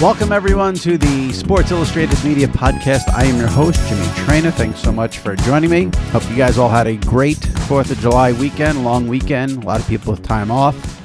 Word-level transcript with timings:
Welcome, 0.00 0.30
everyone, 0.30 0.74
to 0.76 0.96
the 0.96 1.32
Sports 1.32 1.72
Illustrated 1.72 2.22
Media 2.22 2.46
Podcast. 2.46 3.12
I 3.12 3.24
am 3.24 3.36
your 3.36 3.48
host, 3.48 3.80
Jimmy 3.88 4.06
Traina. 4.06 4.52
Thanks 4.52 4.78
so 4.78 4.92
much 4.92 5.18
for 5.18 5.34
joining 5.34 5.70
me. 5.70 5.90
Hope 6.12 6.22
you 6.30 6.36
guys 6.36 6.56
all 6.56 6.68
had 6.68 6.86
a 6.86 6.96
great 6.98 7.38
4th 7.38 7.90
of 7.90 7.98
July 7.98 8.30
weekend, 8.30 8.84
long 8.84 9.08
weekend, 9.08 9.64
a 9.64 9.66
lot 9.66 9.80
of 9.80 9.88
people 9.88 10.12
with 10.12 10.22
time 10.22 10.52
off. 10.52 11.02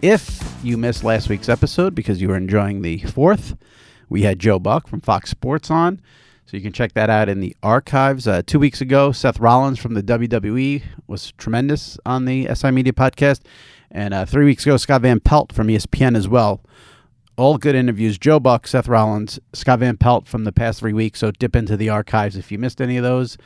If 0.00 0.40
you 0.62 0.76
missed 0.78 1.02
last 1.02 1.28
week's 1.28 1.48
episode 1.48 1.96
because 1.96 2.22
you 2.22 2.28
were 2.28 2.36
enjoying 2.36 2.82
the 2.82 3.00
4th, 3.00 3.58
we 4.08 4.22
had 4.22 4.38
Joe 4.38 4.60
Buck 4.60 4.86
from 4.86 5.00
Fox 5.00 5.28
Sports 5.28 5.68
on. 5.68 6.00
So 6.44 6.56
you 6.56 6.62
can 6.62 6.72
check 6.72 6.92
that 6.92 7.10
out 7.10 7.28
in 7.28 7.40
the 7.40 7.56
archives. 7.64 8.28
Uh, 8.28 8.42
two 8.46 8.60
weeks 8.60 8.80
ago, 8.80 9.10
Seth 9.10 9.40
Rollins 9.40 9.80
from 9.80 9.94
the 9.94 10.04
WWE 10.04 10.84
was 11.08 11.32
tremendous 11.32 11.98
on 12.06 12.26
the 12.26 12.46
SI 12.54 12.70
Media 12.70 12.92
Podcast. 12.92 13.40
And 13.90 14.14
uh, 14.14 14.24
three 14.24 14.44
weeks 14.44 14.64
ago, 14.64 14.76
Scott 14.76 15.02
Van 15.02 15.18
Pelt 15.18 15.52
from 15.52 15.66
ESPN 15.66 16.16
as 16.16 16.28
well 16.28 16.60
all 17.36 17.58
good 17.58 17.74
interviews. 17.74 18.18
Joe 18.18 18.40
Buck, 18.40 18.66
Seth 18.66 18.88
Rollins, 18.88 19.38
Scott 19.52 19.80
Van 19.80 19.96
Pelt 19.96 20.26
from 20.26 20.44
the 20.44 20.52
past 20.52 20.80
three 20.80 20.92
weeks. 20.92 21.20
So 21.20 21.30
dip 21.30 21.54
into 21.54 21.76
the 21.76 21.88
archives 21.88 22.36
if 22.36 22.50
you 22.50 22.58
missed 22.58 22.80
any 22.80 22.96
of 22.96 23.02
those. 23.02 23.36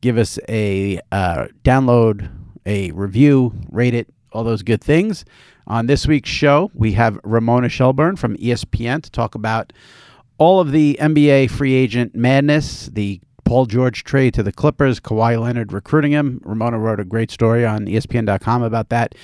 Give 0.00 0.18
us 0.18 0.38
a 0.48 1.00
uh, 1.10 1.46
download, 1.64 2.30
a 2.66 2.92
review, 2.92 3.52
rate 3.70 3.94
it, 3.94 4.08
all 4.32 4.44
those 4.44 4.62
good 4.62 4.82
things. 4.82 5.24
On 5.66 5.86
this 5.86 6.06
week's 6.06 6.30
show, 6.30 6.70
we 6.74 6.92
have 6.92 7.18
Ramona 7.24 7.68
Shelburne 7.68 8.16
from 8.16 8.36
ESPN 8.36 9.02
to 9.02 9.10
talk 9.10 9.34
about 9.34 9.72
all 10.38 10.60
of 10.60 10.70
the 10.72 10.96
NBA 11.00 11.50
free 11.50 11.74
agent 11.74 12.14
madness, 12.14 12.86
the 12.92 13.20
Paul 13.44 13.66
George 13.66 14.04
trade 14.04 14.34
to 14.34 14.42
the 14.42 14.52
Clippers, 14.52 15.00
Kawhi 15.00 15.40
Leonard 15.40 15.72
recruiting 15.72 16.12
him. 16.12 16.40
Ramona 16.44 16.78
wrote 16.78 17.00
a 17.00 17.04
great 17.04 17.30
story 17.30 17.64
on 17.66 17.86
ESPN.com 17.86 18.62
about 18.62 18.90
that 18.90 19.14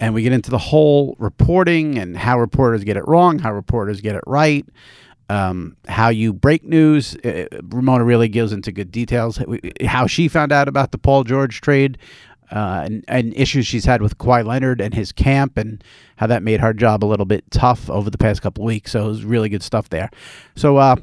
and 0.00 0.14
we 0.14 0.22
get 0.22 0.32
into 0.32 0.50
the 0.50 0.58
whole 0.58 1.14
reporting 1.18 1.98
and 1.98 2.16
how 2.16 2.40
reporters 2.40 2.82
get 2.82 2.96
it 2.96 3.06
wrong, 3.06 3.38
how 3.38 3.52
reporters 3.52 4.00
get 4.00 4.16
it 4.16 4.24
right, 4.26 4.66
um, 5.28 5.76
how 5.86 6.08
you 6.08 6.32
break 6.32 6.64
news. 6.64 7.14
Uh, 7.16 7.46
Ramona 7.62 8.02
really 8.02 8.28
gives 8.28 8.52
into 8.52 8.72
good 8.72 8.90
details 8.90 9.38
how 9.84 10.06
she 10.06 10.26
found 10.26 10.52
out 10.52 10.66
about 10.66 10.90
the 10.90 10.98
Paul 10.98 11.24
George 11.24 11.60
trade. 11.60 11.98
Uh, 12.50 12.82
and, 12.84 13.04
and, 13.06 13.32
issues 13.34 13.64
she's 13.64 13.84
had 13.84 14.02
with 14.02 14.18
Kawhi 14.18 14.44
Leonard 14.44 14.80
and 14.80 14.92
his 14.92 15.12
camp, 15.12 15.56
and 15.56 15.84
how 16.16 16.26
that 16.26 16.42
made 16.42 16.58
her 16.58 16.72
job 16.72 17.04
a 17.04 17.06
little 17.06 17.24
bit 17.24 17.48
tough 17.52 17.88
over 17.88 18.10
the 18.10 18.18
past 18.18 18.42
couple 18.42 18.64
weeks. 18.64 18.90
So 18.90 19.04
it 19.04 19.08
was 19.08 19.24
really 19.24 19.48
good 19.48 19.62
stuff 19.62 19.88
there. 19.88 20.10
So 20.56 20.76
uh, 20.76 20.96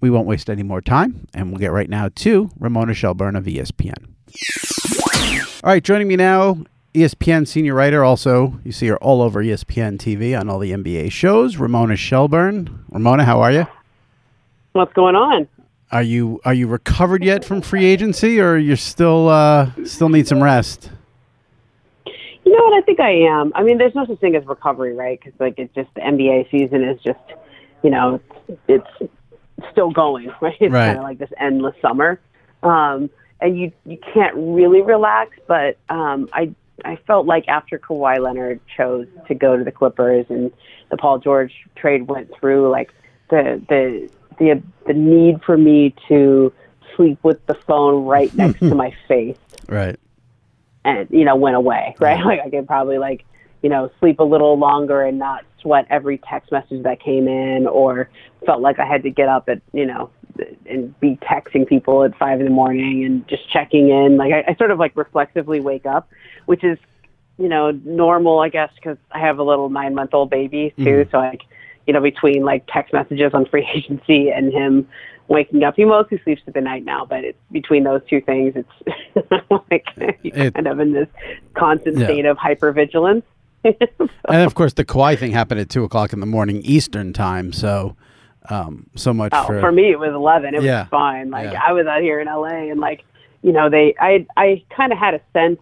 we 0.00 0.08
won't 0.08 0.26
waste 0.26 0.48
any 0.48 0.62
more 0.62 0.80
time, 0.80 1.28
and 1.34 1.50
we'll 1.50 1.58
get 1.58 1.72
right 1.72 1.90
now 1.90 2.08
to 2.08 2.50
Ramona 2.58 2.94
Shelburne 2.94 3.36
of 3.36 3.44
ESPN. 3.44 4.14
All 5.62 5.72
right, 5.72 5.84
joining 5.84 6.08
me 6.08 6.16
now 6.16 6.64
ESPN 6.94 7.46
senior 7.46 7.74
writer. 7.74 8.04
Also, 8.04 8.60
you 8.64 8.70
see 8.70 8.86
her 8.86 8.96
all 8.98 9.20
over 9.20 9.42
ESPN 9.42 9.98
TV 9.98 10.38
on 10.38 10.48
all 10.48 10.60
the 10.60 10.70
NBA 10.70 11.10
shows. 11.10 11.56
Ramona 11.56 11.96
Shelburne. 11.96 12.84
Ramona, 12.90 13.24
how 13.24 13.40
are 13.40 13.50
you? 13.50 13.66
What's 14.72 14.92
going 14.92 15.16
on? 15.16 15.48
Are 15.90 16.02
you 16.02 16.40
are 16.44 16.54
you 16.54 16.66
recovered 16.68 17.24
yet 17.24 17.44
from 17.44 17.60
free 17.62 17.84
agency, 17.84 18.40
or 18.40 18.56
you 18.56 18.76
still 18.76 19.28
uh, 19.28 19.70
still 19.84 20.08
need 20.08 20.26
some 20.26 20.42
rest? 20.42 20.90
You 22.06 22.56
know 22.56 22.64
what? 22.64 22.74
I 22.74 22.80
think 22.82 23.00
I 23.00 23.10
am. 23.10 23.52
I 23.54 23.62
mean, 23.62 23.78
there's 23.78 23.94
no 23.94 24.06
such 24.06 24.18
thing 24.18 24.36
as 24.36 24.46
recovery, 24.46 24.94
right? 24.94 25.18
Because 25.22 25.38
like 25.40 25.54
it's 25.58 25.74
just 25.74 25.92
the 25.94 26.00
NBA 26.00 26.50
season 26.50 26.84
is 26.84 27.00
just, 27.02 27.20
you 27.82 27.90
know, 27.90 28.20
it's 28.68 28.86
still 29.72 29.90
going, 29.90 30.32
right? 30.40 30.56
It's 30.60 30.72
right. 30.72 30.86
kind 30.86 30.98
of 30.98 31.04
like 31.04 31.18
this 31.18 31.30
endless 31.40 31.74
summer, 31.82 32.20
um, 32.62 33.10
and 33.40 33.58
you 33.58 33.72
you 33.84 33.98
can't 34.12 34.34
really 34.36 34.82
relax. 34.82 35.36
But 35.46 35.76
um, 35.88 36.28
I 36.32 36.54
I 36.84 36.96
felt 37.06 37.26
like 37.26 37.46
after 37.48 37.78
Kawhi 37.78 38.18
Leonard 38.18 38.60
chose 38.76 39.06
to 39.28 39.34
go 39.34 39.56
to 39.56 39.64
the 39.64 39.72
Clippers 39.72 40.26
and 40.28 40.50
the 40.90 40.96
Paul 40.96 41.18
George 41.18 41.52
trade 41.76 42.08
went 42.08 42.30
through, 42.38 42.70
like 42.70 42.90
the 43.30 43.62
the 43.68 44.10
the 44.38 44.62
the 44.86 44.92
need 44.92 45.42
for 45.44 45.56
me 45.56 45.94
to 46.08 46.52
sleep 46.96 47.18
with 47.22 47.44
the 47.46 47.54
phone 47.54 48.04
right 48.04 48.34
next 48.36 48.58
to 48.60 48.74
my 48.74 48.94
face, 49.06 49.38
right, 49.68 49.98
and 50.84 51.08
you 51.10 51.24
know 51.24 51.36
went 51.36 51.56
away, 51.56 51.94
right? 52.00 52.20
Like 52.24 52.40
I 52.40 52.50
could 52.50 52.66
probably 52.66 52.98
like 52.98 53.24
you 53.62 53.70
know 53.70 53.90
sleep 54.00 54.18
a 54.18 54.24
little 54.24 54.58
longer 54.58 55.02
and 55.02 55.18
not 55.18 55.44
sweat 55.60 55.86
every 55.90 56.18
text 56.18 56.50
message 56.50 56.82
that 56.82 57.00
came 57.00 57.28
in, 57.28 57.66
or 57.66 58.10
felt 58.44 58.60
like 58.60 58.78
I 58.78 58.86
had 58.86 59.02
to 59.04 59.10
get 59.10 59.28
up 59.28 59.48
at 59.48 59.62
you 59.72 59.86
know 59.86 60.10
and 60.66 60.98
be 61.00 61.16
texting 61.16 61.66
people 61.66 62.04
at 62.04 62.16
five 62.16 62.40
in 62.40 62.46
the 62.46 62.52
morning 62.52 63.04
and 63.04 63.26
just 63.28 63.48
checking 63.50 63.90
in. 63.90 64.16
Like 64.16 64.32
I, 64.32 64.44
I 64.48 64.54
sort 64.56 64.70
of 64.70 64.78
like 64.78 64.96
reflexively 64.96 65.60
wake 65.60 65.86
up, 65.86 66.08
which 66.46 66.64
is, 66.64 66.78
you 67.38 67.48
know, 67.48 67.70
normal, 67.84 68.40
I 68.40 68.48
guess, 68.48 68.70
because 68.74 68.98
I 69.10 69.18
have 69.20 69.38
a 69.38 69.42
little 69.42 69.68
nine 69.70 69.94
month 69.94 70.14
old 70.14 70.30
baby 70.30 70.72
too. 70.76 70.84
Mm-hmm. 70.84 71.10
So 71.10 71.18
like, 71.18 71.42
you 71.86 71.92
know, 71.92 72.00
between 72.00 72.44
like 72.44 72.64
text 72.66 72.92
messages 72.92 73.32
on 73.34 73.46
free 73.46 73.68
agency 73.74 74.30
and 74.30 74.52
him 74.52 74.88
waking 75.28 75.62
up, 75.64 75.74
he 75.76 75.84
mostly 75.84 76.20
sleeps 76.24 76.42
through 76.42 76.52
the 76.52 76.60
night 76.60 76.84
now, 76.84 77.04
but 77.04 77.24
it's 77.24 77.38
between 77.50 77.84
those 77.84 78.02
two 78.08 78.20
things, 78.20 78.54
it's 78.56 79.48
like 79.70 79.86
it, 79.96 80.54
kind 80.54 80.66
of 80.66 80.80
in 80.80 80.92
this 80.92 81.08
constant 81.54 81.98
yeah. 81.98 82.06
state 82.06 82.24
of 82.24 82.36
hypervigilance. 82.36 83.22
so. 83.64 83.72
And 84.28 84.42
of 84.42 84.54
course, 84.54 84.74
the 84.74 84.84
Kawhi 84.84 85.18
thing 85.18 85.32
happened 85.32 85.60
at 85.60 85.70
two 85.70 85.84
o'clock 85.84 86.12
in 86.12 86.20
the 86.20 86.26
morning 86.26 86.60
Eastern 86.62 87.12
time, 87.12 87.52
so 87.52 87.96
um, 88.50 88.88
so 88.94 89.14
much 89.14 89.32
oh, 89.34 89.46
for 89.46 89.60
for 89.60 89.72
me 89.72 89.90
it 89.90 89.98
was 89.98 90.12
11 90.12 90.54
it 90.54 90.62
yeah. 90.62 90.82
was 90.82 90.88
fine 90.90 91.30
like 91.30 91.52
yeah. 91.52 91.62
i 91.66 91.72
was 91.72 91.86
out 91.86 92.02
here 92.02 92.20
in 92.20 92.26
la 92.26 92.44
and 92.44 92.80
like 92.80 93.04
you 93.42 93.52
know 93.52 93.70
they 93.70 93.94
i 93.98 94.26
i 94.36 94.62
kind 94.74 94.92
of 94.92 94.98
had 94.98 95.14
a 95.14 95.20
sense 95.32 95.58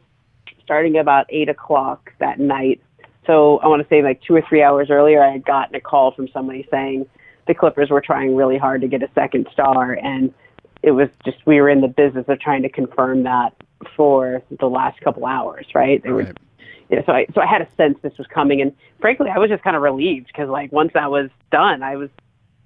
starting 0.64 0.98
about 0.98 1.26
eight 1.28 1.48
o'clock 1.48 2.12
that 2.18 2.40
night 2.40 2.80
so 3.26 3.58
i 3.58 3.68
want 3.68 3.82
to 3.82 3.88
say 3.88 4.02
like 4.02 4.20
two 4.22 4.34
or 4.34 4.42
three 4.48 4.62
hours 4.62 4.90
earlier 4.90 5.22
i 5.22 5.30
had 5.30 5.44
gotten 5.44 5.74
a 5.74 5.80
call 5.80 6.12
from 6.12 6.26
somebody 6.28 6.66
saying 6.70 7.06
the 7.46 7.54
clippers 7.54 7.90
were 7.90 8.00
trying 8.00 8.34
really 8.34 8.58
hard 8.58 8.80
to 8.80 8.88
get 8.88 9.02
a 9.02 9.10
second 9.14 9.46
star 9.52 9.92
and 10.02 10.34
it 10.82 10.90
was 10.90 11.08
just 11.24 11.38
we 11.46 11.60
were 11.60 11.68
in 11.68 11.80
the 11.80 11.88
business 11.88 12.24
of 12.28 12.40
trying 12.40 12.62
to 12.62 12.68
confirm 12.68 13.22
that 13.22 13.54
for 13.96 14.42
the 14.58 14.66
last 14.66 15.00
couple 15.00 15.24
hours 15.24 15.66
right 15.74 16.02
they 16.02 16.10
right. 16.10 16.26
were 16.26 16.34
you 16.92 16.98
know, 16.98 17.04
so 17.06 17.12
I 17.12 17.26
so 17.34 17.40
I 17.40 17.46
had 17.46 17.62
a 17.62 17.68
sense 17.76 17.98
this 18.02 18.16
was 18.18 18.26
coming, 18.26 18.60
and 18.60 18.70
frankly, 19.00 19.30
I 19.30 19.38
was 19.38 19.48
just 19.48 19.64
kind 19.64 19.74
of 19.74 19.82
relieved 19.82 20.26
because 20.26 20.50
like 20.50 20.70
once 20.72 20.92
that 20.92 21.10
was 21.10 21.30
done, 21.50 21.82
I 21.82 21.96
was 21.96 22.10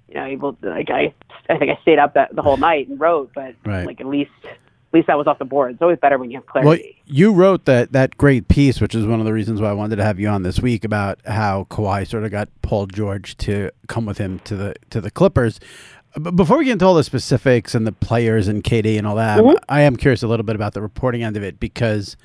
you 0.07 0.15
know, 0.15 0.25
able 0.25 0.53
to, 0.53 0.69
like 0.69 0.89
I, 0.89 1.13
I 1.49 1.57
think 1.57 1.71
I 1.71 1.81
stayed 1.81 1.99
up 1.99 2.13
that 2.15 2.35
the 2.35 2.41
whole 2.41 2.57
night 2.57 2.87
and 2.87 2.99
wrote, 2.99 3.31
but 3.35 3.55
right. 3.65 3.85
like 3.85 3.99
at 4.01 4.07
least, 4.07 4.31
at 4.45 4.57
least 4.93 5.07
that 5.07 5.17
was 5.17 5.27
off 5.27 5.37
the 5.39 5.45
board. 5.45 5.73
It's 5.73 5.81
always 5.81 5.99
better 5.99 6.17
when 6.17 6.31
you 6.31 6.37
have 6.37 6.45
clarity. 6.45 6.67
Well, 6.67 7.03
you 7.05 7.33
wrote 7.33 7.65
that 7.65 7.91
that 7.91 8.17
great 8.17 8.47
piece, 8.47 8.79
which 8.79 8.95
is 8.95 9.05
one 9.05 9.19
of 9.19 9.25
the 9.25 9.33
reasons 9.33 9.61
why 9.61 9.69
I 9.69 9.73
wanted 9.73 9.97
to 9.97 10.03
have 10.03 10.19
you 10.19 10.29
on 10.29 10.43
this 10.43 10.59
week 10.61 10.83
about 10.85 11.19
how 11.25 11.65
Kawhi 11.69 12.07
sort 12.07 12.23
of 12.23 12.31
got 12.31 12.47
Paul 12.61 12.87
George 12.87 13.35
to 13.37 13.69
come 13.87 14.05
with 14.05 14.17
him 14.17 14.39
to 14.45 14.55
the 14.55 14.75
to 14.91 15.01
the 15.01 15.11
Clippers. 15.11 15.59
But 16.15 16.35
before 16.35 16.57
we 16.57 16.65
get 16.65 16.71
into 16.73 16.85
all 16.85 16.95
the 16.95 17.03
specifics 17.03 17.75
and 17.75 17.85
the 17.85 17.91
players 17.91 18.47
and 18.47 18.63
KD 18.63 18.97
and 18.97 19.05
all 19.05 19.15
that, 19.17 19.39
Mm-hmm. 19.39 19.57
I 19.69 19.81
am 19.81 19.97
curious 19.97 20.23
a 20.23 20.27
little 20.27 20.45
bit 20.45 20.55
about 20.55 20.73
the 20.73 20.81
reporting 20.81 21.21
end 21.21 21.37
of 21.37 21.43
it 21.43 21.59
because 21.59 22.15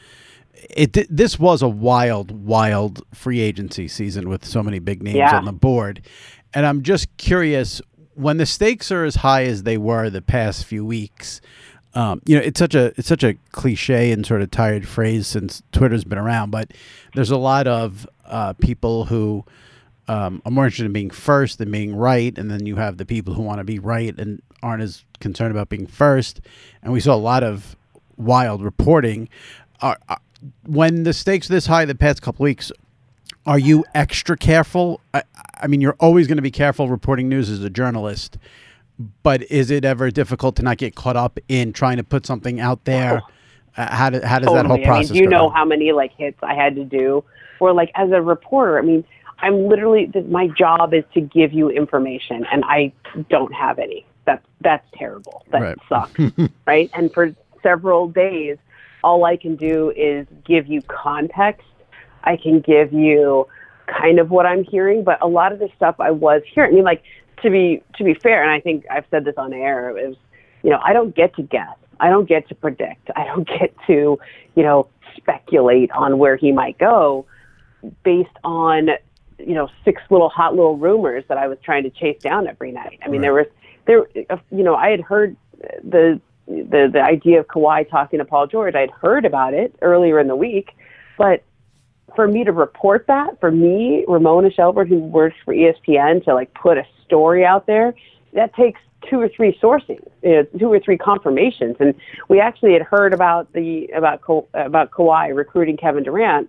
it 0.70 0.92
this 1.10 1.38
was 1.38 1.60
a 1.62 1.68
wild, 1.68 2.30
wild 2.30 3.02
free 3.12 3.40
agency 3.40 3.88
season 3.88 4.28
with 4.28 4.44
so 4.46 4.62
many 4.62 4.78
big 4.78 5.02
names 5.02 5.16
Yeah. 5.16 5.36
on 5.36 5.44
the 5.44 5.52
board, 5.52 6.00
and 6.54 6.66
I'm 6.66 6.82
just 6.82 7.14
curious 7.16 7.80
when 8.14 8.36
the 8.36 8.46
stakes 8.46 8.90
are 8.90 9.04
as 9.04 9.16
high 9.16 9.44
as 9.44 9.62
they 9.62 9.78
were 9.78 10.10
the 10.10 10.22
past 10.22 10.64
few 10.64 10.84
weeks. 10.84 11.40
Um, 11.94 12.22
you 12.24 12.36
know, 12.36 12.42
it's 12.42 12.58
such 12.58 12.74
a 12.74 12.86
it's 12.96 13.08
such 13.08 13.22
a 13.22 13.34
cliche 13.52 14.12
and 14.12 14.24
sort 14.24 14.40
of 14.42 14.50
tired 14.50 14.88
phrase 14.88 15.26
since 15.26 15.62
Twitter's 15.72 16.04
been 16.04 16.18
around, 16.18 16.50
but 16.50 16.72
there's 17.14 17.30
a 17.30 17.36
lot 17.36 17.66
of 17.66 18.06
uh, 18.24 18.54
people 18.54 19.04
who 19.06 19.44
um, 20.08 20.40
are 20.44 20.50
more 20.50 20.64
interested 20.64 20.86
in 20.86 20.92
being 20.92 21.10
first 21.10 21.58
than 21.58 21.70
being 21.70 21.94
right, 21.94 22.36
and 22.36 22.50
then 22.50 22.66
you 22.66 22.76
have 22.76 22.96
the 22.96 23.04
people 23.04 23.34
who 23.34 23.42
want 23.42 23.58
to 23.58 23.64
be 23.64 23.78
right 23.78 24.18
and 24.18 24.40
aren't 24.62 24.82
as 24.82 25.04
concerned 25.20 25.50
about 25.50 25.68
being 25.68 25.86
first. 25.86 26.40
And 26.82 26.92
we 26.92 27.00
saw 27.00 27.14
a 27.14 27.16
lot 27.16 27.42
of 27.42 27.76
wild 28.16 28.62
reporting. 28.62 29.28
When 30.66 31.04
the 31.04 31.12
stakes 31.12 31.46
this 31.46 31.66
high 31.66 31.84
the 31.84 31.94
past 31.94 32.22
couple 32.22 32.42
weeks, 32.44 32.72
are 33.46 33.58
you 33.58 33.84
extra 33.94 34.36
careful? 34.36 35.00
I, 35.14 35.22
I 35.60 35.66
mean, 35.66 35.80
you're 35.80 35.96
always 35.98 36.26
going 36.26 36.36
to 36.36 36.42
be 36.42 36.50
careful 36.50 36.88
reporting 36.88 37.28
news 37.28 37.50
as 37.50 37.62
a 37.62 37.70
journalist, 37.70 38.38
but 39.22 39.42
is 39.50 39.70
it 39.70 39.84
ever 39.84 40.10
difficult 40.10 40.56
to 40.56 40.62
not 40.62 40.78
get 40.78 40.94
caught 40.94 41.16
up 41.16 41.38
in 41.48 41.72
trying 41.72 41.96
to 41.96 42.04
put 42.04 42.26
something 42.26 42.60
out 42.60 42.84
there? 42.84 43.22
Uh, 43.76 43.94
how, 43.94 44.10
do, 44.10 44.20
how 44.20 44.38
does 44.38 44.52
that 44.52 44.66
whole 44.66 44.78
process 44.78 45.10
I 45.10 45.14
mean, 45.14 45.22
you 45.24 45.28
know 45.28 45.48
down? 45.48 45.52
how 45.52 45.64
many 45.64 45.92
like 45.92 46.12
hits 46.16 46.38
I 46.42 46.54
had 46.54 46.76
to 46.76 46.84
do? 46.84 47.24
Or 47.58 47.72
like 47.72 47.90
as 47.94 48.10
a 48.10 48.20
reporter, 48.20 48.78
I 48.78 48.82
mean, 48.82 49.04
I'm 49.38 49.66
literally 49.68 50.10
my 50.28 50.46
job 50.48 50.94
is 50.94 51.04
to 51.14 51.20
give 51.20 51.52
you 51.52 51.68
information, 51.68 52.46
and 52.52 52.64
I 52.64 52.92
don't 53.28 53.52
have 53.52 53.78
any. 53.78 54.06
That's 54.24 54.44
that's 54.60 54.86
terrible. 54.94 55.44
That 55.50 55.62
Right. 55.62 55.78
sucks, 55.88 56.20
right? 56.66 56.90
And 56.94 57.12
for 57.12 57.34
several 57.62 58.08
days, 58.08 58.58
all 59.02 59.24
I 59.24 59.36
can 59.36 59.56
do 59.56 59.90
is 59.96 60.26
give 60.44 60.66
you 60.66 60.82
context. 60.82 61.66
I 62.24 62.36
can 62.36 62.60
give 62.60 62.92
you 62.92 63.46
kind 63.86 64.18
of 64.18 64.30
what 64.30 64.46
I'm 64.46 64.64
hearing, 64.64 65.04
but 65.04 65.18
a 65.22 65.28
lot 65.28 65.52
of 65.52 65.58
the 65.58 65.68
stuff 65.76 65.96
I 65.98 66.10
was 66.10 66.42
hearing. 66.54 66.72
I 66.72 66.74
mean, 66.74 66.84
like 66.84 67.02
to 67.42 67.50
be 67.50 67.82
to 67.96 68.04
be 68.04 68.14
fair, 68.14 68.42
and 68.42 68.50
I 68.50 68.60
think 68.60 68.84
I've 68.90 69.04
said 69.10 69.24
this 69.24 69.34
on 69.36 69.52
air. 69.52 69.96
Is 69.98 70.16
you 70.62 70.70
know 70.70 70.80
I 70.82 70.92
don't 70.92 71.14
get 71.14 71.34
to 71.36 71.42
guess. 71.42 71.76
I 72.00 72.08
don't 72.08 72.28
get 72.28 72.48
to 72.48 72.54
predict. 72.54 73.10
I 73.16 73.24
don't 73.24 73.46
get 73.58 73.74
to 73.86 74.18
you 74.54 74.62
know 74.62 74.88
speculate 75.16 75.90
on 75.92 76.18
where 76.18 76.36
he 76.36 76.52
might 76.52 76.78
go 76.78 77.26
based 78.04 78.36
on 78.44 78.88
you 79.38 79.54
know 79.54 79.68
six 79.84 80.02
little 80.10 80.28
hot 80.28 80.54
little 80.54 80.76
rumors 80.76 81.24
that 81.28 81.38
I 81.38 81.48
was 81.48 81.58
trying 81.62 81.82
to 81.84 81.90
chase 81.90 82.20
down 82.22 82.46
every 82.46 82.72
night. 82.72 83.00
I 83.04 83.08
mean, 83.08 83.20
there 83.20 83.34
was 83.34 83.46
there 83.86 84.06
uh, 84.30 84.36
you 84.50 84.62
know 84.62 84.74
I 84.74 84.90
had 84.90 85.00
heard 85.00 85.36
the 85.82 86.20
the 86.46 86.88
the 86.92 87.02
idea 87.02 87.40
of 87.40 87.46
Kawhi 87.46 87.88
talking 87.88 88.18
to 88.18 88.24
Paul 88.24 88.46
George. 88.46 88.74
I'd 88.74 88.90
heard 88.90 89.24
about 89.24 89.54
it 89.54 89.74
earlier 89.82 90.18
in 90.18 90.28
the 90.28 90.36
week, 90.36 90.70
but 91.18 91.42
for 92.14 92.28
me 92.28 92.44
to 92.44 92.52
report 92.52 93.06
that, 93.08 93.38
for 93.40 93.50
me, 93.50 94.04
Ramona 94.08 94.50
Shelburne, 94.50 94.88
who 94.88 94.98
works 94.98 95.36
for 95.44 95.54
ESPN, 95.54 96.24
to 96.24 96.34
like 96.34 96.52
put 96.54 96.78
a 96.78 96.84
story 97.04 97.44
out 97.44 97.66
there, 97.66 97.94
that 98.32 98.54
takes 98.54 98.80
two 99.08 99.20
or 99.20 99.28
three 99.28 99.58
sourcing, 99.62 100.00
you 100.22 100.30
uh, 100.30 100.42
know, 100.52 100.58
two 100.58 100.72
or 100.72 100.80
three 100.80 100.96
confirmations. 100.96 101.76
And 101.80 101.94
we 102.28 102.40
actually 102.40 102.72
had 102.72 102.82
heard 102.82 103.12
about 103.12 103.52
the 103.52 103.86
about 103.88 104.22
Ka- 104.22 104.46
about 104.54 104.90
Kawhi 104.90 105.34
recruiting 105.34 105.76
Kevin 105.76 106.04
Durant 106.04 106.48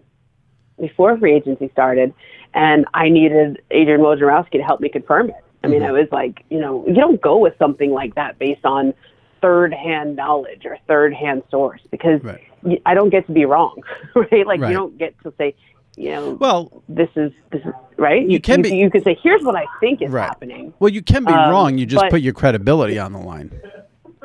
before 0.80 1.18
free 1.18 1.34
agency 1.34 1.70
started, 1.72 2.14
and 2.54 2.86
I 2.94 3.10
needed 3.10 3.62
Adrian 3.72 4.02
Wojnarowski 4.02 4.54
to 4.54 4.64
help 4.64 4.82
me 4.82 4.90
confirm 4.90 5.30
it. 5.30 5.36
I 5.64 5.68
mean, 5.68 5.82
mm-hmm. 5.82 5.90
I 5.90 5.92
was 5.92 6.08
like, 6.12 6.44
you 6.50 6.60
know, 6.60 6.86
you 6.88 6.96
don't 6.96 7.22
go 7.22 7.38
with 7.38 7.58
something 7.58 7.92
like 7.92 8.16
that 8.16 8.38
based 8.38 8.66
on 8.66 8.94
third-hand 9.44 10.16
knowledge 10.16 10.66
or 10.66 10.78
third-hand 10.88 11.44
source 11.52 11.82
because 11.92 12.24
Right. 12.24 12.42
I 12.86 12.94
don't 12.94 13.10
get 13.10 13.28
to 13.28 13.34
be 13.34 13.46
wrong, 13.46 13.76
right? 14.16 14.48
Like 14.48 14.62
Right. 14.62 14.70
you 14.70 14.74
don't 14.78 14.98
get 14.98 15.14
to 15.24 15.34
say, 15.38 15.54
you 15.98 16.10
know, 16.12 16.32
Well, 16.40 16.82
this 16.90 17.10
is 17.16 17.32
this 17.52 17.62
is 17.66 17.74
right. 17.98 18.28
You, 18.28 18.40
can 18.40 18.64
you, 18.64 18.72
be- 18.72 18.78
you 18.78 18.90
can 18.90 19.04
say, 19.04 19.18
here's 19.22 19.44
what 19.44 19.56
I 19.56 19.66
think 19.82 20.02
is 20.02 20.10
Right. 20.10 20.26
happening. 20.26 20.74
well, 20.80 20.90
you 20.90 21.02
can 21.04 21.26
be 21.26 21.34
Um, 21.34 21.52
wrong. 21.52 21.78
You 21.78 21.86
just 21.86 22.02
but- 22.04 22.12
put 22.12 22.22
your 22.22 22.34
credibility 22.34 22.98
on 22.98 23.12
the 23.14 23.20
line. 23.20 23.52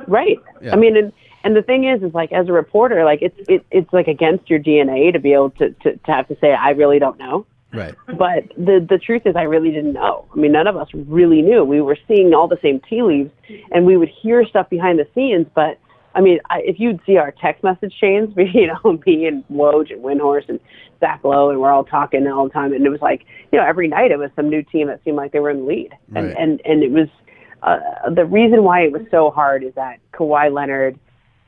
Right. 0.06 0.38
Yeah. 0.62 0.72
I 0.72 0.76
mean, 0.76 0.96
and, 0.96 1.12
and 1.44 1.54
the 1.56 1.62
thing 1.62 1.84
is, 1.84 2.02
is 2.02 2.14
like 2.14 2.30
as 2.32 2.48
a 2.48 2.52
reporter, 2.52 3.04
like 3.04 3.20
it's 3.22 3.38
it, 3.48 3.64
it's 3.70 3.92
like 3.92 4.06
against 4.08 4.48
your 4.48 4.60
DNA 4.60 5.12
to 5.12 5.18
be 5.18 5.32
able 5.32 5.50
to, 5.50 5.70
to 5.82 5.96
to 5.96 6.10
have 6.12 6.28
to 6.28 6.36
say 6.40 6.52
I 6.54 6.70
really 6.70 6.98
don't 7.00 7.18
know. 7.18 7.44
Right. 7.72 7.94
But 8.06 8.48
the 8.56 8.84
the 8.88 8.98
truth 8.98 9.22
is, 9.26 9.36
I 9.36 9.42
really 9.42 9.70
didn't 9.70 9.92
know. 9.92 10.26
I 10.32 10.36
mean, 10.36 10.52
none 10.52 10.66
of 10.66 10.76
us 10.76 10.88
really 10.94 11.42
knew. 11.42 11.64
We 11.64 11.80
were 11.80 11.98
seeing 12.08 12.32
all 12.34 12.48
the 12.48 12.58
same 12.62 12.80
tea 12.88 13.02
leaves, 13.02 13.30
and 13.72 13.84
we 13.86 13.96
would 13.96 14.08
hear 14.08 14.44
stuff 14.46 14.68
behind 14.70 14.98
the 14.98 15.06
scenes. 15.14 15.46
But 15.54 15.78
I 16.14 16.20
mean, 16.20 16.38
I, 16.50 16.60
if 16.64 16.80
you'd 16.80 17.00
see 17.06 17.16
our 17.16 17.32
text 17.32 17.62
message 17.62 17.94
chains, 18.00 18.30
you 18.36 18.66
know, 18.68 18.98
me 19.06 19.26
and 19.26 19.44
Woj 19.48 19.92
and 19.92 20.02
Windhorst 20.02 20.48
and 20.48 20.58
Zach 21.00 21.20
Lowe, 21.22 21.50
and 21.50 21.60
we're 21.60 21.70
all 21.70 21.84
talking 21.84 22.26
all 22.26 22.44
the 22.44 22.52
time, 22.52 22.72
and 22.72 22.84
it 22.84 22.90
was 22.90 23.02
like, 23.02 23.24
you 23.52 23.58
know, 23.58 23.64
every 23.64 23.86
night 23.86 24.10
it 24.10 24.18
was 24.18 24.30
some 24.34 24.48
new 24.48 24.62
team 24.62 24.88
that 24.88 25.04
seemed 25.04 25.16
like 25.16 25.32
they 25.32 25.40
were 25.40 25.50
in 25.50 25.58
the 25.58 25.64
lead, 25.64 25.92
and 26.16 26.28
Right. 26.28 26.36
and 26.38 26.60
and 26.64 26.82
it 26.82 26.90
was 26.90 27.08
uh, 27.62 28.10
the 28.10 28.24
reason 28.24 28.64
why 28.64 28.80
it 28.80 28.92
was 28.92 29.02
so 29.10 29.30
hard 29.30 29.62
is 29.62 29.74
that 29.74 29.98
Kawhi 30.12 30.52
Leonard 30.52 30.98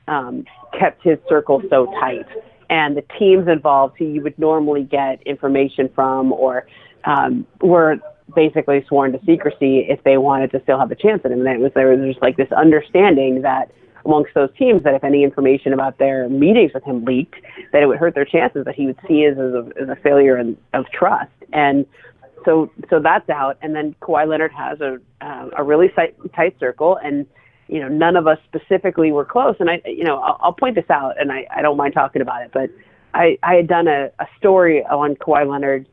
um, 0.07 0.45
kept 0.79 1.03
his 1.03 1.19
circle 1.29 1.63
so 1.71 1.87
tight. 2.01 2.27
And 2.71 2.97
the 2.97 3.05
teams 3.19 3.49
involved 3.49 3.99
who 3.99 4.07
you 4.07 4.23
would 4.23 4.39
normally 4.39 4.85
get 4.85 5.21
information 5.27 5.91
from 5.95 6.33
or 6.33 6.67
um, 7.05 7.47
were 7.61 7.99
basically 8.35 8.85
sworn 8.87 9.13
to 9.13 9.19
secrecy 9.27 9.81
if 9.89 10.03
they 10.05 10.17
wanted 10.17 10.53
to 10.53 10.63
still 10.63 10.79
have 10.79 10.91
a 10.91 10.95
chance 10.95 11.21
at 11.25 11.33
him. 11.33 11.45
And 11.45 11.49
it 11.49 11.61
was 11.61 11.73
there 11.75 11.89
was 11.89 12.09
just 12.09 12.23
like 12.23 12.37
this 12.37 12.51
understanding 12.53 13.43
that 13.43 13.73
amongst 14.05 14.33
those 14.35 14.51
teams 14.57 14.83
that 14.85 14.95
if 14.95 15.05
any 15.05 15.25
information 15.25 15.73
about 15.73 15.99
their 15.99 16.29
meetings 16.29 16.71
with 16.73 16.85
him 16.85 17.05
leaked, 17.05 17.35
that 17.73 17.83
it 17.83 17.87
would 17.87 17.99
hurt 17.99 18.15
their 18.15 18.25
chances 18.25 18.65
that 18.65 18.75
he 18.75 18.87
would 18.87 18.99
see 19.07 19.25
as, 19.25 19.37
as, 19.37 19.53
a, 19.53 19.69
as 19.83 19.89
a 19.89 19.97
failure 19.97 20.39
in, 20.39 20.57
of 20.73 20.87
trust. 20.93 21.33
And 21.53 21.85
so 22.45 22.71
so 22.89 23.01
that's 23.01 23.29
out. 23.29 23.59
And 23.63 23.75
then 23.75 23.95
Kawhi 24.01 24.27
Leonard 24.29 24.53
has 24.53 24.81
a 24.81 24.99
uh, 25.21 25.51
a 25.59 25.65
really 25.65 25.89
tight, 25.89 26.15
tight 26.35 26.57
circle, 26.61 26.99
and 27.03 27.27
you 27.71 27.81
know 27.81 27.89
none 27.89 28.17
of 28.17 28.27
us 28.27 28.39
specifically 28.47 29.13
were 29.13 29.25
close. 29.25 29.57
And 29.61 29.71
I 29.71 29.81
you 29.85 30.05
know 30.05 30.19
I'll, 30.19 30.39
I'll 30.41 30.53
point 30.53 30.75
this 30.75 30.91
out, 30.91 31.21
and 31.21 31.31
I, 31.33 31.47
I 31.55 31.63
don't 31.63 31.77
mind 31.77 31.95
talking 31.95 32.23
about 32.23 32.43
it, 32.43 32.51
but 32.53 32.71
I 33.15 33.39
I 33.43 33.55
had 33.55 33.69
done 33.69 33.89
a, 33.89 34.11
a 34.19 34.27
story 34.39 34.85
on 34.85 35.17
Kawhi 35.17 35.49
Leonard. 35.49 35.87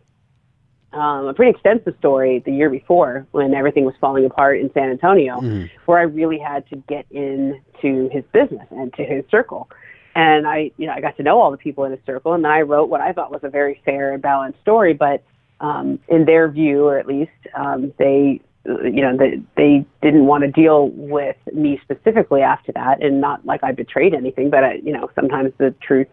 Um, 0.93 1.27
a 1.27 1.33
pretty 1.33 1.51
extensive 1.51 1.95
story 1.99 2.39
the 2.45 2.51
year 2.51 2.69
before 2.69 3.27
when 3.31 3.53
everything 3.53 3.83
was 3.83 3.93
falling 3.99 4.25
apart 4.25 4.59
in 4.61 4.71
San 4.73 4.89
Antonio, 4.89 5.41
where 5.85 5.99
I 5.99 6.03
really 6.03 6.39
had 6.39 6.67
to 6.69 6.77
get 6.87 7.05
into 7.11 8.09
his 8.09 8.23
business 8.31 8.65
and 8.71 8.91
to 8.93 9.03
his 9.03 9.25
circle. 9.29 9.69
And 10.15 10.47
I, 10.47 10.71
you 10.77 10.87
know, 10.87 10.93
I 10.93 11.01
got 11.01 11.17
to 11.17 11.23
know 11.23 11.39
all 11.39 11.51
the 11.51 11.57
people 11.57 11.83
in 11.83 11.91
his 11.91 11.99
circle, 12.05 12.33
and 12.33 12.43
then 12.43 12.51
I 12.51 12.61
wrote 12.61 12.89
what 12.89 13.01
I 13.01 13.11
thought 13.11 13.31
was 13.31 13.43
a 13.43 13.49
very 13.49 13.81
fair 13.85 14.13
and 14.13 14.21
balanced 14.21 14.59
story. 14.61 14.93
But 14.93 15.23
um, 15.59 15.99
in 16.07 16.25
their 16.25 16.49
view, 16.49 16.85
or 16.85 16.97
at 16.97 17.05
least, 17.05 17.31
um, 17.53 17.93
they, 17.99 18.41
you 18.67 19.01
know, 19.01 19.15
they, 19.15 19.41
they 19.55 19.85
didn't 20.01 20.25
want 20.25 20.43
to 20.43 20.51
deal 20.51 20.89
with 20.89 21.37
me 21.53 21.79
specifically 21.83 22.41
after 22.41 22.71
that, 22.73 23.01
and 23.01 23.21
not 23.21 23.45
like 23.45 23.63
I 23.63 23.71
betrayed 23.71 24.13
anything, 24.13 24.49
but 24.49 24.63
I, 24.63 24.73
you 24.75 24.91
know, 24.91 25.09
sometimes 25.15 25.53
the 25.57 25.73
truth 25.81 26.07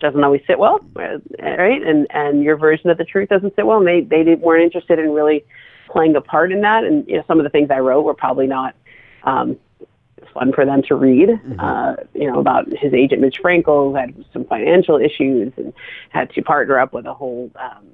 doesn't 0.00 0.22
always 0.22 0.42
sit 0.46 0.58
well, 0.58 0.80
right? 0.94 1.82
And 1.82 2.06
and 2.10 2.42
your 2.42 2.56
version 2.56 2.90
of 2.90 2.98
the 2.98 3.04
truth 3.04 3.28
doesn't 3.28 3.54
sit 3.56 3.66
well, 3.66 3.78
and 3.78 3.86
they 3.86 4.02
they 4.02 4.22
did, 4.22 4.40
weren't 4.40 4.62
interested 4.62 4.98
in 4.98 5.10
really 5.10 5.44
playing 5.88 6.14
a 6.14 6.20
part 6.20 6.52
in 6.52 6.60
that. 6.60 6.84
And 6.84 7.06
you 7.08 7.16
know, 7.16 7.24
some 7.26 7.38
of 7.38 7.44
the 7.44 7.50
things 7.50 7.70
I 7.70 7.78
wrote 7.78 8.02
were 8.02 8.14
probably 8.14 8.46
not. 8.46 8.74
Um, 9.24 9.58
fun 10.32 10.52
for 10.52 10.64
them 10.64 10.80
to 10.80 10.94
read, 10.94 11.28
uh, 11.58 11.96
you 12.14 12.30
know, 12.30 12.38
about 12.38 12.68
his 12.68 12.94
agent 12.94 13.20
Mitch 13.20 13.38
Frankel, 13.42 13.90
who 13.90 13.94
had 13.96 14.24
some 14.32 14.44
financial 14.44 14.96
issues 14.96 15.52
and 15.56 15.72
had 16.10 16.30
to 16.34 16.42
partner 16.42 16.78
up 16.78 16.92
with 16.92 17.04
a 17.06 17.12
whole 17.12 17.50
um, 17.56 17.88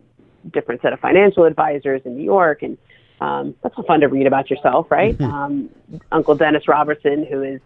different 0.52 0.82
set 0.82 0.92
of 0.92 1.00
financial 1.00 1.44
advisors 1.44 2.02
in 2.04 2.16
New 2.16 2.24
York. 2.24 2.62
And 2.62 2.76
um, 3.20 3.54
that's 3.62 3.74
fun 3.86 4.00
to 4.00 4.08
read 4.08 4.26
about 4.26 4.50
yourself, 4.50 4.90
right? 4.90 5.18
um, 5.20 5.70
Uncle 6.12 6.34
Dennis 6.34 6.68
Robertson, 6.68 7.24
who 7.24 7.42
is 7.42 7.60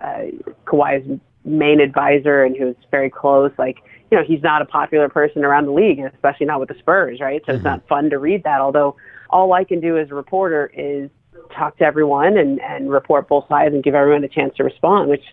uh, 0.00 0.26
Kawhi's 0.64 1.20
main 1.44 1.80
advisor 1.80 2.44
and 2.44 2.56
who's 2.56 2.76
very 2.90 3.10
close, 3.10 3.52
like, 3.58 3.78
you 4.10 4.18
know, 4.18 4.24
he's 4.24 4.42
not 4.42 4.62
a 4.62 4.64
popular 4.64 5.08
person 5.08 5.44
around 5.44 5.66
the 5.66 5.72
league, 5.72 5.98
especially 5.98 6.46
not 6.46 6.60
with 6.60 6.68
the 6.68 6.78
Spurs, 6.78 7.20
right? 7.20 7.42
So 7.46 7.54
it's 7.54 7.64
not 7.64 7.86
fun 7.88 8.10
to 8.10 8.18
read 8.18 8.44
that. 8.44 8.60
Although 8.60 8.96
all 9.30 9.52
I 9.52 9.64
can 9.64 9.80
do 9.80 9.98
as 9.98 10.10
a 10.10 10.14
reporter 10.14 10.70
is 10.74 11.10
talk 11.56 11.76
to 11.78 11.84
everyone 11.84 12.36
and, 12.36 12.60
and 12.60 12.90
report 12.90 13.28
both 13.28 13.48
sides 13.48 13.74
and 13.74 13.82
give 13.82 13.94
everyone 13.94 14.24
a 14.24 14.28
chance 14.28 14.56
to 14.56 14.64
respond, 14.64 15.08
which 15.08 15.24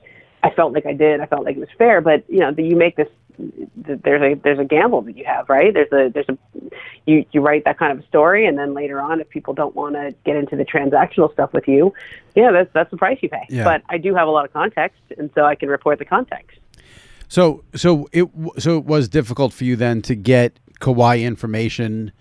I 0.44 0.50
felt 0.50 0.74
like 0.74 0.86
I 0.86 0.94
did. 0.94 1.22
I 1.22 1.26
felt 1.26 1.46
like 1.46 1.56
it 1.56 1.60
was 1.60 1.70
fair. 1.78 2.02
But, 2.02 2.24
you 2.28 2.40
know, 2.40 2.52
the, 2.52 2.64
you 2.64 2.76
make 2.76 2.96
this 2.96 3.08
there's 3.38 4.22
a 4.22 4.40
there's 4.42 4.60
a 4.60 4.66
gamble 4.66 5.02
that 5.02 5.18
you 5.18 5.26
have, 5.26 5.50
right? 5.50 5.74
There's 5.74 5.92
a 5.92 6.10
there's 6.14 6.30
a 6.30 6.38
you 7.06 7.26
you 7.32 7.42
write 7.42 7.66
that 7.66 7.78
kind 7.78 7.98
of 7.98 8.06
story, 8.06 8.46
and 8.46 8.58
then 8.58 8.74
later 8.74 9.02
on, 9.02 9.20
if 9.22 9.30
people 9.30 9.54
don't 9.54 9.76
want 9.76 9.96
to 9.96 10.14
get 10.26 10.36
into 10.36 10.56
the 10.56 10.66
transactional 10.66 11.32
stuff 11.34 11.54
with 11.54 11.68
you, 11.68 11.94
yeah, 12.36 12.52
that's 12.52 12.72
that's 12.74 12.92
the 12.92 12.98
price 12.98 13.20
you 13.22 13.30
pay. 13.30 13.46
Yeah. 13.50 13.64
But 13.64 13.84
I 13.90 13.98
do 13.98 14.16
have 14.16 14.28
a 14.28 14.32
lot 14.32 14.46
of 14.46 14.54
context, 14.54 15.02
and 15.18 15.30
so 15.36 15.46
I 15.46 15.56
can 15.56 15.70
report 15.70 16.00
the 16.00 16.06
context. 16.06 16.58
So 17.28 17.64
so 17.76 18.08
it 18.12 18.30
so 18.60 18.78
it 18.78 18.86
was 18.86 19.10
difficult 19.10 19.54
for 19.54 19.64
you 19.64 19.76
then 19.76 20.02
to 20.04 20.16
get 20.16 20.60
Kawhi 20.80 21.24
information 21.24 22.12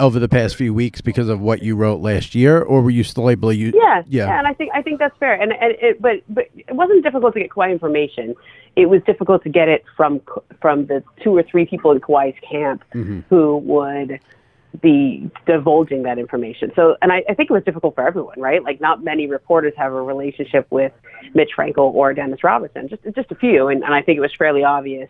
over 0.00 0.18
the 0.18 0.28
past 0.28 0.56
few 0.56 0.72
weeks 0.72 1.00
because 1.00 1.28
of 1.28 1.40
what 1.40 1.62
you 1.62 1.74
wrote 1.76 2.00
last 2.00 2.34
year, 2.34 2.60
or 2.62 2.82
were 2.82 2.90
you 2.90 3.04
still 3.04 3.28
able 3.30 3.48
to 3.50 3.56
use? 3.56 3.74
Yeah, 3.76 4.02
yeah. 4.06 4.38
and 4.38 4.46
I 4.46 4.54
think 4.54 4.70
I 4.74 4.82
think 4.82 4.98
that's 4.98 5.16
fair. 5.18 5.34
And, 5.34 5.52
and 5.52 5.74
it, 5.80 6.00
but 6.00 6.22
but 6.28 6.46
it 6.54 6.74
wasn't 6.74 7.02
difficult 7.02 7.34
to 7.34 7.40
get 7.40 7.50
Kawhi 7.50 7.72
information. 7.72 8.34
It 8.76 8.86
was 8.86 9.02
difficult 9.04 9.42
to 9.44 9.48
get 9.48 9.68
it 9.68 9.84
from 9.96 10.20
from 10.60 10.86
the 10.86 11.02
two 11.22 11.36
or 11.36 11.42
three 11.42 11.66
people 11.66 11.90
in 11.90 12.00
Kawhi's 12.00 12.38
camp 12.48 12.82
Mm-hmm. 12.94 13.20
who 13.28 13.58
would 13.58 14.20
be 14.80 15.28
divulging 15.46 16.02
that 16.04 16.18
information. 16.18 16.70
So, 16.76 16.96
and 17.02 17.10
I, 17.10 17.24
I 17.28 17.34
think 17.34 17.50
it 17.50 17.52
was 17.52 17.64
difficult 17.64 17.94
for 17.94 18.06
everyone, 18.06 18.40
right? 18.40 18.62
Like, 18.62 18.80
not 18.80 19.02
many 19.02 19.26
reporters 19.26 19.72
have 19.76 19.92
a 19.92 20.02
relationship 20.02 20.66
with 20.70 20.92
Mitch 21.34 21.50
Frankel 21.56 21.92
or 21.94 22.14
Dennis 22.14 22.44
Robertson, 22.44 22.88
just 22.88 23.02
just 23.14 23.32
a 23.32 23.34
few, 23.34 23.68
and, 23.68 23.82
and 23.82 23.92
I 23.94 24.02
think 24.02 24.18
it 24.18 24.20
was 24.20 24.34
fairly 24.36 24.62
obvious 24.62 25.08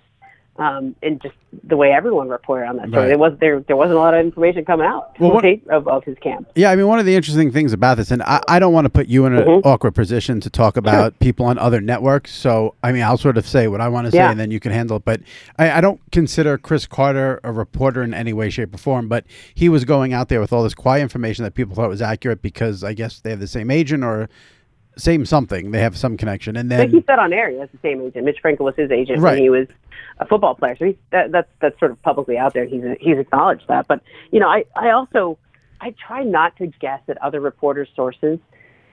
um, 0.59 0.95
in 1.03 1.19
just 1.21 1.35
the 1.65 1.77
way 1.77 1.93
everyone 1.93 2.29
reported 2.29 2.67
on 2.69 2.77
that 2.77 2.89
story. 2.89 3.03
Right. 3.03 3.09
There 3.09 3.19
was 3.19 3.33
there 3.41 3.61
there 3.61 3.77
wasn't 3.77 3.97
a 3.97 4.01
lot 4.01 4.13
of 4.15 4.21
information 4.25 4.65
coming 4.65 4.87
out 4.87 5.19
Well, 5.21 5.33
what- 5.33 5.45
of, 5.71 5.87
of 5.89 6.05
his 6.05 6.19
camp. 6.19 6.49
Yeah, 6.55 6.71
I 6.71 6.77
mean, 6.77 6.87
one 6.89 6.99
of 6.99 7.07
the 7.07 7.15
interesting 7.15 7.51
things 7.53 7.73
about 7.73 7.97
this, 7.97 8.11
and 8.11 8.23
I, 8.25 8.41
I 8.49 8.59
don't 8.59 8.73
want 8.73 8.85
to 8.87 8.91
put 8.91 9.07
you 9.07 9.25
in 9.27 9.35
an 9.35 9.45
Mm-hmm. 9.45 9.67
awkward 9.69 9.95
position 9.95 10.41
to 10.41 10.51
talk 10.51 10.77
about 10.77 11.19
people 11.21 11.47
on 11.47 11.59
other 11.59 11.81
networks. 11.81 12.35
So, 12.35 12.75
I 12.83 12.91
mean, 12.93 13.03
I'll 13.03 13.17
sort 13.17 13.39
of 13.39 13.47
say 13.47 13.69
what 13.69 13.81
I 13.81 13.89
want 13.89 14.07
to 14.07 14.11
say, 14.11 14.19
Yeah. 14.19 14.31
and 14.31 14.39
then 14.39 14.51
you 14.51 14.59
can 14.61 14.73
handle 14.73 14.97
it. 14.97 15.05
But 15.05 15.21
I, 15.59 15.71
I 15.71 15.81
don't 15.81 16.01
consider 16.13 16.59
Cris 16.59 16.87
Carter 16.87 17.41
a 17.45 17.53
reporter 17.53 18.03
in 18.03 18.13
any 18.13 18.33
way, 18.33 18.51
shape, 18.51 18.75
or 18.75 18.79
form. 18.79 19.09
But 19.09 19.25
he 19.55 19.69
was 19.69 19.85
going 19.85 20.13
out 20.13 20.29
there 20.29 20.41
with 20.41 20.53
all 20.53 20.63
this 20.65 20.75
quiet 20.75 21.03
information 21.03 21.45
that 21.45 21.55
people 21.55 21.75
thought 21.77 21.89
was 21.89 22.03
accurate 22.03 22.43
because 22.43 22.83
I 22.83 22.93
guess 22.95 23.21
they 23.21 23.31
have 23.31 23.41
the 23.41 23.47
same 23.47 23.71
agent 23.71 24.03
or 24.05 24.29
same 24.99 25.25
something. 25.25 25.71
They 25.71 25.81
have 25.81 25.97
some 25.97 26.17
connection, 26.17 26.57
and 26.57 26.69
Like 26.69 26.91
he 26.91 27.03
said 27.07 27.19
on 27.19 27.33
air, 27.33 27.51
he 27.51 27.59
has 27.59 27.69
the 27.71 27.79
same 27.83 28.01
agent. 28.03 28.25
Mitch 28.25 28.39
Frankel 28.43 28.61
was 28.61 28.75
his 28.77 28.91
agent 28.91 29.21
Right. 29.21 29.33
when 29.35 29.43
he 29.43 29.51
was 29.51 29.69
a 30.19 30.27
football 30.27 30.55
player. 30.55 30.77
So 30.77 30.87
he's, 30.87 30.97
that, 31.11 31.33
that's 31.33 31.49
that's 31.61 31.79
sort 31.79 31.91
of 31.93 32.03
publicly 32.03 32.37
out 32.37 32.53
there. 32.55 32.65
He's 32.65 32.83
he's 33.01 33.19
acknowledged 33.19 33.65
that. 33.69 33.87
But 33.87 34.03
you 34.31 34.41
know, 34.41 34.49
I 34.49 34.65
I 34.77 34.91
also 34.91 35.39
I 35.81 35.95
try 36.07 36.23
not 36.25 36.57
to 36.57 36.67
guess 36.67 37.01
at 37.09 37.17
other 37.23 37.41
reporters' 37.41 37.89
sources 37.95 38.39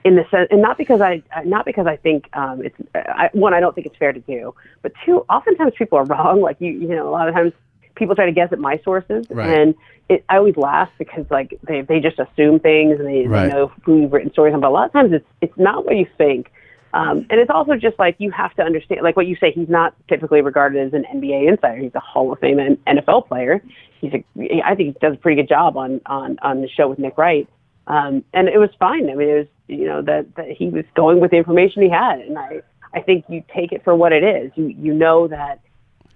in 0.04 0.14
the 0.14 0.24
sense, 0.30 0.46
and 0.52 0.62
not 0.62 0.78
because 0.78 1.00
I 1.00 1.22
not 1.44 1.64
because 1.64 1.86
I 1.86 1.96
think 1.96 2.28
um, 2.34 2.62
it's 2.64 2.76
I, 2.94 3.28
one 3.32 3.54
I 3.54 3.60
don't 3.60 3.74
think 3.74 3.86
it's 3.88 3.96
fair 3.96 4.12
to 4.12 4.20
do, 4.20 4.54
but 4.82 4.92
two, 5.04 5.24
oftentimes 5.28 5.72
people 5.76 5.98
are 5.98 6.04
wrong. 6.14 6.40
Like 6.40 6.60
you 6.60 6.70
you 6.72 6.88
know, 6.88 7.08
a 7.08 7.10
lot 7.10 7.28
of 7.28 7.34
times 7.34 7.52
people 7.96 8.14
try 8.14 8.26
to 8.26 8.32
guess 8.32 8.52
at 8.52 8.58
my 8.58 8.78
sources, 8.84 9.26
Right. 9.30 9.58
and 9.58 9.74
it, 10.08 10.24
I 10.28 10.36
always 10.36 10.56
laugh 10.56 10.90
because 10.98 11.26
like 11.30 11.58
they 11.66 11.80
they 11.80 11.98
just 12.00 12.18
assume 12.18 12.60
things 12.60 12.98
and 13.00 13.08
they, 13.08 13.26
Right. 13.26 13.46
they 13.48 13.52
know 13.52 13.72
who 13.84 14.02
you've 14.02 14.12
written 14.12 14.30
stories 14.32 14.54
on. 14.54 14.60
But 14.60 14.68
a 14.68 14.70
lot 14.70 14.86
of 14.86 14.92
times 14.92 15.12
it's 15.12 15.26
it's 15.40 15.56
not 15.58 15.84
what 15.84 15.96
you 15.96 16.06
think. 16.16 16.52
Um, 16.94 17.26
and 17.28 17.40
it's 17.40 17.50
also 17.50 17.74
just 17.74 17.98
like 17.98 18.14
you 18.18 18.30
have 18.30 18.54
to 18.54 18.62
understand, 18.62 19.02
like 19.02 19.16
what 19.16 19.26
you 19.26 19.36
say, 19.36 19.50
he's 19.50 19.68
not 19.68 19.94
typically 20.08 20.40
regarded 20.40 20.86
as 20.86 20.94
an 20.94 21.04
NBA 21.14 21.46
insider. 21.48 21.76
He's 21.76 21.94
a 21.94 22.00
Hall 22.00 22.32
of 22.32 22.38
Fame 22.38 22.56
NFL 22.86 23.28
player. 23.28 23.62
He's 24.00 24.12
a, 24.14 24.24
I 24.64 24.74
think 24.74 24.94
he 24.94 24.98
does 25.06 25.14
a 25.14 25.18
pretty 25.18 25.42
good 25.42 25.48
job 25.48 25.76
on 25.76 26.00
on 26.06 26.38
on 26.42 26.62
the 26.62 26.68
show 26.68 26.88
with 26.88 26.98
Nick 26.98 27.18
Wright. 27.18 27.48
Um, 27.88 28.24
and 28.32 28.48
it 28.48 28.58
was 28.58 28.70
fine. 28.78 29.10
I 29.10 29.14
mean, 29.14 29.28
it 29.28 29.34
was 29.38 29.46
you 29.68 29.86
know 29.86 30.02
that, 30.02 30.34
that 30.36 30.50
he 30.50 30.68
was 30.68 30.84
going 30.94 31.20
with 31.20 31.32
the 31.32 31.36
information 31.36 31.82
he 31.82 31.90
had, 31.90 32.20
and 32.20 32.38
I 32.38 32.62
I 32.94 33.00
think 33.00 33.24
you 33.28 33.42
take 33.54 33.72
it 33.72 33.82
for 33.84 33.94
what 33.94 34.12
it 34.12 34.22
is. 34.24 34.52
You 34.54 34.68
you 34.68 34.94
know 34.94 35.28
that 35.28 35.60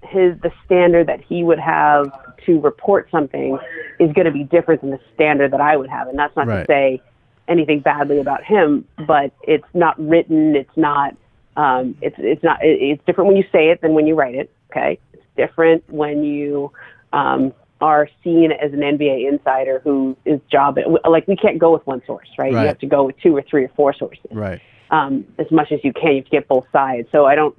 his 0.03 0.39
the 0.41 0.53
standard 0.65 1.07
that 1.09 1.21
he 1.21 1.45
would 1.45 1.59
have 1.59 2.11
to 2.47 2.61
report 2.61 3.09
something 3.11 3.59
is 3.99 4.13
going 4.13 4.25
to 4.25 4.31
be 4.31 4.45
different 4.45 4.81
than 4.81 4.91
the 4.91 5.01
standard 5.15 5.53
that 5.53 5.61
I 5.61 5.77
would 5.77 5.91
have, 5.91 6.09
and 6.09 6.19
that's 6.19 6.35
not 6.37 6.47
Right. 6.47 6.61
to 6.61 6.67
say 6.67 7.03
anything 7.49 7.81
badly 7.81 8.19
about 8.19 8.45
him, 8.45 8.87
but 9.07 9.33
it's 9.43 9.67
not 9.75 9.99
written. 9.99 10.57
It's 10.57 10.77
not. 10.77 11.15
Um, 11.57 11.97
it's 12.01 12.17
it's 12.19 12.43
not. 12.43 12.65
It, 12.65 12.81
it's 12.81 13.05
different 13.05 13.29
when 13.29 13.37
you 13.37 13.45
say 13.53 13.71
it 13.71 13.81
than 13.81 13.95
when 13.95 14.07
you 14.07 14.15
write 14.15 14.35
it. 14.35 14.51
Okay, 14.71 14.99
it's 15.13 15.23
different 15.37 15.83
when 15.91 16.23
you 16.25 16.73
um, 17.13 17.53
are 17.81 18.09
seen 18.23 18.53
as 18.53 18.73
an 18.73 18.81
NBA 18.81 19.29
insider 19.29 19.81
who 19.81 20.17
is 20.25 20.41
job 20.51 20.79
like 21.09 21.27
we 21.27 21.37
can't 21.37 21.59
go 21.59 21.73
with 21.73 21.87
one 21.87 22.03
source, 22.07 22.29
right? 22.39 22.53
Right. 22.53 22.63
You 22.63 22.67
have 22.69 22.79
to 22.79 22.87
go 22.87 23.05
with 23.05 23.19
two 23.21 23.37
or 23.37 23.43
three 23.43 23.65
or 23.65 23.71
four 23.75 23.95
sources 23.95 24.25
right. 24.31 24.61
um, 24.91 25.25
as 25.39 25.51
much 25.51 25.73
as 25.73 25.81
you 25.83 25.93
can. 25.93 26.11
You 26.11 26.17
have 26.17 26.25
to 26.25 26.31
get 26.31 26.49
both 26.49 26.67
sides. 26.73 27.09
So 27.11 27.25
I 27.25 27.35
don't, 27.35 27.57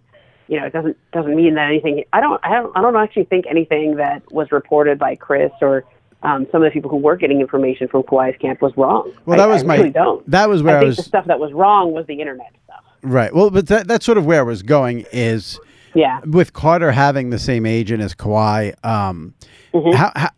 you 0.48 0.60
know, 0.60 0.66
it 0.66 0.74
doesn't 0.74 0.98
doesn't 1.14 1.36
mean 1.36 1.56
that 1.56 1.68
anything. 1.68 2.04
I 2.14 2.20
don't 2.22 2.40
I 2.44 2.50
don't 2.56 2.76
I 2.78 2.82
don't 2.82 2.96
actually 2.96 3.26
think 3.26 3.46
anything 3.50 3.96
that 3.98 4.22
was 4.32 4.52
reported 4.52 5.00
by 5.00 5.16
Cris 5.16 5.52
or 5.62 5.84
um, 6.24 6.46
some 6.52 6.62
of 6.62 6.70
the 6.70 6.72
people 6.74 6.90
who 6.92 6.98
were 6.98 7.16
getting 7.16 7.42
information 7.42 7.88
from 7.88 8.04
Kawhi's 8.04 8.38
camp 8.40 8.62
was 8.62 8.74
wrong. 8.78 9.12
Well, 9.26 9.40
I- 9.40 9.44
that 9.46 9.52
was 9.52 9.64
I 9.64 9.66
my- 9.66 9.78
really 9.78 9.90
don't. 9.92 10.30
that 10.30 10.50
was 10.50 10.62
where 10.62 10.76
I 10.76 10.78
I 10.78 10.82
think 10.82 10.88
was- 10.90 10.98
the 10.98 11.04
stuff 11.04 11.26
that 11.26 11.40
was 11.40 11.52
wrong 11.54 11.94
was 11.94 12.06
the 12.08 12.20
internet 12.20 12.54
stuff. 12.66 12.84
Right. 13.02 13.34
Well, 13.34 13.50
but 13.50 13.68
that, 13.68 13.88
that's 13.88 14.06
sort 14.06 14.18
of 14.20 14.26
where 14.26 14.42
I 14.42 14.44
was 14.44 14.62
going 14.62 15.06
is 15.12 15.60
Yeah. 15.96 16.20
with 16.26 16.54
Carter 16.54 16.92
having 16.92 17.32
the 17.32 17.40
same 17.40 17.66
agent 17.66 18.04
as 18.04 18.14
Kawhi. 18.14 18.74
Um, 18.86 19.34
Mm-hmm. 19.74 19.96
how, 19.96 20.12
how 20.16 20.30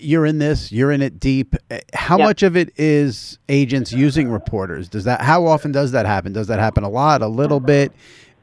you're 0.00 0.26
in 0.26 0.38
this, 0.38 0.70
you're 0.72 0.90
in 0.92 1.00
it 1.00 1.18
deep. 1.20 1.54
How 1.94 2.18
Yep. 2.18 2.26
much 2.26 2.42
of 2.42 2.56
it 2.56 2.72
is 2.76 3.38
agents 3.48 3.92
using 3.92 4.28
reporters? 4.28 4.88
Does 4.90 5.04
that? 5.04 5.22
How 5.22 5.46
often 5.46 5.72
does 5.72 5.92
that 5.92 6.04
happen? 6.04 6.32
Does 6.34 6.48
that 6.48 6.58
happen 6.58 6.82
a 6.84 6.88
lot? 6.90 7.22
A 7.22 7.28
little 7.28 7.60
bit? 7.60 7.92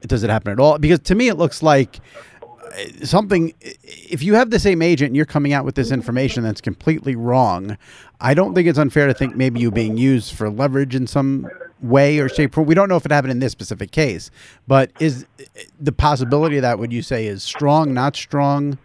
Does 0.02 0.24
it 0.24 0.30
happen 0.30 0.52
at 0.52 0.60
all? 0.60 0.78
Because 0.78 1.00
to 1.00 1.16
me, 1.16 1.28
it 1.28 1.36
looks 1.36 1.62
like 1.62 2.00
uh, 2.42 3.06
something. 3.06 3.54
If 3.62 4.24
you 4.24 4.34
have 4.34 4.50
the 4.50 4.60
same 4.60 4.82
agent 4.82 5.08
and 5.10 5.16
you're 5.16 5.26
coming 5.26 5.54
out 5.54 5.66
with 5.66 5.76
this 5.76 5.92
information 5.92 6.44
that's 6.44 6.62
completely 6.62 7.16
wrong, 7.16 7.78
I 8.20 8.34
don't 8.34 8.54
think 8.54 8.68
it's 8.68 8.80
unfair 8.80 9.08
to 9.08 9.14
think 9.14 9.36
maybe 9.36 9.60
you're 9.60 9.72
being 9.72 9.98
used 9.98 10.34
for 10.34 10.50
leverage 10.50 10.96
in 10.96 11.08
some 11.08 11.48
way 11.82 12.20
or 12.20 12.30
shape. 12.30 12.56
We 12.58 12.76
don't 12.76 12.90
know 12.90 12.96
if 12.96 13.06
it 13.06 13.12
happened 13.12 13.32
in 13.32 13.40
this 13.40 13.52
specific 13.52 13.92
case, 13.92 14.32
but 14.68 14.92
is 15.00 15.26
the 15.80 15.92
possibility 15.92 16.58
of 16.58 16.62
that? 16.62 16.80
Would 16.80 16.94
you 16.94 17.02
say 17.02 17.28
is 17.28 17.44
strong, 17.44 17.94
not 17.94 18.16
strong? 18.16 18.78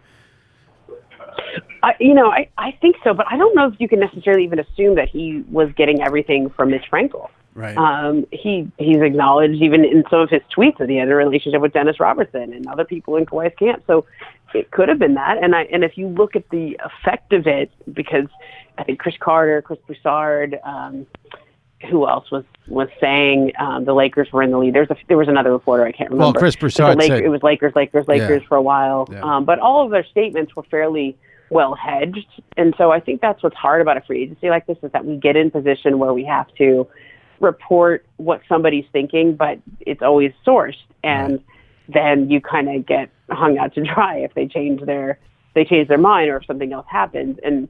You 1.99 2.13
know, 2.13 2.29
I, 2.29 2.49
I 2.57 2.71
think 2.81 2.97
so, 3.03 3.13
but 3.13 3.27
I 3.29 3.37
don't 3.37 3.55
know 3.55 3.67
if 3.67 3.79
you 3.79 3.87
can 3.87 3.99
necessarily 3.99 4.43
even 4.43 4.59
assume 4.59 4.95
that 4.95 5.07
he 5.09 5.43
was 5.49 5.69
getting 5.77 6.01
everything 6.01 6.49
from 6.49 6.71
Mitch 6.71 6.85
Frankel. 6.91 7.29
Right. 7.57 7.75
Um, 7.75 8.27
he 8.31 8.71
he's 8.77 9.01
acknowledged 9.01 9.63
even 9.63 9.83
in 9.83 10.03
some 10.11 10.19
of 10.19 10.29
his 10.29 10.43
tweets 10.55 10.77
that 10.77 10.89
he 10.89 10.97
had 10.97 11.09
a 11.09 11.15
relationship 11.15 11.59
with 11.59 11.73
Dennis 11.73 11.99
Robertson 11.99 12.53
and 12.53 12.67
other 12.67 12.85
people 12.85 13.15
in 13.15 13.25
Kawhi's 13.25 13.55
camp. 13.57 13.83
So 13.87 14.05
it 14.53 14.69
could 14.69 14.89
have 14.89 14.99
been 14.99 15.15
that. 15.15 15.39
And 15.41 15.55
I 15.55 15.63
and 15.63 15.83
if 15.83 15.97
you 15.97 16.07
look 16.07 16.35
at 16.35 16.47
the 16.51 16.79
effect 16.85 17.33
of 17.33 17.47
it, 17.47 17.71
because 17.91 18.27
I 18.77 18.83
think 18.83 18.99
Cris 18.99 19.15
Carter, 19.19 19.63
Chris 19.63 19.79
Broussard, 19.87 20.59
um, 20.63 21.07
who 21.89 22.07
else 22.07 22.29
was 22.29 22.43
was 22.67 22.89
saying 23.01 23.53
um, 23.59 23.85
the 23.85 23.93
Lakers 23.93 24.31
were 24.31 24.43
in 24.43 24.51
the 24.51 24.59
lead? 24.59 24.75
There's 24.75 24.91
a, 24.91 24.97
there 25.07 25.17
was 25.17 25.27
another 25.27 25.51
reporter 25.51 25.83
I 25.83 25.91
can't 25.91 26.11
remember. 26.11 26.25
Well, 26.25 26.33
Chris 26.33 26.55
Broussard 26.55 26.99
Laker- 26.99 27.15
said- 27.15 27.23
it 27.23 27.29
was 27.29 27.41
Lakers, 27.41 27.73
Lakers, 27.75 28.07
Lakers 28.07 28.43
Yeah. 28.43 28.47
for 28.47 28.55
a 28.55 28.61
while. 28.61 29.07
Yeah. 29.11 29.21
Um, 29.21 29.45
but 29.45 29.57
all 29.57 29.83
of 29.83 29.89
their 29.89 30.05
statements 30.05 30.55
were 30.55 30.63
fairly 30.63 31.17
well 31.49 31.73
hedged, 31.73 32.27
and 32.55 32.75
so 32.77 32.91
I 32.91 32.99
think 32.99 33.21
that's 33.21 33.41
what's 33.41 33.55
hard 33.55 33.81
about 33.81 33.97
a 33.97 34.01
free 34.01 34.21
agency 34.23 34.49
like 34.51 34.67
this 34.67 34.77
is 34.83 34.91
that 34.91 35.05
we 35.05 35.17
get 35.17 35.35
in 35.35 35.49
position 35.49 35.97
where 35.97 36.13
we 36.13 36.23
have 36.25 36.53
to 36.59 36.87
report 37.39 38.05
what 38.17 38.41
somebody's 38.47 38.85
thinking, 38.91 39.35
but 39.35 39.59
it's 39.81 40.01
always 40.01 40.31
sourced, 40.45 40.75
and 41.03 41.43
then 41.87 42.29
you 42.29 42.41
kind 42.41 42.69
of 42.69 42.85
get 42.85 43.09
hung 43.29 43.57
out 43.57 43.73
to 43.75 43.83
dry 43.95 44.17
if 44.17 44.33
they 44.33 44.47
change 44.47 44.81
their 44.81 45.19
they 45.53 45.65
change 45.65 45.87
their 45.87 45.97
mind 45.97 46.29
or 46.29 46.37
if 46.37 46.45
something 46.45 46.71
else 46.71 46.85
happens. 46.89 47.37
And 47.43 47.67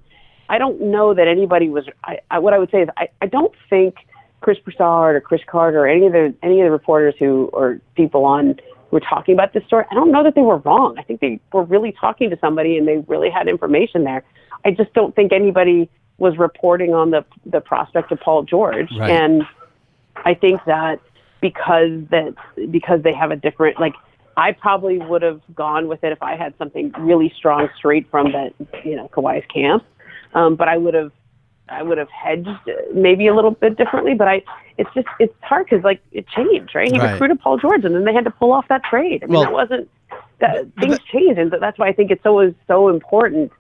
I 0.50 0.58
don't 0.58 0.80
know 0.82 1.14
that 1.14 1.28
anybody 1.28 1.70
was. 1.70 1.86
I, 2.04 2.20
I 2.32 2.40
what 2.40 2.54
I 2.54 2.60
would 2.60 2.72
say 2.72 2.82
is 2.82 2.90
I, 2.98 3.08
I 3.22 3.28
don't 3.28 3.54
think 3.70 3.96
Chris 4.42 4.58
Broussard 4.60 5.16
or 5.16 5.22
Cris 5.22 5.42
Carter 5.48 5.80
or 5.82 5.88
any 5.88 6.06
of 6.06 6.14
the 6.14 6.34
any 6.44 6.62
of 6.62 6.66
the 6.66 6.72
reporters 6.72 7.16
who 7.20 7.50
or 7.54 7.80
people 7.96 8.26
on 8.26 8.60
who 8.90 8.96
were 8.96 9.00
talking 9.02 9.34
about 9.34 9.54
this 9.54 9.64
story. 9.66 9.86
I 9.92 9.96
don't 9.96 10.12
know 10.12 10.24
that 10.24 10.36
they 10.36 10.42
were 10.42 10.58
wrong. 10.58 10.98
I 10.98 11.04
think 11.04 11.22
they 11.22 11.40
were 11.52 11.64
really 11.64 11.94
talking 12.00 12.30
to 12.30 12.38
somebody 12.40 12.78
and 12.78 12.88
they 12.88 12.98
really 13.08 13.30
had 13.30 13.48
information 13.48 14.04
there. 14.04 14.24
I 14.66 14.72
just 14.72 14.94
don't 14.94 15.16
think 15.16 15.34
anybody 15.34 15.90
was 16.18 16.38
reporting 16.38 16.94
on 16.94 17.12
the 17.12 17.26
the 17.46 17.62
prospect 17.62 18.12
of 18.12 18.20
Paul 18.20 18.44
George 18.44 18.90
Right. 18.98 19.12
and 19.12 19.44
I 20.26 20.34
think 20.34 20.62
that 20.66 21.00
because 21.42 22.02
that 22.12 22.34
because 22.72 23.02
they 23.04 23.14
have 23.14 23.32
a 23.32 23.36
different 23.36 23.80
like 23.80 23.94
I 24.36 24.52
probably 24.52 25.00
would 25.00 25.22
have 25.24 25.42
gone 25.56 25.88
with 25.88 26.04
it 26.04 26.12
if 26.12 26.22
I 26.22 26.36
had 26.36 26.54
something 26.58 26.92
really 27.00 27.34
strong 27.36 27.70
straight 27.78 28.10
from 28.10 28.32
that 28.34 28.54
you 28.86 28.96
know 28.96 29.08
Kawhi's 29.10 29.46
camp, 29.54 29.84
um, 30.34 30.56
but 30.56 30.68
I 30.68 30.78
would 30.78 30.94
have 30.94 31.12
I 31.70 31.84
would 31.84 31.98
have 31.98 32.10
hedged 32.10 32.48
maybe 32.94 33.28
a 33.28 33.36
little 33.36 33.52
bit 33.52 33.78
differently. 33.78 34.14
But 34.14 34.28
I 34.28 34.44
it's 34.78 34.90
just 34.94 35.08
it's 35.20 35.34
hard 35.42 35.66
because 35.70 35.84
like 35.84 36.02
it 36.12 36.28
changed 36.28 36.74
right. 36.76 36.92
He 36.92 37.00
Right. 37.00 37.12
recruited 37.12 37.40
Paul 37.40 37.58
George 37.58 37.84
and 37.86 37.94
then 37.96 38.06
they 38.06 38.14
had 38.14 38.26
to 38.26 38.32
pull 38.32 38.52
off 38.52 38.68
that 38.70 38.84
trade. 38.84 39.24
I 39.24 39.28
mean 39.28 39.34
Well- 39.34 39.44
that 39.44 39.54
wasn't 39.54 39.90
that 40.40 40.68
things 40.80 41.00
changed 41.12 41.40
and 41.40 41.52
that's 41.52 41.80
why 41.80 41.88
I 41.88 41.94
think 41.94 42.12
it's 42.12 42.24
so 42.24 42.54
so 42.68 42.90
important 42.90 43.52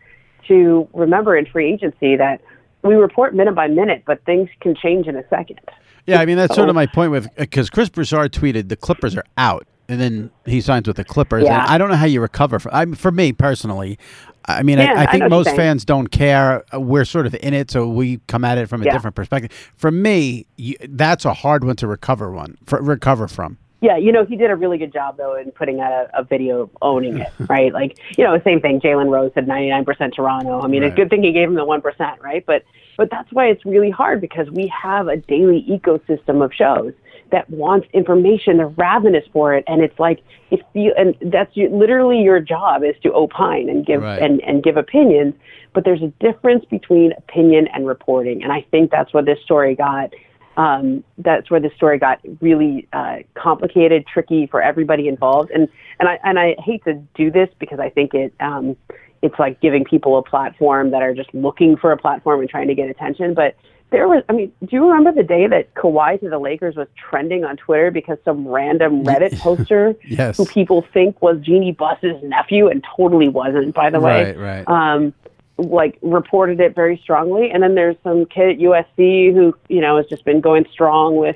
to 0.47 0.87
remember 0.93 1.35
in 1.35 1.45
free 1.45 1.71
agency 1.73 2.15
that 2.15 2.39
we 2.83 2.95
report 2.95 3.33
minute 3.35 3.55
by 3.55 3.67
minute, 3.67 4.03
but 4.05 4.23
things 4.25 4.49
can 4.61 4.75
change 4.75 5.07
in 5.07 5.15
a 5.15 5.27
second. 5.29 5.59
Yeah, 6.05 6.21
I 6.21 6.25
mean 6.25 6.37
that's 6.37 6.55
sort 6.55 6.69
of 6.69 6.75
my 6.75 6.85
point 6.85 7.11
with 7.11 7.27
because 7.35 7.69
Chris 7.69 7.89
Broussard 7.89 8.31
tweeted 8.31 8.69
the 8.69 8.77
Clippers 8.77 9.15
are 9.17 9.25
out 9.37 9.67
and 9.89 9.99
then 9.99 10.31
he 10.45 10.61
signs 10.61 10.87
with 10.87 10.97
the 10.97 11.03
Clippers. 11.03 11.43
Yeah. 11.43 11.61
And 11.63 11.69
I 11.69 11.77
don't 11.77 11.89
know 11.89 11.95
how 11.95 12.05
you 12.05 12.21
recover 12.21 12.59
from. 12.59 12.73
I 12.73 12.85
mean, 12.85 12.95
for 12.95 13.11
me 13.11 13.33
personally, 13.33 13.97
I 14.45 14.63
mean, 14.63 14.77
Yeah, 14.77 14.93
I, 14.93 15.01
I 15.01 15.03
I 15.03 15.11
think 15.11 15.21
what 15.23 15.29
most 15.29 15.55
fans 15.55 15.83
don't 15.83 16.07
care. 16.07 16.63
We're 16.73 17.03
sort 17.05 17.25
of 17.25 17.35
in 17.35 17.53
it, 17.53 17.69
so 17.71 17.87
we 17.87 18.19
come 18.27 18.45
at 18.45 18.57
it 18.57 18.67
from 18.69 18.81
a 18.81 18.85
Yeah. 18.85 18.93
different 18.93 19.15
perspective. 19.15 19.51
For 19.75 19.91
me, 19.91 20.45
you, 20.55 20.75
that's 20.89 21.25
a 21.25 21.33
hard 21.33 21.63
one 21.65 21.75
to 21.77 21.87
recover 21.87 22.31
one 22.31 22.57
for, 22.65 22.81
recover 22.81 23.27
from. 23.27 23.57
Yeah, 23.79 23.97
you 23.97 24.11
know, 24.11 24.25
he 24.25 24.35
did 24.35 24.49
a 24.49 24.55
really 24.55 24.77
good 24.79 24.91
job 24.91 25.17
though 25.17 25.35
in 25.35 25.51
putting 25.51 25.79
out 25.79 25.91
a, 25.91 26.19
a 26.19 26.23
video 26.23 26.69
owning 26.81 27.19
it, 27.19 27.31
right? 27.49 27.71
Like, 27.71 27.99
you 28.17 28.23
know, 28.23 28.39
same 28.43 28.59
thing. 28.59 28.79
Jalen 28.81 29.09
Rose 29.11 29.31
said 29.35 29.45
99% 29.47 30.15
Toronto. 30.15 30.61
I 30.61 30.67
mean, 30.67 30.81
Right. 30.81 30.87
it's 30.87 30.93
a 30.93 31.01
good 31.01 31.09
thing 31.09 31.21
he 31.23 31.31
gave 31.31 31.47
him 31.47 31.55
the 31.55 31.65
1%, 31.65 32.19
right? 32.21 32.43
But 32.45 32.63
but 32.97 33.11
that's 33.11 33.31
why 33.31 33.45
it's 33.45 33.63
really 33.63 33.91
hard 33.91 34.19
because 34.21 34.49
we 34.49 34.65
have 34.69 35.07
a 35.07 35.17
daily 35.17 35.63
ecosystem 35.69 36.43
of 36.43 36.51
shows 36.51 36.93
that 37.31 37.47
wants 37.51 37.87
information. 37.93 38.57
They're 38.57 38.67
ravenous 38.69 39.25
for 39.31 39.53
it, 39.53 39.63
and 39.67 39.83
it's 39.83 39.99
like 39.99 40.21
if 40.49 40.61
you 40.73 40.95
and 40.97 41.15
that's 41.31 41.55
you, 41.55 41.69
literally 41.69 42.21
your 42.23 42.39
job 42.39 42.83
is 42.83 42.95
to 43.03 43.13
opine 43.13 43.69
and 43.69 43.85
give 43.85 44.01
Right. 44.01 44.19
and 44.19 44.41
and 44.41 44.63
give 44.63 44.77
opinions. 44.77 45.35
But 45.73 45.83
there's 45.85 46.01
a 46.01 46.11
difference 46.19 46.65
between 46.65 47.11
opinion 47.15 47.67
and 47.67 47.85
reporting, 47.85 48.41
and 48.41 48.51
I 48.51 48.61
think 48.71 48.89
that's 48.89 49.13
what 49.13 49.25
this 49.25 49.37
story 49.43 49.75
got 49.75 50.11
um, 50.57 51.03
that's 51.19 51.49
where 51.49 51.59
the 51.59 51.69
story 51.75 51.99
got 51.99 52.19
really 52.41 52.87
uh, 52.91 53.17
complicated, 53.35 54.05
tricky 54.11 54.47
for 54.47 54.61
everybody 54.61 55.07
involved. 55.07 55.51
And 55.51 55.69
and 55.99 56.09
I 56.09 56.19
and 56.23 56.37
I 56.39 56.55
hate 56.59 56.83
to 56.85 56.95
do 57.15 57.31
this 57.31 57.49
because 57.59 57.79
I 57.79 57.89
think 57.89 58.13
it 58.13 58.33
um, 58.39 58.75
it's 59.21 59.37
like 59.39 59.61
giving 59.61 59.85
people 59.85 60.17
a 60.17 60.23
platform 60.23 60.91
that 60.91 61.01
are 61.01 61.13
just 61.13 61.33
looking 61.33 61.77
for 61.77 61.91
a 61.91 61.97
platform 61.97 62.39
and 62.41 62.49
trying 62.49 62.67
to 62.67 62.75
get 62.75 62.89
attention. 62.89 63.33
But 63.33 63.55
there 63.89 64.07
was, 64.07 64.21
I 64.27 64.33
mean, 64.33 64.51
do 64.61 64.67
you 64.71 64.85
remember 64.89 65.13
the 65.13 65.25
day 65.25 65.47
that 65.47 65.73
Kawhi 65.75 66.19
to 66.19 66.29
the 66.29 66.39
Lakers 66.39 66.75
was 66.75 66.87
trending 66.97 67.45
on 67.45 67.55
Twitter 67.55 67.89
because 67.89 68.17
some 68.25 68.45
random 68.47 69.05
Reddit 69.05 69.39
poster 69.39 69.95
Yes. 70.03 70.35
who 70.37 70.45
people 70.45 70.85
think 70.93 71.21
was 71.21 71.39
Jeanie 71.39 71.71
Buss's 71.71 72.21
nephew 72.21 72.67
and 72.67 72.85
totally 72.97 73.29
wasn't, 73.29 73.73
by 73.73 73.89
the 73.89 73.99
way 74.01 74.33
Right, 74.33 74.65
right. 74.67 74.67
um, 74.67 75.13
like 75.57 75.97
reported 76.01 76.59
it 76.59 76.75
very 76.75 76.97
strongly. 77.03 77.49
And 77.51 77.63
then 77.63 77.75
there's 77.75 77.95
some 78.03 78.25
kid 78.25 78.49
at 78.49 78.57
USC 78.57 79.33
who, 79.33 79.55
you 79.69 79.81
know, 79.81 79.97
has 79.97 80.05
just 80.07 80.23
been 80.25 80.41
going 80.41 80.65
strong 80.71 81.17
with 81.17 81.35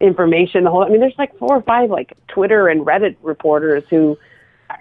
information. 0.00 0.64
The 0.64 0.70
whole, 0.70 0.84
I 0.84 0.88
mean, 0.88 1.00
there's 1.00 1.18
like 1.18 1.36
four 1.38 1.56
or 1.56 1.62
five 1.62 1.90
like 1.90 2.12
Twitter 2.28 2.68
and 2.68 2.86
Reddit 2.86 3.16
reporters 3.22 3.84
who 3.90 4.16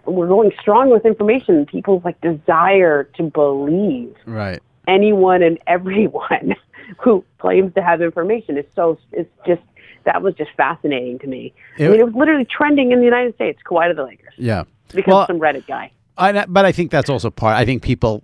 were 0.06 0.28
going 0.28 0.52
strong 0.60 0.90
with 0.90 1.06
information. 1.06 1.66
People's 1.66 2.04
like 2.06 2.20
desire 2.22 3.04
to 3.16 3.24
believe 3.24 4.16
right. 4.26 4.62
anyone 4.88 5.42
and 5.44 5.58
everyone 5.68 6.56
who 7.00 7.24
claims 7.40 7.74
to 7.76 7.82
have 7.82 8.02
information 8.02 8.58
is 8.58 8.66
so 8.76 8.98
it's 9.12 9.30
just 9.46 9.62
that 10.06 10.22
was 10.22 10.34
just 10.36 10.52
fascinating 10.56 11.20
to 11.20 11.28
me. 11.28 11.54
It- 11.78 11.88
I 11.88 11.90
mean, 11.92 12.00
it 12.00 12.06
was 12.06 12.16
literally 12.16 12.46
trending 12.46 12.94
in 12.94 13.00
the 13.00 13.06
United 13.06 13.36
States. 13.36 13.60
Kawhi 13.70 13.90
to 13.90 13.94
the 13.94 14.04
Lakers 14.06 14.34
Yeah. 14.38 14.64
because 14.94 15.12
Well, 15.12 15.28
some 15.28 15.40
Reddit 15.40 15.68
guy. 15.68 15.92
I, 16.18 16.46
but 16.48 16.66
I 16.66 16.72
think 16.72 16.90
that's 16.92 17.10
also 17.10 17.30
part. 17.30 17.56
I 17.58 17.66
think 17.66 17.84
people 17.84 18.24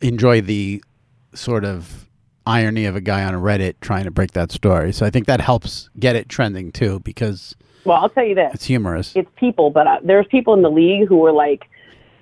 enjoy 0.00 0.40
the 0.40 0.82
sort 1.34 1.64
of 1.64 2.06
irony 2.46 2.84
of 2.86 2.96
a 2.96 3.00
guy 3.00 3.22
on 3.24 3.34
Reddit 3.34 3.74
trying 3.80 4.04
to 4.04 4.10
break 4.10 4.32
that 4.32 4.50
story. 4.50 4.92
So 4.92 5.06
I 5.06 5.10
think 5.10 5.26
that 5.26 5.40
helps 5.40 5.90
get 5.98 6.16
it 6.16 6.28
trending 6.28 6.72
too 6.72 7.00
because 7.00 7.54
Well, 7.84 7.98
I'll 7.98 8.08
tell 8.08 8.24
you 8.24 8.34
this. 8.34 8.50
it's 8.54 8.64
humorous. 8.64 9.14
it's 9.14 9.30
people, 9.36 9.70
but 9.70 9.86
uh, 9.86 9.98
there's 10.02 10.26
people 10.26 10.54
in 10.54 10.62
the 10.62 10.70
league 10.70 11.06
who 11.08 11.18
were 11.18 11.32
like 11.32 11.64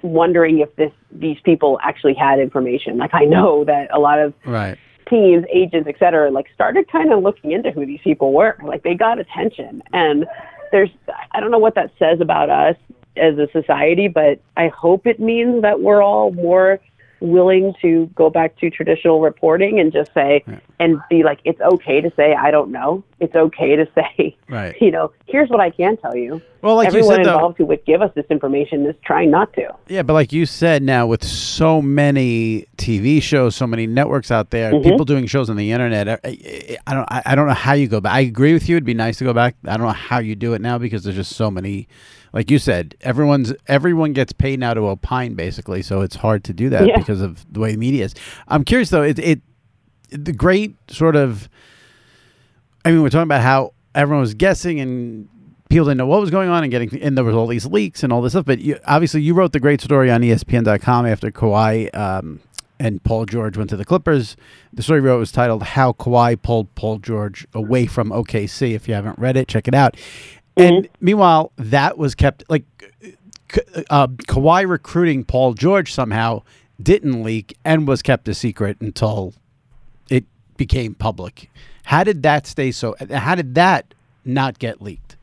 wondering 0.03 0.59
if 0.59 0.75
this 0.77 0.93
these 1.11 1.39
people 1.45 1.79
actually 1.83 2.15
had 2.15 2.39
information. 2.39 2.99
Like 2.99 3.15
I 3.15 3.25
know 3.25 3.65
that 3.65 3.89
a 3.93 3.99
lot 3.99 4.19
of 4.19 4.35
right. 4.45 4.77
teams, 5.09 5.45
agents, 5.53 5.89
et 5.89 5.97
cetera, 5.99 6.31
like 6.31 6.47
started 6.55 6.91
kind 6.91 7.13
of 7.13 7.23
looking 7.23 7.53
into 7.53 7.71
who 7.71 7.87
these 7.87 8.01
people 8.05 8.33
were. 8.33 8.57
Like 8.63 8.83
they 8.83 8.95
got 8.95 9.19
attention, 9.19 9.83
and 9.93 10.27
there's 10.73 10.91
I 11.33 11.41
don't 11.41 11.51
know 11.51 11.59
what 11.59 11.75
that 11.77 11.91
says 11.99 12.21
about 12.21 12.51
us 12.51 12.77
as 13.17 13.39
a 13.39 13.49
society, 13.53 14.07
but 14.09 14.41
I 14.57 14.69
hope 14.69 15.07
it 15.07 15.19
means 15.19 15.63
that 15.63 15.81
we're 15.81 16.03
all 16.03 16.31
more 16.33 16.79
willing 17.21 17.75
to 17.83 18.07
go 18.15 18.31
back 18.31 18.57
to 18.59 18.71
traditional 18.71 19.21
reporting 19.21 19.81
and 19.81 19.93
just 19.93 20.13
say 20.15 20.45
and 20.79 21.01
be 21.11 21.23
like 21.23 21.41
it's 21.45 21.61
okay 21.61 22.01
to 22.01 22.13
say 22.17 22.35
I 22.35 22.51
don't 22.51 22.71
know. 22.71 23.03
It's 23.21 23.35
okay 23.35 23.75
to 23.77 23.87
say 23.95 24.37
Right. 24.49 24.77
you 24.81 24.91
know, 24.91 25.13
here's 25.27 25.49
what 25.51 25.61
I 25.61 25.71
can 25.71 25.97
tell 25.97 26.15
you. 26.17 26.41
Well, 26.63 26.75
like 26.77 26.87
you 26.93 26.99
Everyone 26.99 27.17
said, 27.17 27.25
though- 27.27 27.35
involved 27.35 27.59
who 27.59 27.67
would 27.67 27.85
give 27.85 28.03
us 28.03 28.11
this 28.15 28.25
information 28.31 28.87
is 28.87 28.95
trying 29.05 29.31
not 29.31 29.53
to. 29.55 29.69
Yeah, 29.89 30.03
but 30.03 30.13
like 30.15 30.33
you 30.33 30.45
said, 30.47 30.83
now 30.83 31.07
with 31.07 31.23
so 31.25 31.81
many 31.81 32.67
TV 32.77 33.23
shows, 33.23 33.55
so 33.55 33.67
many 33.67 33.87
networks 33.87 34.31
out 34.31 34.51
there, 34.51 34.73
Mm-hmm. 34.73 34.89
people 34.89 35.05
doing 35.05 35.27
shows 35.27 35.51
on 35.51 35.57
the 35.57 35.71
internet, 35.73 36.09
I, 36.09 36.19
I, 36.25 36.77
I 36.87 36.95
don't, 36.95 37.07
I, 37.13 37.23
I 37.27 37.35
don't 37.35 37.47
know 37.47 37.55
how 37.55 37.75
you 37.75 37.87
go 37.89 38.01
back. 38.01 38.13
I 38.13 38.21
agree 38.21 38.53
with 38.53 38.69
you; 38.69 38.77
it'd 38.77 38.85
be 38.85 38.95
nice 38.95 39.19
to 39.19 39.25
go 39.25 39.33
back. 39.33 39.55
I 39.67 39.77
don't 39.77 39.87
know 39.87 39.93
how 39.93 40.19
you 40.19 40.35
do 40.35 40.55
it 40.55 40.61
now 40.61 40.79
because 40.79 41.05
there's 41.05 41.17
just 41.17 41.37
so 41.37 41.51
many. 41.51 41.87
Like 42.33 42.51
you 42.51 42.59
said, 42.59 42.95
everyone's 43.01 43.53
everyone 43.67 44.13
gets 44.13 44.33
paid 44.33 44.59
now 44.61 44.75
to 44.75 44.81
opine, 44.89 45.35
basically. 45.35 45.83
So 45.83 46.01
it's 46.03 46.17
hard 46.17 46.45
to 46.45 46.53
do 46.53 46.69
that 46.71 46.87
Yeah. 46.87 46.99
because 46.99 47.21
of 47.21 47.45
the 47.53 47.61
way 47.61 47.73
the 47.73 47.79
media 47.79 48.05
is. 48.05 48.15
I'm 48.49 48.65
curious 48.65 48.91
though. 48.91 49.03
It, 49.03 49.19
it 49.19 49.41
the 50.11 50.33
great 50.33 50.75
sort 50.91 51.17
of. 51.17 51.49
I 52.85 52.91
mean, 52.91 53.03
we're 53.03 53.11
talking 53.11 53.23
about 53.25 53.43
how 53.43 53.73
everyone 53.95 54.21
was 54.21 54.35
guessing 54.35 54.81
and 54.81 55.29
people 55.69 55.85
didn't 55.87 55.99
know 55.99 56.07
what 56.07 56.21
was 56.21 56.31
going 56.31 56.49
on 56.49 56.63
and 56.63 56.71
getting 56.71 57.03
and 57.03 57.17
there 57.17 57.25
was 57.25 57.35
all 57.35 57.47
these 57.47 57.67
leaks 57.67 58.03
and 58.03 58.13
all 58.13 58.23
this 58.23 58.33
stuff. 58.33 58.47
But 58.47 58.61
you, 58.61 58.79
obviously, 58.87 59.23
you 59.23 59.35
wrote 59.35 59.53
the 59.53 59.61
great 59.61 59.81
story 59.81 60.11
on 60.11 60.23
ESPN.com 60.23 61.05
after 61.07 61.31
Kawhi 61.31 61.95
um, 61.95 62.41
and 62.81 63.03
Paul 63.03 63.27
George 63.27 63.57
went 63.59 63.69
to 63.71 63.77
the 63.77 63.85
Clippers. 63.85 64.37
The 64.73 64.83
story 64.83 65.01
you 65.01 65.07
wrote 65.07 65.19
was 65.19 65.33
titled 65.33 65.63
"How 65.63 65.93
Kawhi 65.93 66.41
Pulled 66.41 66.75
Paul 66.75 66.99
George 66.99 67.47
Away 67.53 67.87
from 67.87 68.11
OKC." 68.11 68.75
If 68.75 68.87
you 68.89 68.95
haven't 68.95 69.19
read 69.19 69.37
it, 69.37 69.49
check 69.49 69.67
it 69.69 69.75
out. 69.75 69.97
And 70.59 70.89
meanwhile, 71.01 71.53
that 71.57 71.99
was 71.99 72.15
kept 72.15 72.45
like 72.49 72.65
K- 73.49 73.61
uh, 73.91 74.09
Kawhi 74.09 74.69
recruiting 74.69 75.25
Paul 75.25 75.55
George 75.55 75.93
somehow 75.93 76.43
didn't 76.83 77.23
leak 77.23 77.57
and 77.65 77.89
was 77.89 78.03
kept 78.03 78.29
a 78.29 78.35
secret 78.35 78.77
until 78.81 79.35
it 80.11 80.25
became 80.57 80.95
public. 80.95 81.51
How 81.85 82.05
did 82.05 82.23
that 82.25 82.47
stay 82.47 82.71
so? 82.73 82.95
How 83.11 83.35
did 83.35 83.55
that 83.55 83.95
not 84.25 84.59
get 84.59 84.83
leaked? 84.83 85.17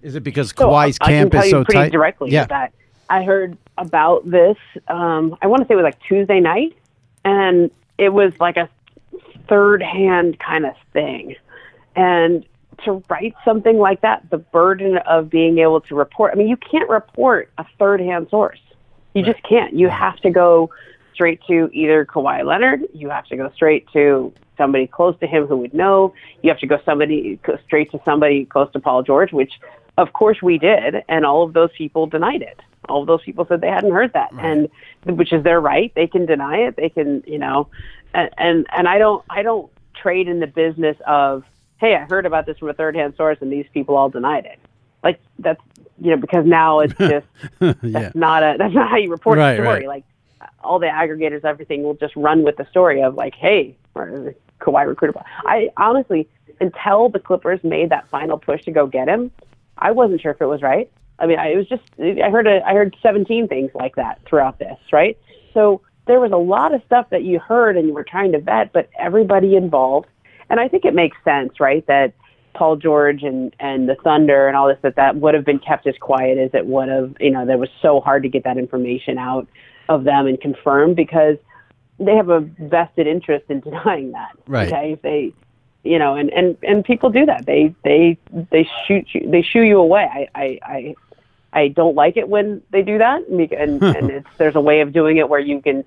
Is 0.00 0.14
it 0.16 0.22
because 0.22 0.52
So 0.56 0.68
Kawhi's 0.68 0.98
I 1.00 1.06
camp 1.08 1.32
tell 1.32 1.42
is 1.42 1.46
you 1.46 1.50
so 1.50 1.64
pretty 1.64 1.90
tight? 1.90 1.92
directly 1.92 2.30
yeah, 2.30 2.46
that 2.46 2.72
I 3.10 3.22
heard 3.24 3.56
about 3.78 4.28
this. 4.28 4.56
Um, 4.88 5.36
I 5.42 5.46
want 5.46 5.62
to 5.62 5.68
say 5.68 5.74
it 5.74 5.76
was 5.76 5.84
like 5.84 6.00
Tuesday 6.00 6.40
night, 6.40 6.76
and 7.24 7.70
it 7.98 8.10
was 8.10 8.32
like 8.40 8.56
a 8.56 8.68
third 9.48 9.82
hand 9.82 10.38
kind 10.40 10.66
of 10.66 10.74
thing. 10.92 11.36
And 11.94 12.44
to 12.84 13.02
write 13.08 13.34
something 13.44 13.78
like 13.78 14.00
that, 14.02 14.28
the 14.30 14.38
burden 14.38 14.98
of 14.98 15.30
being 15.30 15.58
able 15.58 15.80
to 15.82 15.94
report. 15.94 16.32
I 16.32 16.36
mean, 16.36 16.48
you 16.48 16.56
can't 16.56 16.88
report 16.88 17.50
a 17.58 17.64
third 17.78 18.00
hand 18.00 18.28
source. 18.30 18.60
You 19.14 19.22
just 19.22 19.42
can't. 19.42 19.74
You 19.74 19.88
have 19.88 20.16
to 20.20 20.30
go 20.30 20.70
straight 21.12 21.40
to 21.46 21.68
either 21.72 22.06
Kawhi 22.06 22.44
Leonard. 22.44 22.82
You 22.94 23.10
have 23.10 23.26
to 23.26 23.36
go 23.36 23.50
straight 23.54 23.86
to 23.92 24.32
somebody 24.56 24.86
close 24.86 25.18
to 25.20 25.26
him 25.26 25.46
who 25.46 25.58
would 25.58 25.74
know. 25.74 26.14
You 26.42 26.50
have 26.50 26.58
to 26.60 26.66
go 26.66 26.78
somebody 26.84 27.38
straight 27.64 27.90
to 27.92 28.00
somebody 28.04 28.44
close 28.46 28.72
to 28.72 28.80
Paul 28.80 29.02
George, 29.02 29.32
which 29.32 29.52
of 29.98 30.12
course 30.12 30.40
we 30.42 30.58
did, 30.58 31.02
and 31.08 31.26
all 31.26 31.42
of 31.42 31.52
those 31.52 31.70
people 31.76 32.06
denied 32.06 32.42
it. 32.42 32.60
All 32.88 33.02
of 33.02 33.06
those 33.06 33.22
people 33.22 33.44
said 33.46 33.60
they 33.60 33.68
hadn't 33.68 33.92
heard 33.92 34.12
that, 34.14 34.32
and 34.38 34.68
which 35.04 35.32
is 35.32 35.44
their 35.44 35.60
right. 35.60 35.92
They 35.94 36.06
can 36.06 36.26
deny 36.26 36.56
it. 36.56 36.76
They 36.76 36.88
can, 36.88 37.22
you 37.26 37.38
know, 37.38 37.68
and 38.14 38.30
and, 38.38 38.66
and 38.72 38.88
I 38.88 38.98
don't 38.98 39.24
I 39.30 39.42
don't 39.42 39.70
trade 39.94 40.26
in 40.26 40.40
the 40.40 40.46
business 40.46 40.96
of 41.06 41.44
hey 41.82 41.94
I 41.96 42.04
heard 42.06 42.24
about 42.24 42.46
this 42.46 42.56
from 42.58 42.70
a 42.70 42.72
third 42.74 42.94
hand 42.96 43.14
source 43.16 43.36
and 43.42 43.52
these 43.52 43.66
people 43.74 43.96
all 43.96 44.08
denied 44.08 44.46
it. 44.46 44.58
Like 45.04 45.20
that's 45.38 45.60
you 46.00 46.10
know 46.10 46.16
because 46.16 46.46
now 46.46 46.80
it's 46.80 46.94
just 46.98 47.26
yeah, 47.60 47.74
that's 47.82 48.14
not 48.14 48.42
a 48.42 48.54
that's 48.56 48.72
not 48.72 48.88
how 48.88 48.96
you 48.96 49.10
report 49.10 49.36
Right, 49.38 49.52
a 49.52 49.56
story. 49.56 49.66
right. 49.68 49.86
Like 49.88 50.04
all 50.64 50.78
the 50.78 50.86
aggregators, 50.86 51.44
everything 51.44 51.82
will 51.82 51.94
just 51.94 52.16
run 52.16 52.42
with 52.44 52.56
the 52.56 52.66
story 52.70 53.02
of 53.02 53.14
like, 53.16 53.34
hey, 53.34 53.76
or 53.94 54.34
Kawhi 54.60 54.86
recruited. 54.86 55.20
I 55.44 55.70
honestly, 55.76 56.28
until 56.60 57.08
the 57.08 57.18
Clippers 57.18 57.62
made 57.64 57.90
that 57.90 58.08
final 58.08 58.38
push 58.38 58.62
to 58.64 58.70
go 58.70 58.86
get 58.86 59.08
him, 59.08 59.30
I 59.78 59.90
wasn't 59.90 60.20
sure 60.20 60.30
if 60.32 60.40
it 60.40 60.46
was 60.46 60.62
right. 60.62 60.90
I 61.18 61.26
mean, 61.26 61.38
I, 61.38 61.48
it 61.48 61.56
was 61.56 61.68
just 61.68 61.82
I 62.00 62.30
heard 62.30 62.46
a, 62.46 62.64
I 62.66 62.74
heard 62.74 62.96
17 63.02 63.48
things 63.48 63.70
like 63.74 63.96
that 63.96 64.20
throughout 64.24 64.58
this, 64.58 64.78
right? 64.92 65.18
So 65.52 65.80
there 66.06 66.20
was 66.20 66.32
a 66.32 66.36
lot 66.36 66.74
of 66.74 66.82
stuff 66.86 67.10
that 67.10 67.22
you 67.24 67.38
heard 67.38 67.76
and 67.76 67.86
you 67.86 67.94
were 67.94 68.04
trying 68.04 68.32
to 68.32 68.40
vet, 68.40 68.72
but 68.72 68.88
everybody 68.98 69.54
involved, 69.56 70.08
and 70.52 70.60
I 70.60 70.68
think 70.68 70.84
it 70.84 70.94
makes 70.94 71.16
sense, 71.24 71.58
right, 71.58 71.84
that 71.86 72.12
Paul 72.54 72.76
George 72.76 73.22
and 73.22 73.56
and 73.58 73.88
the 73.88 73.96
Thunder 73.96 74.46
and 74.46 74.54
all 74.56 74.68
this 74.68 74.76
that 74.82 74.96
that 74.96 75.16
would 75.16 75.32
have 75.32 75.46
been 75.46 75.58
kept 75.58 75.86
as 75.86 75.96
quiet 75.98 76.36
as 76.36 76.50
it 76.52 76.66
would 76.66 76.90
have. 76.90 77.16
You 77.18 77.30
know, 77.30 77.46
that 77.46 77.58
was 77.58 77.70
so 77.80 78.00
hard 78.00 78.22
to 78.24 78.28
get 78.28 78.44
that 78.44 78.58
information 78.58 79.16
out 79.16 79.48
of 79.88 80.04
them 80.04 80.26
and 80.26 80.38
confirmed 80.38 80.94
because 80.94 81.38
they 81.98 82.14
have 82.14 82.28
a 82.28 82.40
vested 82.40 83.06
interest 83.06 83.46
in 83.48 83.60
denying 83.68 84.12
that. 84.12 84.36
Right. 84.46 84.68
Okay, 84.70 84.92
if 84.92 85.00
they, 85.00 85.32
you 85.84 85.98
know, 85.98 86.16
and 86.16 86.30
and 86.34 86.58
and 86.62 86.84
people 86.84 87.08
do 87.08 87.24
that. 87.24 87.46
They 87.46 87.74
they 87.82 88.18
they 88.50 88.68
shoot 88.86 89.06
you. 89.14 89.30
They 89.30 89.40
shoo 89.40 89.62
you 89.62 89.80
away. 89.80 90.04
I 90.12 90.28
I. 90.40 90.58
I 90.62 90.94
I 91.54 91.68
don't 91.68 91.94
like 91.94 92.16
it 92.16 92.30
when 92.30 92.62
they 92.70 92.80
do 92.80 92.96
that, 92.96 93.28
and 93.28 93.40
and 93.52 94.10
it's 94.10 94.28
there's 94.38 94.56
a 94.56 94.60
way 94.60 94.80
of 94.80 94.94
doing 94.94 95.18
it 95.18 95.28
where 95.28 95.38
you 95.38 95.60
can 95.60 95.84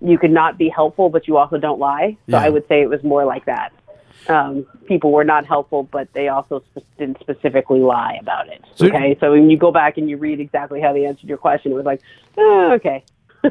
you 0.00 0.16
can 0.16 0.32
not 0.32 0.58
be 0.58 0.68
helpful, 0.68 1.08
but 1.08 1.26
you 1.26 1.36
also 1.36 1.58
don't 1.58 1.80
lie. 1.80 2.16
So 2.30 2.36
Yeah. 2.36 2.42
I 2.42 2.48
would 2.48 2.66
say 2.68 2.82
it 2.82 2.88
was 2.88 3.02
more 3.02 3.24
like 3.24 3.44
that. 3.46 3.72
Um, 4.28 4.66
people 4.86 5.12
were 5.12 5.24
not 5.24 5.46
helpful, 5.46 5.84
but 5.84 6.12
they 6.12 6.28
also 6.28 6.62
sp- 6.74 6.84
didn't 6.98 7.20
specifically 7.20 7.80
lie 7.80 8.18
about 8.20 8.48
it. 8.48 8.62
So- 8.74 8.86
okay, 8.86 9.16
so 9.20 9.32
when 9.32 9.48
you 9.50 9.56
go 9.56 9.70
back 9.72 9.96
and 9.98 10.08
you 10.10 10.16
read 10.16 10.40
exactly 10.40 10.80
how 10.80 10.92
they 10.92 11.06
answered 11.06 11.28
your 11.28 11.38
question, 11.38 11.72
it 11.72 11.76
was 11.76 11.86
like, 11.86 12.00
oh, 12.36 12.72
okay. 12.72 13.04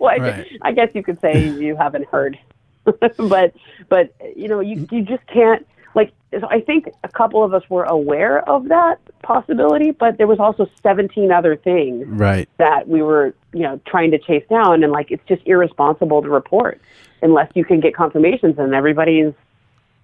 like, 0.00 0.22
Right. 0.22 0.46
I 0.62 0.72
guess 0.72 0.90
you 0.94 1.02
could 1.02 1.20
say 1.20 1.48
you 1.48 1.76
haven't 1.76 2.06
heard, 2.06 2.38
but 3.18 3.54
but 3.88 4.14
you 4.34 4.48
know 4.48 4.60
you 4.60 4.88
you 4.90 5.02
just 5.02 5.26
can't 5.26 5.66
like. 5.94 6.12
so 6.32 6.46
I 6.48 6.60
think 6.62 6.88
a 7.04 7.08
couple 7.08 7.44
of 7.44 7.52
us 7.52 7.62
were 7.68 7.84
aware 7.84 8.48
of 8.48 8.68
that 8.68 8.98
possibility, 9.22 9.90
but 9.90 10.16
there 10.16 10.26
was 10.26 10.38
also 10.40 10.66
17 10.82 11.30
other 11.30 11.54
things 11.56 12.06
Right. 12.08 12.48
that 12.56 12.88
we 12.88 13.02
were, 13.02 13.34
you 13.52 13.60
know, 13.60 13.78
trying 13.86 14.10
to 14.12 14.18
chase 14.18 14.44
down. 14.48 14.82
And 14.82 14.90
like, 14.92 15.10
it's 15.10 15.22
just 15.28 15.42
irresponsible 15.46 16.22
to 16.22 16.28
report 16.30 16.80
unless 17.22 17.50
you 17.54 17.64
can 17.66 17.80
get 17.80 17.94
confirmations 17.94 18.58
and 18.58 18.74
everybody's, 18.74 19.34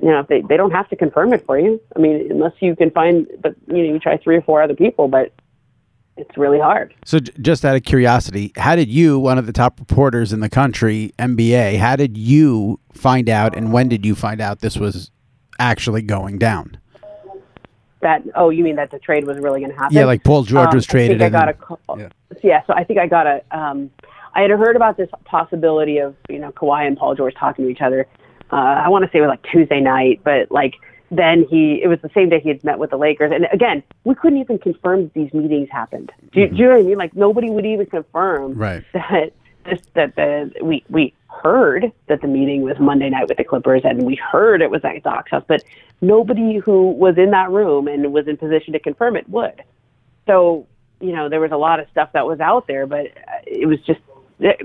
you 0.01 0.09
know, 0.09 0.21
if 0.21 0.29
they, 0.29 0.43
they 0.43 0.57
don't 0.57 0.73
have 0.73 0.89
to 0.91 0.97
confirm 0.97 1.33
it 1.33 1.45
for 1.47 1.59
you. 1.59 1.81
I 1.95 1.99
mean, 1.99 2.31
unless 2.31 2.53
you 2.61 2.77
can 2.77 2.91
find, 2.91 3.27
but, 3.41 3.55
you 3.67 3.79
know, 3.79 3.93
you 3.95 3.99
try 3.99 4.17
three 4.19 4.37
or 4.37 4.43
four 4.43 4.63
other 4.63 4.75
people, 4.75 5.09
but 5.09 5.33
it's 6.19 6.37
really 6.37 6.59
hard. 6.61 6.95
So, 7.05 7.19
j- 7.19 7.33
just 7.41 7.65
out 7.65 7.77
of 7.77 7.83
curiosity, 7.83 8.53
how 8.57 8.77
did 8.77 8.89
you, 8.89 9.19
one 9.19 9.39
of 9.39 9.47
the 9.47 9.53
top 9.53 9.79
reporters 9.81 10.33
in 10.33 10.41
the 10.41 10.49
country, 10.51 11.13
NBA, 11.19 11.79
how 11.79 11.97
did 11.97 12.17
you 12.17 12.79
find 12.93 13.29
out, 13.29 13.57
and 13.57 13.73
when 13.73 13.89
did 13.89 14.05
you 14.05 14.15
find 14.15 14.41
out 14.41 14.61
this 14.61 14.77
was 14.77 15.11
actually 15.59 16.03
going 16.03 16.39
down? 16.39 16.79
That, 18.03 18.23
oh, 18.35 18.51
you 18.51 18.63
mean 18.63 18.77
that 18.77 18.91
the 18.91 18.99
trade 18.99 19.27
was 19.27 19.39
really 19.39 19.61
going 19.61 19.73
to 19.73 19.77
happen? 19.79 19.97
Yeah, 19.97 20.05
like 20.05 20.23
Paul 20.23 20.43
George 20.43 20.69
Um, 20.69 20.75
was 20.75 20.87
traded. 20.87 21.21
I 21.23 21.25
think 21.27 21.35
I 21.35 21.39
got 21.41 21.49
a 21.49 21.55
call. 21.55 21.79
Yeah. 21.99 22.09
Yeah. 22.43 22.63
so 22.67 22.75
I 22.75 22.85
think 22.85 22.99
I 22.99 23.07
got 23.07 23.27
a. 23.27 23.43
Um, 23.51 23.91
I 24.35 24.43
had 24.43 24.51
heard 24.51 24.77
about 24.77 24.99
this 24.99 25.09
possibility 25.25 25.97
of 25.99 26.15
you 26.29 26.39
know 26.39 26.53
Kawhi 26.53 26.87
and 26.87 26.97
Paul 26.97 27.15
George 27.15 27.35
talking 27.35 27.65
to 27.65 27.71
each 27.71 27.81
other. 27.81 28.07
Uh, 28.53 28.57
I 28.57 28.89
want 28.89 29.05
to 29.05 29.11
say 29.11 29.19
it 29.19 29.23
was 29.23 29.29
like 29.29 29.43
Tuesday 29.51 29.81
night, 29.81 30.21
but 30.25 30.51
like 30.51 30.75
then 31.11 31.47
he 31.49 31.81
it 31.83 31.89
was 31.89 31.99
the 32.03 32.11
same 32.15 32.29
day 32.29 32.41
he 32.41 32.49
had 32.49 32.63
met 32.65 32.79
with 32.79 32.91
the 32.91 32.97
Lakers, 32.97 33.33
and 33.35 33.47
again 33.53 33.83
we 34.05 34.15
couldn't 34.15 34.39
even 34.39 34.59
confirm 34.59 35.05
that 35.05 35.15
these 35.15 35.33
meetings 35.33 35.69
happened. 35.71 36.13
Do, 36.33 36.41
you 36.41 36.49
do 36.49 36.57
you 36.57 36.65
know 36.65 36.77
what 36.77 36.81
I 36.81 36.83
mean? 36.83 36.99
Like 36.99 37.17
nobody 37.17 37.51
would 37.51 37.67
even 37.67 37.87
confirm 37.87 38.55
Right. 38.55 38.85
that 38.93 39.33
this 39.65 39.81
that 39.95 40.15
the 40.17 40.53
we 40.63 40.85
we 40.89 41.15
heard 41.29 41.93
that 42.07 42.21
the 42.21 42.29
meeting 42.29 42.63
was 42.63 42.79
Monday 42.79 43.11
night 43.11 43.29
with 43.29 43.37
the 43.37 43.45
Clippers, 43.45 43.83
and 43.85 44.03
we 44.05 44.17
heard 44.17 44.63
it 44.63 44.71
was 44.71 44.85
at 44.85 45.03
Doc's 45.03 45.31
house, 45.31 45.45
but 45.47 45.63
nobody 46.01 46.59
who 46.59 46.91
was 46.93 47.19
in 47.19 47.31
that 47.33 47.51
room 47.51 47.89
and 47.89 48.13
was 48.13 48.27
in 48.29 48.37
position 48.37 48.73
to 48.73 48.79
confirm 48.79 49.17
it 49.17 49.29
would. 49.29 49.63
So 50.27 50.67
you 51.01 51.13
know 51.13 51.29
there 51.29 51.41
was 51.41 51.53
a 51.53 51.57
lot 51.57 51.81
of 51.81 51.89
stuff 51.91 52.13
that 52.13 52.27
was 52.27 52.41
out 52.41 52.67
there, 52.67 52.87
but 52.87 53.07
uh, 53.07 53.43
it 53.47 53.67
was 53.67 53.81
just 53.81 54.01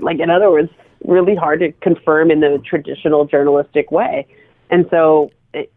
like 0.00 0.18
in 0.18 0.30
other 0.30 0.50
words, 0.50 0.70
really 1.04 1.34
hard 1.34 1.60
to 1.60 1.72
confirm 1.72 2.30
in 2.30 2.40
the 2.40 2.62
traditional 2.64 3.24
journalistic 3.24 3.90
way, 3.90 4.26
and 4.70 4.86
so. 4.90 5.30
It, 5.54 5.72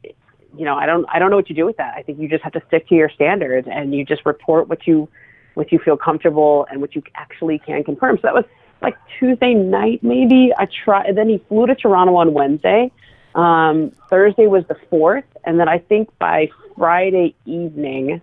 you 0.57 0.63
know, 0.63 0.75
I 0.77 0.85
don't, 0.85 1.05
I 1.09 1.19
don't 1.19 1.31
know 1.31 1.35
what 1.35 1.49
you 1.49 1.55
do 1.55 1.65
with 1.65 1.75
that. 1.75 1.95
I 1.97 2.01
think 2.01 2.17
you 2.17 2.29
just 2.29 2.41
have 2.45 2.53
to 2.53 2.61
stick 2.67 2.87
to 2.87 2.95
your 2.95 3.09
standards 3.09 3.67
and 3.69 3.93
you 3.93 4.05
just 4.05 4.25
report 4.25 4.69
what 4.69 4.87
you, 4.87 5.09
what 5.55 5.69
you 5.73 5.79
feel 5.79 5.97
comfortable 5.97 6.65
and 6.71 6.79
what 6.79 6.95
you 6.95 7.03
actually 7.15 7.59
can 7.59 7.83
confirm. 7.83 8.15
So 8.15 8.21
that 8.23 8.33
was 8.33 8.45
like 8.81 8.95
Tuesday 9.19 9.53
night, 9.53 10.01
maybe. 10.01 10.53
I 10.57 10.67
tried. 10.67 11.15
Then 11.15 11.27
he 11.27 11.39
flew 11.49 11.65
to 11.67 11.75
Toronto 11.75 12.15
on 12.15 12.33
Wednesday. 12.33 12.91
Um, 13.33 13.91
Thursday 14.09 14.47
was 14.47 14.65
the 14.67 14.77
fourth, 14.89 15.25
and 15.43 15.59
then 15.59 15.67
I 15.67 15.79
think 15.79 16.09
by 16.19 16.49
Friday 16.77 17.35
evening, 17.45 18.21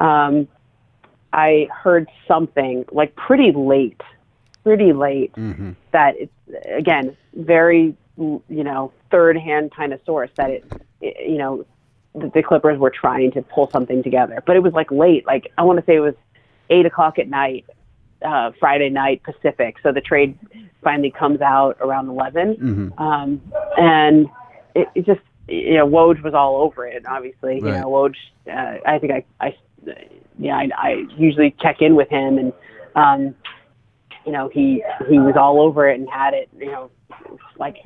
um, 0.00 0.48
I 1.32 1.68
heard 1.70 2.08
something 2.26 2.86
like 2.90 3.14
pretty 3.14 3.52
late, 3.52 4.00
pretty 4.68 4.92
late 4.92 5.32
Mhm. 5.32 5.74
that 5.92 6.14
it's 6.18 6.32
again 6.66 7.16
very 7.34 7.94
you 8.18 8.42
know 8.48 8.92
third 9.10 9.38
hand 9.38 9.72
kind 9.74 9.94
of 9.94 10.00
source 10.04 10.28
that 10.34 10.50
it, 10.50 10.64
it 11.00 11.26
you 11.30 11.38
know 11.38 11.64
the, 12.14 12.28
the 12.34 12.42
Clippers 12.42 12.78
were 12.78 12.90
trying 12.90 13.30
to 13.32 13.40
pull 13.42 13.70
something 13.70 14.02
together, 14.02 14.42
but 14.46 14.56
it 14.56 14.62
was 14.62 14.74
like 14.74 14.90
late. 14.90 15.26
Like 15.26 15.50
I 15.56 15.62
want 15.62 15.78
to 15.78 15.84
say 15.86 15.94
it 15.96 16.00
was 16.00 16.14
eight 16.68 16.84
o'clock 16.84 17.18
at 17.18 17.28
night, 17.28 17.64
uh, 18.22 18.50
Friday 18.60 18.90
night 18.90 19.22
Pacific. 19.22 19.76
So 19.82 19.90
the 19.92 20.00
trade 20.02 20.36
finally 20.82 21.10
comes 21.10 21.40
out 21.40 21.78
around 21.80 22.08
11 22.08 22.56
Mhm. 22.56 23.00
um, 23.00 23.40
and 23.78 24.28
it, 24.74 24.88
it 24.94 25.06
just 25.06 25.20
you 25.48 25.76
know 25.76 25.86
Woj 25.88 26.22
was 26.22 26.34
all 26.34 26.56
over 26.56 26.86
it. 26.86 27.06
Obviously, 27.06 27.54
Right. 27.62 27.72
you 27.74 27.80
know 27.80 27.88
Woj. 27.88 28.14
Uh, 28.46 28.80
I 28.84 28.98
think 28.98 29.12
I, 29.14 29.24
I 29.40 29.56
yeah 30.38 30.56
I, 30.58 30.68
I 30.76 30.90
usually 31.16 31.52
check 31.58 31.80
in 31.80 31.94
with 31.94 32.10
him 32.10 32.36
and. 32.36 32.52
Um, 32.96 33.34
you 34.28 34.32
know, 34.34 34.48
he 34.50 34.84
he 35.08 35.18
was 35.18 35.36
all 35.36 35.58
over 35.58 35.88
it 35.88 35.98
and 35.98 36.06
had 36.10 36.34
it, 36.34 36.50
you 36.58 36.66
know, 36.66 36.90
like 37.58 37.78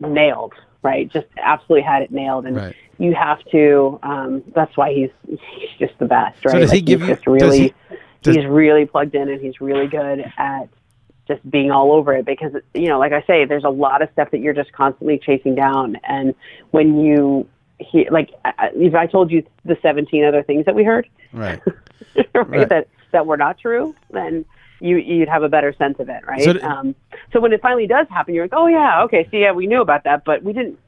nailed, 0.00 0.52
right? 0.82 1.10
Just 1.10 1.26
absolutely 1.42 1.80
had 1.80 2.02
it 2.02 2.10
nailed, 2.10 2.44
and 2.44 2.54
Right. 2.56 2.74
you 2.98 3.14
have 3.14 3.42
to. 3.46 3.98
Um, 4.02 4.42
that's 4.54 4.76
why 4.76 4.92
he's 4.92 5.08
he's 5.26 5.70
just 5.78 5.98
the 5.98 6.04
best, 6.04 6.44
right? 6.44 6.52
So 6.52 6.58
does 6.58 6.70
he 6.70 6.76
Like, 6.78 6.84
give 6.84 7.00
he's 7.00 7.08
you- 7.08 7.14
Just 7.14 7.24
does 7.24 7.32
really, 7.42 7.58
he- 7.60 7.74
does- 8.22 8.36
he's 8.36 8.44
really 8.46 8.84
plugged 8.84 9.14
in, 9.14 9.30
and 9.30 9.40
he's 9.40 9.62
really 9.62 9.86
good 9.86 10.30
at 10.36 10.68
just 11.26 11.50
being 11.50 11.70
all 11.70 11.92
over 11.92 12.14
it 12.14 12.26
because 12.26 12.52
you 12.74 12.88
know, 12.88 12.98
like 12.98 13.12
I 13.12 13.22
say, 13.22 13.46
there's 13.46 13.64
a 13.64 13.70
lot 13.70 14.02
of 14.02 14.10
stuff 14.12 14.30
that 14.32 14.40
you're 14.40 14.52
just 14.52 14.72
constantly 14.72 15.16
chasing 15.18 15.54
down, 15.54 15.96
and 16.06 16.34
when 16.70 17.00
you 17.00 17.48
he 17.78 18.10
like, 18.10 18.28
if 18.74 18.94
I 18.94 19.06
told 19.06 19.30
you 19.30 19.42
the 19.64 19.78
17 19.80 20.22
other 20.24 20.42
things 20.42 20.66
that 20.66 20.74
we 20.74 20.84
heard, 20.84 21.08
Right. 21.32 21.60
right, 22.34 22.34
Right. 22.34 22.68
that 22.68 22.88
that 23.12 23.24
were 23.26 23.38
not 23.38 23.56
true, 23.58 23.94
then 24.10 24.44
you 24.80 24.96
you'd 24.96 25.28
have 25.28 25.42
a 25.42 25.48
better 25.48 25.72
sense 25.72 25.98
of 25.98 26.08
it, 26.08 26.26
right? 26.26 26.42
So 26.42 26.60
um, 26.62 26.94
so 27.32 27.40
when 27.40 27.52
it 27.52 27.60
finally 27.60 27.86
does 27.86 28.06
happen, 28.08 28.34
you're 28.34 28.44
like, 28.44 28.54
oh 28.54 28.66
yeah, 28.66 29.02
okay, 29.04 29.26
so 29.30 29.36
yeah, 29.36 29.52
we 29.52 29.66
knew 29.66 29.80
about 29.80 30.04
that, 30.04 30.24
but 30.24 30.42
we 30.42 30.52
didn't. 30.52 30.78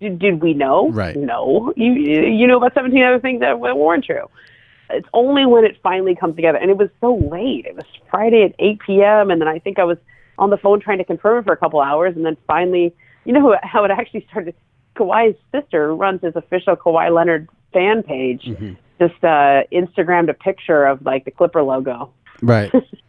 Did, 0.00 0.18
did 0.18 0.42
we 0.42 0.54
know? 0.54 0.90
Right. 0.90 1.16
No, 1.16 1.72
you 1.76 1.92
you 1.92 2.46
know 2.46 2.56
about 2.56 2.74
17 2.74 3.02
other 3.02 3.20
things 3.20 3.40
that 3.40 3.58
weren't 3.60 4.04
true. 4.04 4.28
It's 4.90 5.08
only 5.12 5.46
when 5.46 5.64
it 5.64 5.78
finally 5.82 6.14
comes 6.14 6.36
together, 6.36 6.58
and 6.58 6.70
it 6.70 6.76
was 6.76 6.90
so 7.00 7.14
late. 7.14 7.64
It 7.64 7.74
was 7.74 7.84
Friday 8.10 8.42
at 8.44 8.54
8 8.58 8.80
p.m., 8.86 9.30
and 9.30 9.40
then 9.40 9.48
I 9.48 9.58
think 9.58 9.78
I 9.78 9.84
was 9.84 9.96
on 10.36 10.50
the 10.50 10.58
phone 10.58 10.80
trying 10.80 10.98
to 10.98 11.04
confirm 11.04 11.38
it 11.38 11.44
for 11.44 11.52
a 11.52 11.56
couple 11.56 11.80
hours, 11.80 12.14
and 12.16 12.24
then 12.24 12.36
finally, 12.46 12.94
you 13.24 13.32
know 13.32 13.56
how 13.62 13.84
it 13.84 13.90
actually 13.90 14.26
started. 14.30 14.54
Kawhi's 14.96 15.36
sister 15.50 15.94
runs 15.94 16.22
his 16.22 16.36
official 16.36 16.76
Kawhi 16.76 17.12
Leonard 17.12 17.48
fan 17.72 18.02
page. 18.02 18.44
Mhm. 18.44 18.76
Just 19.00 19.24
uh, 19.24 19.62
Instagrammed 19.72 20.30
a 20.30 20.34
picture 20.34 20.84
of 20.86 21.04
like 21.04 21.24
the 21.24 21.32
Clipper 21.32 21.62
logo. 21.62 22.10
Right. 22.42 22.70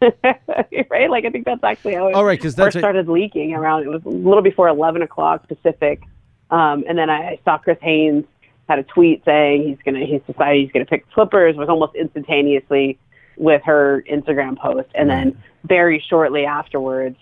right? 0.90 1.10
Like 1.10 1.24
I 1.24 1.30
think 1.30 1.44
that's 1.44 1.62
actually 1.64 1.94
how 1.94 2.08
it 2.08 2.14
All 2.14 2.24
right, 2.24 2.40
'cause 2.40 2.54
that's 2.54 2.66
first 2.68 2.76
a- 2.76 2.80
started 2.80 3.08
leaking 3.08 3.54
around. 3.54 3.82
It 3.82 3.88
was 3.88 4.04
a 4.04 4.08
little 4.08 4.42
before 4.42 4.68
11 4.68 5.02
o'clock 5.02 5.48
Pacific, 5.48 6.02
um, 6.50 6.84
and 6.88 6.96
then 6.98 7.10
I, 7.10 7.38
saw 7.44 7.58
Chris 7.58 7.78
Haynes 7.82 8.24
had 8.68 8.78
a 8.78 8.82
tweet 8.84 9.24
saying 9.24 9.68
he's 9.68 9.78
gonna 9.84 10.04
he's 10.04 10.22
decided 10.26 10.62
he's 10.62 10.72
gonna 10.72 10.86
pick 10.86 11.10
Clippers. 11.12 11.56
Was 11.56 11.68
almost 11.68 11.94
instantaneously 11.94 12.98
with 13.36 13.62
her 13.64 14.04
Instagram 14.10 14.58
post, 14.58 14.88
and 14.94 15.10
then 15.10 15.38
very 15.64 16.02
shortly 16.08 16.46
afterwards, 16.46 17.18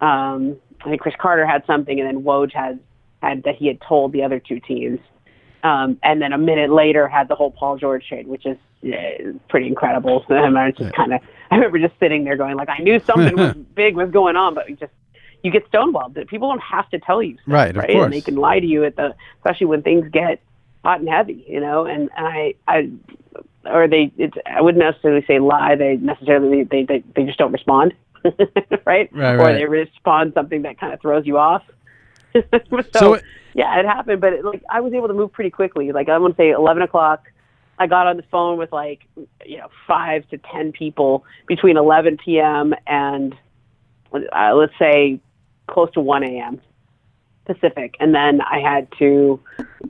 um, 0.00 0.56
I 0.84 0.90
think 0.90 1.00
Cris 1.00 1.14
Carter 1.18 1.46
had 1.46 1.64
something, 1.66 1.98
and 1.98 2.06
then 2.08 2.22
Woj 2.22 2.52
had 2.52 2.78
had 3.22 3.42
that 3.44 3.56
he 3.56 3.66
had 3.66 3.80
told 3.80 4.12
the 4.12 4.22
other 4.22 4.38
two 4.38 4.60
teams. 4.60 5.00
Um, 5.64 5.98
and 6.04 6.22
then 6.22 6.32
a 6.32 6.38
minute 6.38 6.70
later 6.70 7.08
had 7.08 7.26
the 7.28 7.34
whole 7.34 7.50
Paul 7.50 7.76
George 7.76 8.06
trade, 8.06 8.28
which 8.28 8.46
is 8.46 8.56
uh, 8.84 9.32
pretty 9.48 9.66
incredible. 9.66 10.24
So 10.28 10.34
I 10.34 10.48
was 10.66 10.74
just 10.76 10.94
kind 10.94 11.14
of, 11.14 11.20
I 11.50 11.56
remember 11.56 11.78
just 11.78 11.98
sitting 12.00 12.24
there 12.24 12.36
going 12.36 12.56
like, 12.56 12.68
I 12.68 12.78
knew 12.78 12.98
something 13.00 13.36
was 13.36 13.54
big 13.74 13.96
was 13.96 14.10
going 14.10 14.36
on, 14.36 14.54
but 14.54 14.66
just 14.78 14.92
you 15.42 15.50
get 15.50 15.70
stonewalled. 15.70 16.14
But 16.14 16.28
People 16.28 16.48
don't 16.48 16.62
have 16.62 16.88
to 16.90 16.98
tell 16.98 17.22
you, 17.22 17.34
stuff, 17.38 17.52
Right, 17.52 17.70
of 17.70 17.76
right? 17.76 17.90
And 17.90 18.12
they 18.12 18.20
can 18.20 18.36
lie 18.36 18.58
to 18.60 18.66
you 18.66 18.84
at 18.84 18.96
the, 18.96 19.14
especially 19.38 19.66
when 19.66 19.82
things 19.82 20.08
get 20.10 20.40
hot 20.84 21.00
and 21.00 21.08
heavy, 21.08 21.44
you 21.48 21.60
know. 21.60 21.84
And, 21.84 22.10
and 22.16 22.26
I, 22.26 22.54
I, 22.66 22.90
or 23.64 23.86
they, 23.88 24.12
it's, 24.16 24.36
I 24.46 24.60
wouldn't 24.60 24.82
necessarily 24.82 25.24
say 25.26 25.38
lie. 25.38 25.74
They 25.76 25.96
necessarily 25.96 26.62
they 26.64 26.84
they, 26.84 27.02
they 27.14 27.24
just 27.24 27.38
don't 27.38 27.52
respond, 27.52 27.94
right? 28.24 29.12
Right, 29.12 29.34
Or 29.34 29.36
right. 29.38 29.52
they 29.54 29.64
respond 29.66 30.32
something 30.34 30.62
that 30.62 30.78
kind 30.80 30.92
of 30.92 31.00
throws 31.00 31.26
you 31.26 31.38
off. 31.38 31.62
so, 32.34 32.42
So 32.94 33.14
it- 33.14 33.24
yeah, 33.54 33.78
it 33.80 33.86
happened, 33.86 34.20
but 34.20 34.34
it, 34.34 34.44
like 34.44 34.62
I 34.70 34.80
was 34.80 34.92
able 34.92 35.08
to 35.08 35.14
move 35.14 35.32
pretty 35.32 35.50
quickly. 35.50 35.90
Like 35.92 36.08
I 36.10 36.18
want 36.18 36.36
to 36.36 36.40
say 36.42 36.50
eleven 36.50 36.82
o'clock, 36.82 37.24
I 37.78 37.86
got 37.86 38.06
on 38.06 38.16
the 38.16 38.24
phone 38.30 38.58
with 38.58 38.72
like 38.72 39.00
you 39.44 39.58
know 39.58 39.68
five 39.86 40.28
to 40.30 40.38
ten 40.38 40.72
people 40.72 41.24
between 41.46 41.76
eleven 41.76 42.16
p.m. 42.16 42.74
and 42.86 43.34
uh, 44.12 44.54
let's 44.54 44.72
say 44.78 45.20
close 45.68 45.90
to 45.92 46.00
one 46.00 46.22
a.m. 46.24 46.60
Pacific, 47.44 47.94
and 48.00 48.12
then 48.12 48.40
I 48.40 48.58
had 48.58 48.88
to 48.98 49.38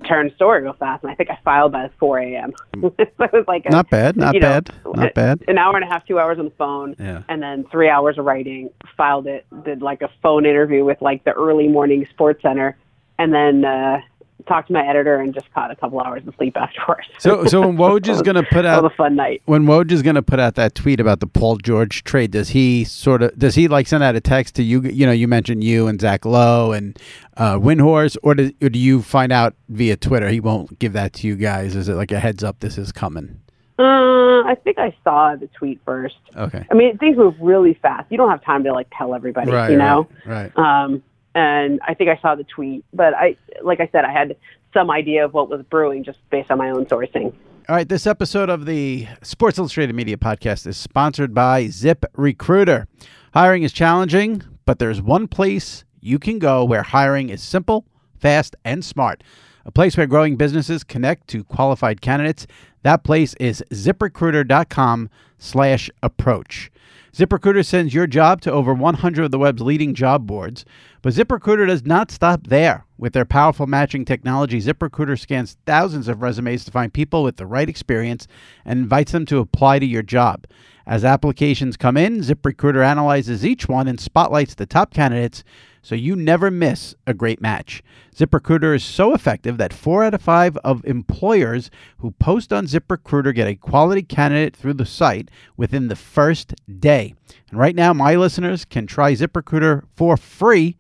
turn 0.05 0.31
story 0.37 0.63
real 0.63 0.75
fast, 0.75 1.03
and 1.03 1.11
I 1.11 1.15
think 1.15 1.31
I 1.31 1.39
filed 1.43 1.73
by 1.73 1.89
four 1.99 2.19
a.m. 2.19 2.53
so 2.81 2.95
it 2.99 3.15
was 3.19 3.45
like 3.49 3.65
a, 3.65 3.71
Not 3.71 3.89
bad. 3.89 4.17
Not 4.17 4.35
you 4.35 4.41
know, 4.41 4.49
bad. 4.49 4.71
Not 4.95 5.15
bad. 5.15 5.43
An 5.49 5.57
hour 5.57 5.75
and 5.75 5.83
a 5.85 5.87
half, 5.87 6.07
two 6.07 6.19
hours 6.19 6.39
on 6.39 6.45
the 6.47 6.51
phone, 6.53 6.95
Yeah. 6.99 7.23
and 7.29 7.43
then 7.43 7.65
three 7.71 7.89
hours 7.89 8.19
of 8.19 8.27
writing. 8.27 8.69
Filed 8.97 9.27
it, 9.27 9.47
did 9.65 9.81
like 9.81 10.03
a 10.03 10.11
phone 10.23 10.45
interview 10.45 10.85
with 10.85 11.01
like 11.01 11.25
the 11.25 11.33
early 11.33 11.67
morning 11.69 12.07
Sports 12.11 12.43
Center, 12.43 12.77
and 13.19 13.33
then 13.33 13.65
uh, 13.65 14.01
talked 14.47 14.69
to 14.69 14.73
my 14.73 14.87
editor 14.87 15.17
and 15.17 15.35
just 15.35 15.53
caught 15.53 15.71
a 15.71 15.77
couple 15.77 16.01
hours 16.01 16.27
of 16.27 16.35
sleep 16.37 16.57
afterwards. 16.57 17.07
So, 17.19 17.45
so 17.47 17.61
when 17.61 17.77
Woj 17.79 18.09
is 18.09 18.23
going 18.23 18.37
to 18.37 18.43
put 18.43 18.65
out 18.65 18.85
a 18.85 18.91
fun 18.91 19.17
night. 19.17 19.43
when 19.47 19.65
Woj 19.65 19.91
is 19.93 20.03
going 20.03 20.15
to 20.17 20.23
put 20.23 20.39
out 20.41 20.55
that 20.57 20.75
tweet 20.75 21.01
about 21.01 21.21
the 21.21 21.27
Paul 21.27 21.57
George 21.57 22.05
trade, 22.05 22.31
does 22.31 22.51
he 22.51 22.85
sort 22.85 23.23
of 23.23 23.39
does 23.39 23.55
he 23.55 23.69
like 23.69 23.87
send 23.87 24.03
out 24.03 24.17
a 24.17 24.21
text 24.21 24.55
to 24.57 24.63
you? 24.63 24.83
You 24.83 25.07
know, 25.07 25.13
you 25.13 25.29
mentioned 25.29 25.63
you 25.65 25.87
and 25.89 26.01
Zach 26.01 26.25
Lowe 26.25 26.73
and 26.73 26.99
uh, 27.37 27.57
Windhorst, 27.57 28.17
or 28.23 28.35
do, 28.35 28.53
or 28.63 28.69
do 28.69 28.79
you 28.79 29.03
find 29.03 29.33
out 29.33 29.55
via 29.69 29.97
Twitter? 29.97 30.29
He 30.29 30.41
won't 30.41 30.79
give 30.79 30.93
that 30.95 31.13
to 31.15 31.27
you 31.27 31.37
guys. 31.37 31.75
Is 31.77 31.89
it 31.89 31.95
like 31.95 32.13
a 32.13 32.19
heads 32.21 32.43
up? 32.45 32.61
This 32.61 32.79
is 32.79 32.93
coming. 32.93 33.41
Uh, 33.79 34.43
I 34.45 34.57
think 34.65 34.79
I 34.79 34.97
saw 35.05 35.37
the 35.37 35.49
tweet 35.49 35.81
first. 35.85 36.17
Okay. 36.35 36.65
I 36.71 36.75
mean, 36.75 36.97
things 36.97 37.19
move 37.19 37.35
really 37.41 37.75
fast. 37.83 38.11
You 38.11 38.17
don't 38.17 38.31
have 38.31 38.43
time 38.43 38.65
to 38.65 38.73
like 38.73 38.87
tell 38.97 39.15
everybody, 39.15 39.51
Right. 39.51 39.71
you 39.71 39.77
know. 39.77 40.09
Right. 40.25 40.51
right. 40.57 40.83
Um, 40.85 41.03
and 41.37 41.81
I 41.87 41.93
think 41.93 42.09
I 42.09 42.19
saw 42.23 42.35
the 42.35 42.45
tweet, 42.45 42.83
but 42.95 43.13
I, 43.13 43.37
like 43.63 43.79
I 43.79 43.89
said, 43.93 44.07
I 44.07 44.11
had 44.11 44.37
some 44.73 44.91
idea 44.91 45.23
of 45.23 45.35
what 45.35 45.51
was 45.51 45.63
brewing 45.69 46.03
just 46.03 46.19
based 46.31 46.51
on 46.51 46.57
my 46.57 46.71
own 46.71 46.87
sourcing. 46.87 47.35
All 47.69 47.77
right, 47.77 47.87
this 47.87 48.07
episode 48.07 48.49
of 48.49 48.65
the 48.65 49.07
Sports 49.23 49.59
Illustrated 49.59 49.95
Media 49.95 50.17
Podcast 50.17 50.67
is 50.67 50.79
sponsored 50.79 51.35
by 51.35 51.67
Zip 51.67 52.07
Recruiter. 52.15 52.89
Hiring 53.35 53.65
is 53.65 53.75
challenging, 53.75 54.43
but 54.65 54.79
there's 54.79 55.03
one 55.03 55.29
place 55.29 55.85
you 56.01 56.19
can 56.19 56.39
go 56.39 56.65
where 56.65 56.83
hiring 56.83 57.29
is 57.29 57.43
simple, 57.43 57.85
fast, 58.19 58.57
and 58.65 58.83
smart. 58.83 59.23
A 59.67 59.71
place 59.71 59.95
where 59.95 60.07
growing 60.07 60.37
businesses 60.37 60.85
connect 60.85 61.29
to 61.29 61.45
qualified 61.45 62.01
candidates. 62.01 62.47
That 62.83 63.05
place 63.05 63.35
is 63.35 63.63
ziprecruiter.com 63.73 65.11
slash 65.39 65.91
approach. 66.03 66.71
ZipRecruiter 67.17 67.65
sends 67.65 67.95
your 67.95 68.07
job 68.07 68.43
to 68.43 68.53
over 68.53 68.75
100 68.75 69.25
of 69.25 69.31
the 69.31 69.39
web's 69.39 69.63
leading 69.63 69.95
job 69.95 70.27
boards. 70.27 70.67
But 71.01 71.15
ZipRecruiter 71.15 71.67
does 71.67 71.87
not 71.87 72.11
stop 72.11 72.49
there. 72.49 72.85
With 72.99 73.15
their 73.15 73.25
powerful 73.25 73.67
matching 73.67 74.05
technology, 74.05 74.61
ZipRecruiter 74.61 75.19
scans 75.19 75.57
thousands 75.65 76.09
of 76.09 76.21
resumes 76.21 76.67
to 76.67 76.71
find 76.71 76.93
people 76.93 77.23
with 77.23 77.37
the 77.37 77.47
right 77.47 77.71
experience 77.71 78.29
and 78.67 78.81
invites 78.81 79.13
them 79.13 79.25
to 79.27 79.39
apply 79.39 79.79
to 79.79 79.87
your 79.87 80.03
job. 80.03 80.47
As 80.87 81.07
applications 81.07 81.79
come 81.79 81.97
in, 81.97 82.21
ZipRecruiter 82.21 82.85
analyzes 82.85 83.47
each 83.47 83.67
one 83.67 83.89
and 83.89 83.99
spotlights 83.99 84.55
the 84.55 84.67
top 84.67 84.93
candidates 84.93 85.43
so 85.87 85.95
you 85.95 86.17
never 86.17 86.51
miss 86.51 86.97
a 87.07 87.15
great 87.15 87.41
match. 87.41 87.81
ZipRecruiter 88.13 88.75
is 88.75 88.83
so 88.83 89.15
effective 89.15 89.57
that 89.59 89.73
four 89.73 90.03
out 90.03 90.15
of 90.15 90.23
five 90.23 90.57
of 90.65 90.85
employers 90.85 91.71
who 91.99 92.11
post 92.11 92.53
on 92.53 92.67
ZipRecruiter 92.67 93.33
get 93.33 93.47
a 93.47 93.55
quality 93.55 94.03
candidate 94.03 94.57
through 94.57 94.75
the 94.75 94.85
site 94.85 95.31
within 95.57 95.87
the 95.87 95.95
first 95.95 96.55
day. 96.81 97.15
And 97.51 97.61
right 97.61 97.77
now, 97.77 97.93
my 97.93 98.17
listeners 98.17 98.65
can 98.65 98.89
try 98.89 99.13
ZipRecruiter 99.13 99.85
for 99.95 100.17
free 100.17 100.77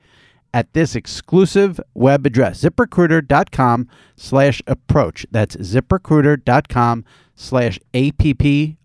at 0.52 0.72
this 0.72 0.96
exclusive 0.96 1.78
web 1.94 2.26
address, 2.26 2.62
ziprecruiter.com 2.62 3.88
slash 4.16 4.60
approach. 4.66 5.24
That's 5.30 5.54
ziprecruiter.com 5.54 7.04
slash 7.36 7.78
A-P-P-R-O-A-C-H, 7.94 8.78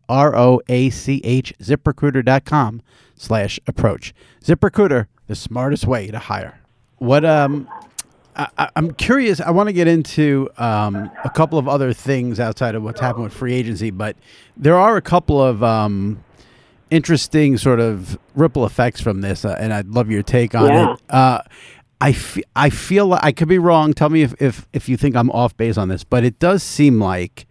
ziprecruiter.com 1.60 2.82
slash 3.16 3.60
approach. 3.66 4.14
ZipRecruiter, 4.44 5.08
the 5.32 5.36
smartest 5.36 5.86
way 5.88 6.08
to 6.12 6.20
hire. 6.20 6.60
What, 6.98 7.24
um, 7.24 7.70
I, 8.36 8.70
I'm 8.76 8.92
curious. 8.92 9.40
I 9.40 9.52
want 9.52 9.68
to 9.70 9.74
get 9.74 9.88
into 9.88 10.50
um, 10.58 11.10
a 11.24 11.30
couple 11.30 11.58
of 11.58 11.70
other 11.70 11.94
things 11.94 12.38
outside 12.38 12.76
of 12.76 12.84
what's 12.84 13.00
happened 13.00 13.24
with 13.24 13.34
free 13.34 13.54
agency, 13.54 13.92
but 13.92 14.18
there 14.58 14.76
are 14.76 14.98
a 14.98 15.02
couple 15.02 15.42
of 15.42 15.64
um, 15.64 16.22
interesting 16.90 17.58
sort 17.58 17.80
of 17.80 18.20
ripple 18.36 18.66
effects 18.66 19.00
from 19.00 19.22
this, 19.22 19.46
uh, 19.46 19.56
and 19.58 19.74
I'd 19.74 19.88
love 19.88 20.12
your 20.12 20.22
take 20.22 20.54
on 20.54 20.68
Yeah. 20.68 20.94
it. 20.94 21.00
Uh, 21.10 21.42
I, 22.02 22.12
fe- 22.12 22.44
I 22.58 22.70
feel 22.70 23.08
like 23.08 23.24
I 23.24 23.32
could 23.32 23.48
be 23.48 23.58
wrong. 23.60 23.94
Tell 23.94 24.10
me 24.10 24.24
if, 24.24 24.34
if, 24.42 24.68
if 24.74 24.90
you 24.90 24.98
think 24.98 25.16
I'm 25.16 25.30
off 25.32 25.56
base 25.56 25.78
on 25.78 25.88
this, 25.88 26.04
but 26.04 26.26
it 26.26 26.40
does 26.40 26.62
seem 26.62 27.00
like 27.00 27.46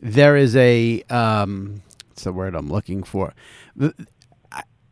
there 0.00 0.34
is 0.36 0.56
a 0.56 1.02
um, 1.10 1.82
what's 2.08 2.24
the 2.24 2.32
word 2.32 2.54
I'm 2.54 2.70
looking 2.70 3.02
for? 3.02 3.34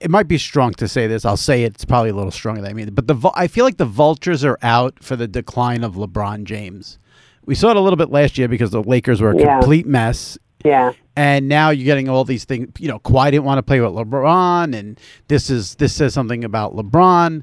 It 0.01 0.11
might 0.11 0.29
be 0.29 0.39
strong 0.39 0.73
to 0.75 0.89
say 0.89 1.07
this. 1.07 1.25
I'll 1.25 1.37
say 1.37 1.63
it. 1.65 1.75
It's 1.75 1.85
probably 1.85 2.11
a 2.11 2.15
little 2.15 2.31
stronger 2.31 2.61
than 2.61 2.71
I 2.71 2.75
mean. 2.75 2.93
But 2.93 3.07
the 3.07 3.31
I 3.35 3.47
feel 3.47 3.65
like 3.65 3.77
the 3.79 3.85
vultures 3.85 4.45
are 4.45 4.59
out 4.63 5.03
for 5.03 5.17
the 5.17 5.27
decline 5.29 5.83
of 5.85 5.95
LeBron 5.95 6.45
James. 6.45 6.99
We 7.47 7.55
saw 7.55 7.71
it 7.71 7.77
a 7.77 7.81
little 7.81 7.97
bit 7.97 8.11
last 8.11 8.37
year 8.39 8.49
because 8.49 8.71
the 8.71 8.83
Lakers 8.83 9.21
were 9.21 9.31
a 9.31 9.39
Yeah. 9.39 9.59
complete 9.61 9.87
mess. 9.87 10.39
Yeah. 10.65 10.93
And 11.17 11.47
now 11.49 11.71
you're 11.71 11.85
getting 11.85 12.09
all 12.09 12.25
these 12.25 12.45
things. 12.45 12.69
You 12.79 12.89
know, 12.89 12.99
Kawhi 12.99 13.31
didn't 13.31 13.45
want 13.45 13.59
to 13.59 13.63
play 13.63 13.81
with 13.81 13.93
LeBron, 13.93 14.75
and 14.75 14.99
this 15.29 15.49
is 15.51 15.75
this 15.77 15.93
says 15.95 16.13
something 16.15 16.43
about 16.45 16.75
LeBron. 16.75 17.43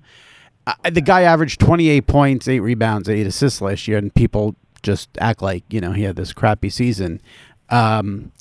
Uh, 0.67 0.73
the 0.91 1.01
guy 1.01 1.21
averaged 1.21 1.59
28 1.59 2.05
points, 2.07 2.47
eight 2.47 2.59
rebounds, 2.59 3.09
eight 3.09 3.25
assists 3.27 3.61
last 3.61 3.87
year, 3.87 3.97
and 3.97 4.13
people 4.13 4.55
just 4.83 5.09
act 5.19 5.41
like 5.41 5.63
you 5.71 5.79
know 5.81 5.91
he 5.93 6.03
had 6.03 6.15
this 6.15 6.33
crappy 6.33 6.69
season. 6.69 7.21
Um, 7.69 8.31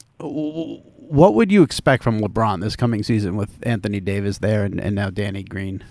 what 1.11 1.35
would 1.35 1.51
you 1.51 1.64
expect 1.64 2.05
from 2.05 2.20
LeBron 2.20 2.61
this 2.61 2.77
coming 2.77 3.03
season 3.03 3.37
with 3.37 3.59
Anthony 3.64 3.99
Davis 3.99 4.38
there 4.38 4.64
and, 4.64 4.81
and 4.81 4.94
now 4.94 5.11
Danny 5.11 5.42
Green? 5.42 5.83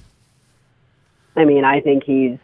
I 1.36 1.44
mean, 1.44 1.66
I 1.66 1.82
think 1.82 2.06
he's 2.06 2.38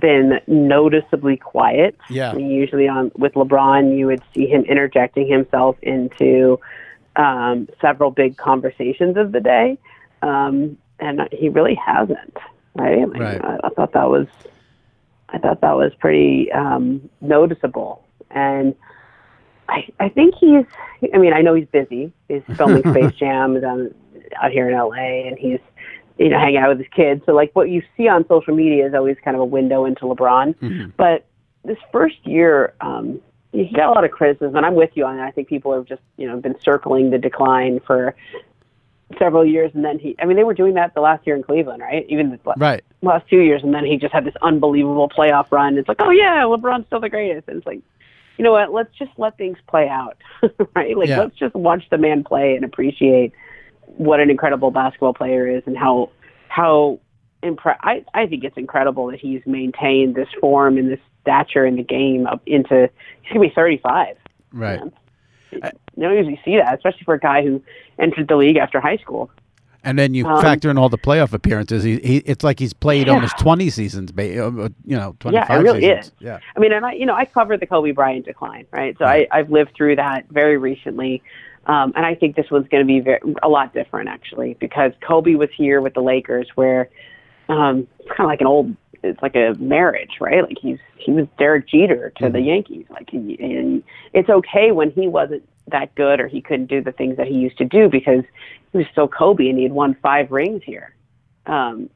been 0.00 0.40
noticeably 0.48 1.36
quiet. 1.36 1.96
Yeah. 2.10 2.32
I 2.32 2.34
mean, 2.34 2.50
usually 2.50 2.88
on 2.88 3.12
with 3.16 3.34
LeBron, 3.34 3.96
you 3.96 4.06
would 4.06 4.20
see 4.34 4.46
him 4.46 4.64
interjecting 4.64 5.28
himself 5.28 5.76
into 5.80 6.58
um, 7.14 7.68
several 7.80 8.10
big 8.10 8.36
conversations 8.36 9.16
of 9.16 9.30
the 9.30 9.40
day, 9.40 9.78
um, 10.22 10.76
and 10.98 11.20
he 11.30 11.48
really 11.48 11.76
hasn't. 11.76 12.36
Right? 12.74 13.08
Like, 13.08 13.20
Right. 13.20 13.44
I, 13.44 13.58
I 13.62 13.68
thought 13.70 13.92
that 13.92 14.10
was, 14.10 14.26
I 15.28 15.38
thought 15.38 15.60
that 15.60 15.76
was 15.76 15.92
pretty 16.00 16.50
um, 16.50 17.08
noticeable, 17.20 18.04
and 18.32 18.74
I, 19.68 19.88
I 20.00 20.08
think 20.08 20.34
he's. 20.38 20.64
I 21.14 21.18
mean, 21.18 21.32
I 21.32 21.42
know 21.42 21.54
he's 21.54 21.66
busy. 21.68 22.12
He's 22.28 22.42
filming 22.56 22.82
Space 22.90 23.14
Jam 23.14 23.60
down 23.60 23.94
out 24.42 24.50
here 24.50 24.68
in 24.68 24.76
LA, 24.76 25.28
and 25.28 25.38
he's 25.38 25.60
you 26.18 26.28
know 26.28 26.38
hanging 26.38 26.58
out 26.58 26.70
with 26.70 26.78
his 26.78 26.88
kids. 26.94 27.22
So 27.26 27.32
like 27.32 27.50
what 27.54 27.68
you 27.68 27.82
see 27.96 28.08
on 28.08 28.26
social 28.28 28.54
media 28.54 28.86
is 28.86 28.94
always 28.94 29.16
kind 29.24 29.34
of 29.36 29.40
a 29.40 29.44
window 29.46 29.84
into 29.84 30.02
LeBron. 30.04 30.54
But 30.96 31.26
this 31.64 31.78
first 31.92 32.16
year, 32.24 32.74
um, 32.80 33.20
he 33.52 33.70
got 33.74 33.88
a 33.88 33.92
lot 33.92 34.04
of 34.04 34.10
criticism, 34.10 34.54
and 34.56 34.64
I'm 34.64 34.74
with 34.74 34.90
you 34.94 35.04
on 35.04 35.16
that. 35.16 35.26
I 35.26 35.30
think 35.30 35.48
people 35.48 35.72
have 35.74 35.84
just 35.86 36.02
you 36.16 36.26
know 36.26 36.36
been 36.38 36.54
circling 36.62 37.10
the 37.10 37.18
decline 37.18 37.80
for 37.86 38.14
several 39.18 39.44
years, 39.44 39.70
and 39.74 39.84
then 39.84 39.98
he. 39.98 40.16
I 40.18 40.24
mean, 40.26 40.36
they 40.36 40.44
were 40.44 40.54
doing 40.54 40.74
that 40.74 40.94
the 40.94 41.00
last 41.00 41.26
year 41.26 41.36
in 41.36 41.42
Cleveland, 41.42 41.82
right? 41.82 42.04
Even 42.08 42.30
the 42.30 42.38
Right. 42.56 42.82
last 43.02 43.28
two 43.28 43.40
years, 43.40 43.62
and 43.62 43.72
then 43.74 43.84
he 43.84 43.96
just 43.96 44.12
had 44.12 44.24
this 44.24 44.34
unbelievable 44.42 45.08
playoff 45.08 45.50
run. 45.52 45.78
It's 45.78 45.88
like, 45.88 46.00
oh 46.00 46.10
yeah, 46.10 46.42
LeBron's 46.42 46.86
still 46.86 47.00
the 47.00 47.08
greatest. 47.08 47.48
And 47.48 47.58
it's 47.58 47.66
like, 47.66 47.80
you 48.36 48.44
know 48.44 48.52
what? 48.52 48.72
Let's 48.72 48.94
just 48.96 49.12
let 49.16 49.36
things 49.38 49.58
play 49.68 49.88
out, 49.88 50.16
right? 50.74 50.96
Like 50.96 51.08
Yeah. 51.08 51.20
let's 51.20 51.36
just 51.36 51.54
watch 51.54 51.84
the 51.90 51.98
man 51.98 52.24
play 52.24 52.54
and 52.54 52.64
appreciate 52.64 53.32
what 53.96 54.20
an 54.20 54.30
incredible 54.30 54.70
basketball 54.70 55.14
player 55.14 55.46
is, 55.48 55.62
and 55.66 55.76
how 55.76 56.10
how 56.48 57.00
impre- 57.42 57.78
I 57.82 58.04
I 58.14 58.26
think 58.26 58.44
it's 58.44 58.56
incredible 58.56 59.06
that 59.08 59.20
he's 59.20 59.40
maintained 59.46 60.14
this 60.14 60.28
form 60.40 60.76
and 60.78 60.90
this 60.90 61.00
stature 61.22 61.64
in 61.64 61.76
the 61.76 61.82
game 61.82 62.26
up 62.26 62.42
into 62.46 62.90
he's 63.22 63.32
gonna 63.32 63.40
be 63.40 63.52
35. 63.54 64.16
Right. 64.52 64.80
You 65.52 65.60
don't 65.98 66.14
usually 66.16 66.40
see 66.44 66.56
that, 66.56 66.74
especially 66.74 67.04
for 67.04 67.14
a 67.14 67.20
guy 67.20 67.42
who 67.42 67.62
entered 67.98 68.28
the 68.28 68.36
league 68.36 68.56
after 68.56 68.80
high 68.80 68.98
school. 68.98 69.30
And 69.86 69.98
then 69.98 70.12
you 70.14 70.26
Um, 70.26 70.42
factor 70.42 70.68
in 70.68 70.76
all 70.76 70.88
the 70.90 70.98
playoff 70.98 71.32
appearances. 71.32 71.82
He, 71.84 71.98
he 72.00 72.16
it's 72.18 72.44
like 72.44 72.58
he's 72.58 72.72
played 72.74 73.06
Yeah. 73.06 73.14
almost 73.14 73.38
20 73.38 73.70
seasons, 73.70 74.12
ba- 74.12 74.46
uh, 74.46 74.68
you 74.84 74.96
know, 74.96 75.14
25 75.20 75.32
Yeah, 75.32 75.56
it 75.58 75.62
really 75.62 75.80
seasons. 75.80 76.06
is. 76.06 76.12
Yeah. 76.20 76.38
I 76.56 76.60
mean, 76.60 76.72
and 76.72 76.84
I, 76.84 76.92
you 76.92 77.06
know, 77.06 77.14
I 77.14 77.24
covered 77.24 77.60
the 77.60 77.66
Kobe 77.66 77.92
Bryant 77.92 78.26
decline, 78.26 78.66
right? 78.72 78.96
So 78.98 79.04
I, 79.06 79.26
I've 79.30 79.48
lived 79.50 79.72
through 79.76 79.96
that 79.96 80.26
very 80.30 80.58
recently, 80.58 81.22
um, 81.66 81.92
and 81.96 82.04
I 82.04 82.14
think 82.14 82.36
this 82.36 82.50
one's 82.50 82.68
going 82.68 82.82
to 82.82 82.86
be 82.86 83.00
very, 83.00 83.20
a 83.42 83.48
lot 83.48 83.72
different 83.72 84.08
actually 84.08 84.54
because 84.60 84.92
Kobe 85.06 85.34
was 85.36 85.48
here 85.56 85.80
with 85.80 85.94
the 85.94 86.02
Lakers, 86.02 86.48
where 86.56 86.90
um, 87.48 87.86
it's 88.00 88.08
kind 88.08 88.20
of 88.20 88.26
like 88.26 88.40
an 88.40 88.46
old, 88.48 88.76
it's 89.04 89.22
like 89.22 89.36
a 89.36 89.54
marriage, 89.58 90.18
right? 90.20 90.42
Like 90.42 90.58
he's 90.60 90.78
he 90.96 91.12
was 91.12 91.26
Derek 91.38 91.68
Jeter 91.68 92.12
to 92.16 92.28
the 92.28 92.40
Yankees, 92.40 92.86
like, 92.90 93.08
he, 93.10 93.36
and 93.40 93.84
it's 94.12 94.28
okay 94.28 94.72
when 94.72 94.90
he 94.90 95.06
wasn't 95.06 95.48
that 95.68 95.94
good 95.94 96.20
or 96.20 96.28
he 96.28 96.40
couldn't 96.40 96.66
do 96.66 96.82
the 96.82 96.92
things 96.92 97.16
that 97.16 97.26
he 97.26 97.34
used 97.34 97.58
to 97.58 97.64
do 97.64 97.88
because 97.88 98.24
he 98.72 98.78
was 98.78 98.86
still 98.92 99.08
Kobe 99.08 99.48
and 99.48 99.58
he 99.58 99.64
had 99.64 99.72
won 99.72 99.96
five 100.02 100.30
rings 100.30 100.62
here. 100.64 100.94
Um, 101.46 101.90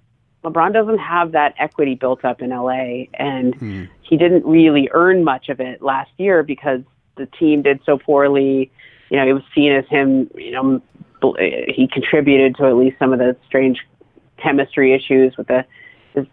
LeBron 0.45 0.73
doesn't 0.73 0.99
have 0.99 1.33
that 1.33 1.55
equity 1.59 1.95
built 1.95 2.25
up 2.25 2.41
in 2.41 2.51
LA, 2.51 3.05
and 3.15 3.89
he 4.01 4.17
didn't 4.17 4.47
really 4.47 4.89
earn 4.93 5.23
much 5.23 5.51
of 5.51 5.61
it 5.61 5.83
last 5.83 6.11
year 6.17 6.43
because 6.43 6.81
the 7.17 7.27
team 7.27 7.61
did 7.63 7.81
so 7.85 7.99
poorly. 7.99 8.71
You 9.11 9.19
know, 9.19 9.27
it 9.27 9.33
was 9.35 9.43
seen 9.55 9.73
as 9.73 9.87
him. 9.89 10.31
You 10.35 10.53
know, 10.53 10.83
he 11.69 11.89
contributed 11.93 12.57
to 12.57 12.67
at 12.67 12.77
least 12.77 12.99
some 12.99 13.13
of 13.13 13.19
the 13.19 13.37
strange 13.47 13.81
chemistry 14.39 14.95
issues 14.95 15.37
with 15.37 15.49
the 15.49 15.67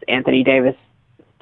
Anthony 0.07 0.43
Davis 0.43 0.75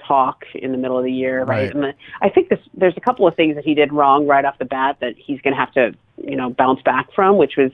talk 0.08 0.46
in 0.54 0.72
the 0.72 0.78
middle 0.78 0.98
of 0.98 1.04
the 1.04 1.12
year, 1.12 1.40
right? 1.44 1.48
Right. 1.66 1.74
And 1.74 1.84
the, 1.84 1.94
I 2.22 2.30
think 2.30 2.50
this, 2.50 2.60
there's 2.74 2.96
a 2.98 3.02
couple 3.02 3.28
of 3.28 3.36
things 3.36 3.56
that 3.56 3.66
he 3.66 3.74
did 3.74 3.92
wrong 3.94 4.28
right 4.28 4.46
off 4.46 4.58
the 4.58 4.66
bat 4.66 4.98
that 5.02 5.16
he's 5.18 5.42
going 5.42 5.54
to 5.54 5.60
have 5.60 5.72
to, 5.74 5.94
you 6.24 6.36
know, 6.36 6.50
bounce 6.50 6.82
back 6.82 7.12
from, 7.14 7.38
which 7.38 7.58
was, 7.58 7.72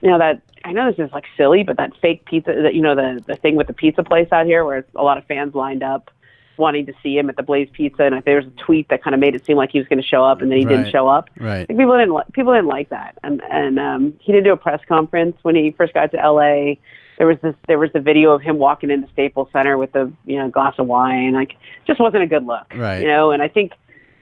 you 0.00 0.10
know, 0.10 0.18
that 0.18 0.42
I 0.64 0.72
know 0.72 0.90
this 0.90 1.04
is 1.04 1.12
like 1.12 1.24
silly, 1.36 1.62
but 1.62 1.76
that 1.76 1.92
fake 2.02 2.24
pizza, 2.24 2.52
that 2.62 2.74
you 2.74 2.82
know, 2.82 2.94
the 2.94 3.22
the 3.26 3.36
thing 3.36 3.54
with 3.56 3.66
the 3.68 3.72
pizza 3.72 4.02
place 4.02 4.28
out 4.32 4.46
here 4.46 4.64
where 4.64 4.84
a 4.96 5.02
lot 5.02 5.16
of 5.18 5.24
fans 5.26 5.54
lined 5.54 5.82
up 5.82 6.10
wanting 6.58 6.86
to 6.86 6.92
see 7.02 7.16
him 7.16 7.28
at 7.28 7.36
the 7.36 7.42
Blaze 7.42 7.68
Pizza, 7.72 8.02
and 8.04 8.22
there 8.24 8.36
was 8.36 8.46
a 8.46 8.62
tweet 8.64 8.88
that 8.88 9.02
kind 9.02 9.14
of 9.14 9.20
made 9.20 9.34
it 9.34 9.44
seem 9.44 9.56
like 9.58 9.70
he 9.70 9.78
was 9.78 9.86
going 9.88 10.00
to 10.00 10.06
show 10.06 10.24
up, 10.24 10.40
and 10.40 10.50
then 10.50 10.58
he 10.58 10.64
Right. 10.64 10.76
didn't 10.76 10.90
show 10.90 11.06
up. 11.06 11.28
Right. 11.38 11.68
Like, 11.68 11.78
people 11.78 11.96
didn't 11.98 12.14
li- 12.14 12.22
people 12.32 12.52
didn't 12.54 12.68
like 12.68 12.88
that, 12.88 13.16
and 13.22 13.42
and 13.50 13.78
um, 13.78 14.14
he 14.20 14.32
didn't 14.32 14.44
do 14.44 14.52
a 14.52 14.56
press 14.56 14.80
conference 14.88 15.36
when 15.42 15.54
he 15.54 15.70
first 15.72 15.92
got 15.94 16.10
to 16.12 16.18
L.A. 16.18 16.78
There 17.18 17.26
was 17.26 17.38
this 17.42 17.54
there 17.66 17.78
was 17.78 17.90
a 17.94 18.00
video 18.00 18.32
of 18.32 18.42
him 18.42 18.58
walking 18.58 18.90
into 18.90 19.08
Staples 19.12 19.48
Center 19.52 19.78
with 19.78 19.94
a 19.94 20.12
you 20.24 20.36
know 20.36 20.48
glass 20.48 20.74
of 20.78 20.86
wine, 20.86 21.32
like 21.32 21.56
just 21.86 22.00
wasn't 22.00 22.22
a 22.22 22.26
good 22.26 22.44
look, 22.46 22.66
Right. 22.74 23.00
You 23.00 23.08
know, 23.08 23.30
and 23.30 23.42
I 23.42 23.48
think 23.48 23.72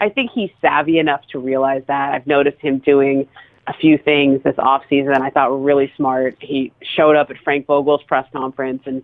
I 0.01 0.09
think 0.09 0.31
he's 0.33 0.51
savvy 0.61 0.99
enough 0.99 1.23
to 1.33 1.39
realize 1.39 1.83
that. 1.87 2.15
I've 2.15 2.27
noticed 2.27 2.61
him 2.61 2.79
doing 2.79 3.29
a 3.67 3.73
few 3.73 3.97
things 3.97 4.43
this 4.43 4.55
off 4.59 4.83
season 4.89 5.15
I 5.23 5.31
thought 5.31 5.51
were 5.51 5.59
really 5.59 5.93
smart. 5.97 6.37
He 6.41 6.73
showed 6.83 7.17
up 7.17 7.31
at 7.31 7.39
Frank 7.39 7.67
Vogel's 7.67 8.03
press 8.03 8.27
conference 8.33 8.83
and 8.87 9.03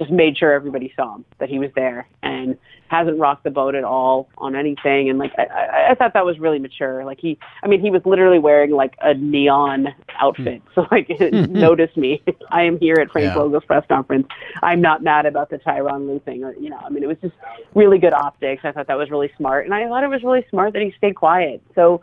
just 0.00 0.10
made 0.10 0.36
sure 0.38 0.50
everybody 0.52 0.92
saw 0.96 1.16
him 1.16 1.24
that 1.38 1.50
he 1.50 1.58
was 1.58 1.70
there 1.76 2.08
and 2.22 2.56
hasn't 2.88 3.18
rocked 3.20 3.44
the 3.44 3.50
boat 3.50 3.74
at 3.74 3.84
all 3.84 4.28
on 4.38 4.56
anything. 4.56 5.10
And 5.10 5.18
like 5.18 5.30
I, 5.38 5.42
I, 5.44 5.90
I 5.90 5.94
thought 5.94 6.14
that 6.14 6.24
was 6.24 6.38
really 6.40 6.58
mature. 6.58 7.04
Like 7.04 7.20
he 7.20 7.38
i 7.62 7.68
mean 7.68 7.80
he 7.80 7.90
was 7.90 8.00
literally 8.06 8.38
wearing 8.38 8.70
like 8.70 8.94
a 9.02 9.12
neon 9.14 9.88
outfit. 10.18 10.62
So 10.74 10.86
like 10.90 11.08
notice 11.32 11.94
me. 11.96 12.22
I 12.50 12.62
am 12.62 12.78
here 12.80 12.98
at 12.98 13.10
frank 13.12 13.26
Yeah. 13.26 13.34
vogel's 13.34 13.64
press 13.64 13.84
conference. 13.88 14.26
I'm 14.62 14.80
not 14.80 15.02
mad 15.02 15.26
about 15.26 15.50
the 15.50 15.58
Tyronn 15.58 16.06
Lue 16.08 16.18
thing 16.20 16.42
or 16.42 16.54
you 16.54 16.70
know 16.70 16.78
i 16.84 16.88
mean 16.88 17.02
it 17.02 17.06
was 17.08 17.18
just 17.20 17.34
really 17.74 17.98
good 17.98 18.14
optics. 18.14 18.62
I 18.64 18.72
thought 18.72 18.86
that 18.88 18.98
was 18.98 19.10
really 19.10 19.30
smart. 19.36 19.66
And 19.66 19.74
i 19.74 19.86
thought 19.86 20.02
it 20.02 20.08
was 20.08 20.22
really 20.24 20.46
smart 20.50 20.72
that 20.72 20.82
he 20.82 20.92
stayed 20.96 21.14
quiet. 21.14 21.62
So 21.74 22.00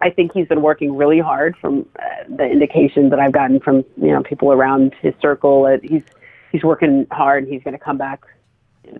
I 0.00 0.10
think 0.10 0.32
he's 0.32 0.46
been 0.46 0.62
working 0.62 0.96
really 0.96 1.18
hard 1.18 1.56
from 1.60 1.84
uh, 1.98 2.02
the 2.36 2.44
indications 2.44 3.10
that 3.10 3.18
I've 3.18 3.32
gotten 3.32 3.60
from 3.60 3.84
you 3.96 4.12
know 4.12 4.22
people 4.22 4.52
around 4.52 4.94
his 5.02 5.12
circle. 5.20 5.66
Uh, 5.66 5.78
he's 5.82 6.02
he's 6.52 6.62
working 6.62 7.06
hard. 7.10 7.44
And 7.44 7.52
he's 7.52 7.62
going 7.62 7.76
to 7.76 7.82
come 7.82 7.98
back, 7.98 8.22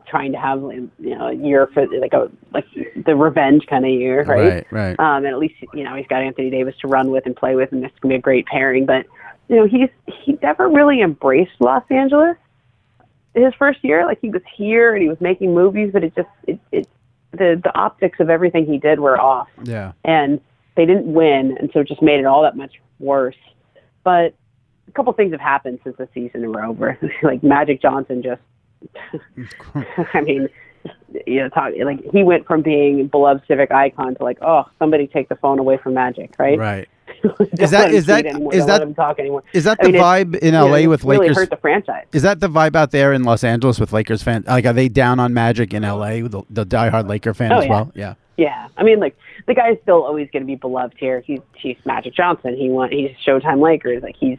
trying 0.07 0.33
to 0.33 0.39
have 0.39 0.61
you 0.61 0.91
know 0.99 1.29
a 1.29 1.35
year 1.35 1.69
for 1.73 1.87
like 1.99 2.13
a 2.13 2.31
like 2.53 2.67
the 3.05 3.17
revenge 3.17 3.67
kind 3.67 3.85
of 3.85 3.91
year, 3.91 4.25
right? 4.25 4.67
Right. 4.71 4.97
Right. 4.99 5.01
Um, 5.01 5.25
and 5.25 5.29
at 5.29 5.39
least 5.39 5.55
you 5.75 5.85
know 5.85 5.95
he's 5.95 6.07
got 6.07 6.23
Anthony 6.23 6.51
Davis 6.51 6.75
to 6.81 6.89
run 6.89 7.11
with 7.11 7.27
and 7.27 7.35
play 7.35 7.55
with, 7.55 7.73
and 7.73 7.83
this 7.83 7.91
going 8.01 8.11
to 8.11 8.15
be 8.17 8.19
a 8.19 8.23
great 8.23 8.47
pairing. 8.47 8.87
But 8.87 9.07
you 9.49 9.57
know 9.57 9.67
he's 9.67 9.91
he 10.25 10.39
never 10.43 10.69
really 10.69 11.01
embraced 11.01 11.53
Los 11.61 11.85
Angeles 11.91 12.37
his 13.35 13.55
first 13.55 13.83
year. 13.83 14.05
Like 14.05 14.21
he 14.21 14.31
was 14.31 14.43
here 14.57 14.95
and 14.95 15.03
he 15.03 15.09
was 15.09 15.21
making 15.21 15.55
movies, 15.55 15.91
but 15.93 16.05
it 16.05 16.15
just 16.15 16.29
it, 16.47 16.59
it 16.73 16.89
the 17.33 17.61
the 17.63 17.77
optics 17.77 18.21
of 18.21 18.31
everything 18.31 18.67
he 18.67 18.79
did 18.79 19.01
were 19.01 19.21
off 19.21 19.49
yeah. 19.65 19.93
and 20.05 20.41
they 20.77 20.87
didn't 20.87 21.13
win, 21.13 21.57
and 21.59 21.71
so 21.73 21.81
it 21.81 21.89
just 21.89 22.03
made 22.03 22.21
it 22.21 22.25
all 22.25 22.43
that 22.43 22.57
much 22.57 22.81
worse. 22.99 23.37
But 24.05 24.35
a 24.89 24.93
couple 24.93 25.13
things 25.13 25.33
have 25.33 25.41
happened 25.41 25.79
since 25.85 25.97
the 25.97 26.09
season 26.15 26.51
were 26.51 26.65
over. 26.65 26.99
like 27.23 27.43
Magic 27.43 27.81
Johnson 27.83 28.23
just, 28.23 28.41
I 30.15 30.21
mean, 30.23 30.49
you 31.27 31.41
know, 31.41 31.49
talk, 31.49 31.73
like 31.85 32.01
he 32.13 32.23
went 32.23 32.47
from 32.47 32.63
being 32.63 33.07
beloved 33.09 33.43
civic 33.49 33.71
icon 33.71 34.15
to 34.17 34.23
like, 34.25 34.39
oh, 34.43 34.65
somebody 34.79 35.07
take 35.07 35.29
the 35.29 35.37
phone 35.37 35.59
away 35.59 35.77
from 35.79 35.95
Magic, 35.95 36.35
right? 36.39 36.59
Right. 36.59 36.89
Is 37.59 37.71
that- 37.73 37.93
is 37.93 38.07
that- 38.07 38.27
anymore. 38.27 38.55
is 38.55 38.65
Don't 38.67 38.91
that- 38.91 38.95
talk 38.97 39.19
anymore? 39.19 39.43
Is 39.53 39.65
that 39.65 39.79
I 39.81 39.87
the 39.87 39.93
mean, 39.93 40.03
vibe 40.03 40.37
in 40.37 40.47
you 40.47 40.53
know, 40.53 40.67
LA 40.67 40.77
it 40.77 40.87
with 40.89 41.05
really 41.05 41.21
Lakers? 41.29 41.37
hurt 41.39 41.51
the 41.51 41.57
franchise. 41.57 42.07
Is 42.13 42.23
that 42.23 42.39
the 42.39 42.49
vibe 42.49 42.77
out 42.77 42.91
there 42.93 43.13
in 43.13 43.25
Los 43.25 43.43
Angeles 43.43 43.81
with 43.81 43.93
Lakers 43.93 44.23
fans? 44.23 44.47
Like, 44.47 44.67
are 44.67 44.73
they 44.73 44.89
down 44.89 45.19
on 45.19 45.35
Magic 45.35 45.75
in 45.75 45.83
LA, 45.83 46.21
the, 46.29 46.43
the 46.51 46.65
diehard 46.65 47.09
Laker 47.09 47.35
fan 47.35 47.51
Oh, 47.53 47.59
as 47.59 47.65
yeah. 47.65 47.71
well? 47.71 47.93
Yeah. 47.95 48.15
Yeah, 48.37 48.69
I 48.77 48.85
mean, 48.85 49.01
like 49.01 49.17
the 49.49 49.55
guy's 49.55 49.79
still 49.83 50.05
always 50.05 50.29
going 50.31 50.45
to 50.45 50.47
be 50.47 50.55
beloved 50.55 50.95
here. 50.97 51.23
He's 51.27 51.41
he's 51.57 51.77
Magic 51.85 52.15
Johnson. 52.15 52.55
He 52.57 52.69
want 52.69 52.93
he's 52.93 53.11
Showtime 53.27 53.61
Lakers. 53.61 54.01
Like 54.01 54.15
he's 54.17 54.39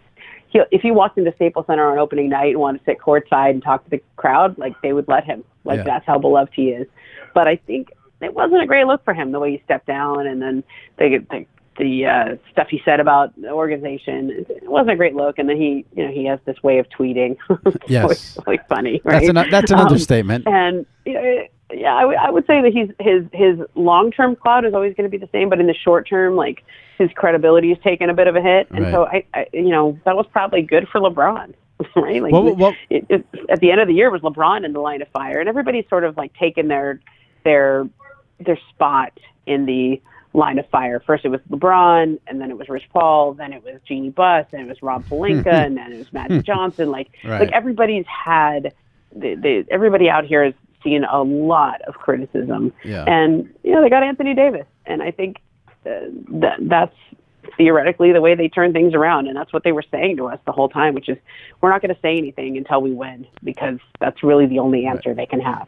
he 0.49 0.59
if 0.71 0.81
he 0.81 0.91
walked 0.91 1.17
into 1.17 1.31
Staples 1.35 1.65
Center 1.67 1.89
on 1.91 1.97
opening 1.97 2.29
night 2.29 2.51
and 2.51 2.59
wanted 2.59 2.79
to 2.79 2.85
sit 2.85 2.99
courtside 2.99 3.51
and 3.51 3.63
talk 3.63 3.83
to 3.85 3.89
the 3.89 4.01
crowd, 4.17 4.57
like 4.57 4.73
they 4.81 4.93
would 4.93 5.07
let 5.07 5.23
him. 5.23 5.43
Like 5.63 5.77
Yeah. 5.77 5.83
that's 5.83 6.05
how 6.05 6.17
beloved 6.19 6.53
he 6.55 6.69
is. 6.69 6.87
But 7.33 7.47
I 7.47 7.55
think 7.57 7.91
it 8.21 8.33
wasn't 8.33 8.61
a 8.61 8.65
great 8.65 8.85
look 8.87 9.03
for 9.05 9.13
him 9.13 9.31
the 9.31 9.39
way 9.39 9.51
he 9.51 9.61
stepped 9.65 9.85
down 9.87 10.25
and 10.27 10.41
then 10.41 10.63
the 10.97 11.23
the, 11.29 11.45
the 11.77 12.05
uh, 12.05 12.35
stuff 12.51 12.67
he 12.69 12.81
said 12.83 12.99
about 12.99 13.33
the 13.39 13.49
organization. 13.51 14.45
It 14.49 14.69
wasn't 14.69 14.91
a 14.91 14.95
great 14.97 15.15
look. 15.15 15.39
And 15.39 15.47
then 15.47 15.57
he 15.57 15.85
you 15.95 16.05
know 16.05 16.11
he 16.11 16.25
has 16.25 16.39
this 16.45 16.61
way 16.63 16.79
of 16.79 16.87
tweeting. 16.89 17.37
Yes. 17.87 18.37
really 18.45 18.59
funny. 18.67 19.01
Right? 19.03 19.25
That's 19.25 19.29
an 19.29 19.49
that's 19.51 19.71
an 19.71 19.79
Um, 19.79 19.85
understatement. 19.87 20.47
and 20.47 20.85
you 21.05 21.13
know, 21.13 21.43
yeah, 21.71 21.93
I 21.95 22.05
would- 22.05 22.17
I 22.17 22.29
would 22.29 22.45
say 22.47 22.61
that 22.61 22.71
he's 22.73 22.89
his 22.99 23.23
his 23.33 23.59
long 23.75 24.11
term 24.11 24.35
cloud 24.35 24.65
is 24.65 24.73
always 24.73 24.93
going 24.95 25.09
to 25.09 25.15
be 25.17 25.23
the 25.23 25.29
same, 25.31 25.49
but 25.49 25.59
in 25.59 25.67
the 25.67 25.73
short 25.73 26.07
term, 26.07 26.35
like 26.35 26.63
his 26.97 27.09
credibility 27.15 27.69
has 27.69 27.77
taken 27.83 28.09
a 28.09 28.13
bit 28.13 28.27
of 28.27 28.35
a 28.35 28.41
hit, 28.41 28.67
and 28.71 28.83
Right. 28.85 28.91
so 28.93 29.05
I, 29.05 29.23
I, 29.33 29.47
you 29.53 29.69
know, 29.69 29.97
that 30.05 30.15
was 30.17 30.25
probably 30.31 30.61
good 30.61 30.87
for 30.89 30.99
LeBron, 30.99 31.53
right? 31.95 32.21
Like, 32.21 32.33
What- 32.33 32.57
what- 32.57 32.75
it, 32.89 33.05
it, 33.09 33.25
at 33.49 33.59
the 33.61 33.71
end 33.71 33.79
of 33.81 33.87
the 33.87 33.93
year, 33.93 34.07
it 34.07 34.11
was 34.11 34.21
LeBron 34.21 34.65
in 34.65 34.73
the 34.73 34.79
line 34.81 35.01
of 35.01 35.07
fire, 35.09 35.39
and 35.39 35.47
everybody's 35.47 35.87
sort 35.89 36.03
of 36.03 36.17
like 36.17 36.33
taken 36.33 36.67
their 36.67 36.99
their 37.43 37.87
their 38.39 38.57
spot 38.69 39.17
in 39.45 39.65
the 39.65 40.01
line 40.33 40.59
of 40.59 40.67
fire. 40.69 40.99
First, 40.99 41.25
it 41.25 41.29
was 41.29 41.39
LeBron, 41.49 42.19
and 42.27 42.39
then 42.41 42.51
it 42.51 42.57
was 42.57 42.69
Rich 42.69 42.87
Paul, 42.93 43.33
then 43.33 43.51
it 43.53 43.63
was 43.63 43.75
Jeanie 43.87 44.09
Buss, 44.11 44.45
then 44.51 44.61
it 44.61 44.67
was 44.67 44.81
Rob 44.83 45.03
Pelinka, 45.05 45.47
and 45.65 45.75
then 45.77 45.91
it 45.91 45.97
was 45.97 46.13
Magic 46.13 46.43
Johnson. 46.45 46.91
Like, 46.91 47.09
Right. 47.23 47.39
like 47.41 47.51
everybody's 47.51 48.05
had 48.05 48.73
the, 49.15 49.35
the, 49.35 49.65
everybody 49.71 50.07
out 50.09 50.25
here 50.25 50.43
has 50.45 50.53
seen 50.83 51.03
a 51.03 51.21
lot 51.21 51.81
of 51.83 51.95
criticism, 51.95 52.73
Yeah. 52.83 53.03
and 53.07 53.53
you 53.63 53.71
know 53.71 53.81
they 53.81 53.89
got 53.89 54.03
Anthony 54.03 54.33
Davis, 54.33 54.65
and 54.85 55.01
I 55.01 55.11
think 55.11 55.37
uh, 55.85 55.89
that 56.41 56.57
that's 56.61 56.95
theoretically 57.57 58.11
the 58.11 58.21
way 58.21 58.35
they 58.35 58.47
turn 58.47 58.73
things 58.73 58.93
around, 58.93 59.27
and 59.27 59.35
that's 59.35 59.51
what 59.51 59.63
they 59.63 59.71
were 59.71 59.83
saying 59.91 60.17
to 60.17 60.27
us 60.27 60.39
the 60.45 60.51
whole 60.51 60.69
time, 60.69 60.93
which 60.93 61.09
is 61.09 61.17
we're 61.61 61.69
not 61.69 61.81
going 61.81 61.93
to 61.93 62.01
say 62.01 62.17
anything 62.17 62.57
until 62.57 62.81
we 62.81 62.91
win 62.91 63.25
because 63.43 63.79
that's 63.99 64.23
really 64.23 64.45
the 64.45 64.59
only 64.59 64.85
answer 64.85 65.13
they 65.13 65.25
can 65.25 65.39
have. 65.41 65.67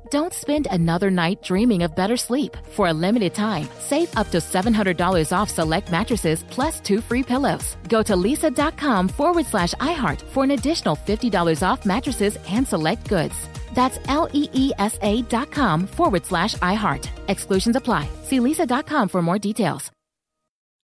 Don't 0.11 0.33
spend 0.33 0.67
another 0.69 1.09
night 1.09 1.41
dreaming 1.41 1.83
of 1.83 1.95
better 1.95 2.17
sleep. 2.17 2.57
For 2.71 2.87
a 2.89 2.93
limited 2.93 3.33
time, 3.33 3.69
save 3.79 4.13
up 4.17 4.29
to 4.31 4.39
$700 4.39 5.31
off 5.31 5.49
select 5.49 5.89
mattresses 5.89 6.43
plus 6.49 6.81
two 6.81 6.99
free 6.99 7.23
pillows. 7.23 7.77
Go 7.87 8.03
to 8.03 8.13
leesa.com 8.15 9.07
forward 9.07 9.45
slash 9.45 9.73
iHeart 9.75 10.21
for 10.21 10.43
an 10.43 10.51
additional 10.51 10.97
$50 10.97 11.63
off 11.65 11.85
mattresses 11.85 12.37
and 12.49 12.67
select 12.67 13.07
goods. 13.07 13.47
That's 13.73 13.99
L 14.09 14.27
E 14.33 14.49
E 14.51 14.73
S 14.77 14.99
A 15.01 15.21
dot 15.21 15.49
com 15.49 15.87
forward 15.87 16.25
slash 16.25 16.55
iHeart. 16.55 17.07
Exclusions 17.29 17.77
apply. 17.77 18.09
See 18.23 18.39
leesa.com 18.39 19.07
for 19.07 19.21
more 19.21 19.39
details. 19.39 19.91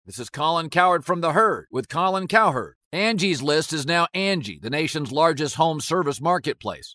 This 0.05 0.21
is 0.21 0.31
Colin 0.31 0.71
Cowherd 0.71 1.05
from 1.05 1.21
The 1.21 1.33
Herd 1.33 1.67
with 1.73 1.89
Colin 1.89 2.29
Cowherd. 2.29 2.75
Angie's 2.93 3.43
List 3.43 3.73
is 3.73 3.85
now 3.85 4.07
Angie, 4.15 4.61
the 4.63 4.71
nation's 4.71 5.11
largest 5.11 5.57
home 5.57 5.81
service 5.81 6.21
marketplace. 6.21 6.95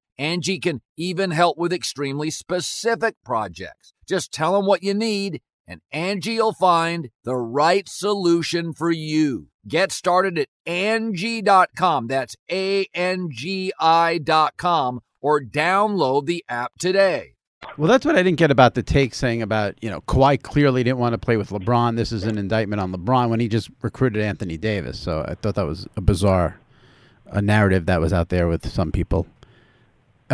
Angie 0.17 0.59
can 0.59 0.81
even 0.97 1.31
help 1.31 1.57
with 1.57 1.73
extremely 1.73 2.29
specific 2.29 3.15
projects. 3.23 3.93
Just 4.07 4.31
tell 4.31 4.53
them 4.53 4.65
what 4.65 4.83
you 4.83 4.93
need, 4.93 5.41
and 5.67 5.81
Angie 5.91 6.37
will 6.37 6.53
find 6.53 7.09
the 7.23 7.35
right 7.35 7.87
solution 7.87 8.73
for 8.73 8.91
you. 8.91 9.47
Get 9.67 9.91
started 9.91 10.37
at 10.37 10.47
Angie.com. 10.65 12.07
That's 12.07 12.35
A 12.51 12.87
N 12.93 13.29
G 13.31 13.71
I.com 13.79 15.01
or 15.21 15.41
download 15.41 16.25
the 16.25 16.43
app 16.49 16.73
today. 16.79 17.35
Well, 17.77 17.87
that's 17.87 18.05
what 18.05 18.15
I 18.15 18.23
didn't 18.23 18.39
get 18.39 18.49
about 18.49 18.73
the 18.73 18.81
take 18.81 19.13
saying 19.13 19.43
about, 19.43 19.75
you 19.83 19.89
know, 19.89 20.01
Kawhi 20.01 20.41
clearly 20.41 20.83
didn't 20.83 20.97
want 20.97 21.13
to 21.13 21.19
play 21.19 21.37
with 21.37 21.51
LeBron. 21.51 21.95
This 21.95 22.11
is 22.11 22.23
an 22.23 22.39
indictment 22.39 22.81
on 22.81 22.91
LeBron 22.91 23.29
when 23.29 23.39
he 23.39 23.47
just 23.47 23.69
recruited 23.83 24.23
Anthony 24.23 24.57
Davis. 24.57 24.99
So 24.99 25.23
I 25.27 25.35
thought 25.35 25.55
that 25.55 25.67
was 25.67 25.87
a 25.95 26.01
bizarre 26.01 26.59
a 27.31 27.41
narrative 27.41 27.85
that 27.85 28.01
was 28.01 28.13
out 28.13 28.29
there 28.29 28.47
with 28.47 28.69
some 28.69 28.91
people. 28.91 29.25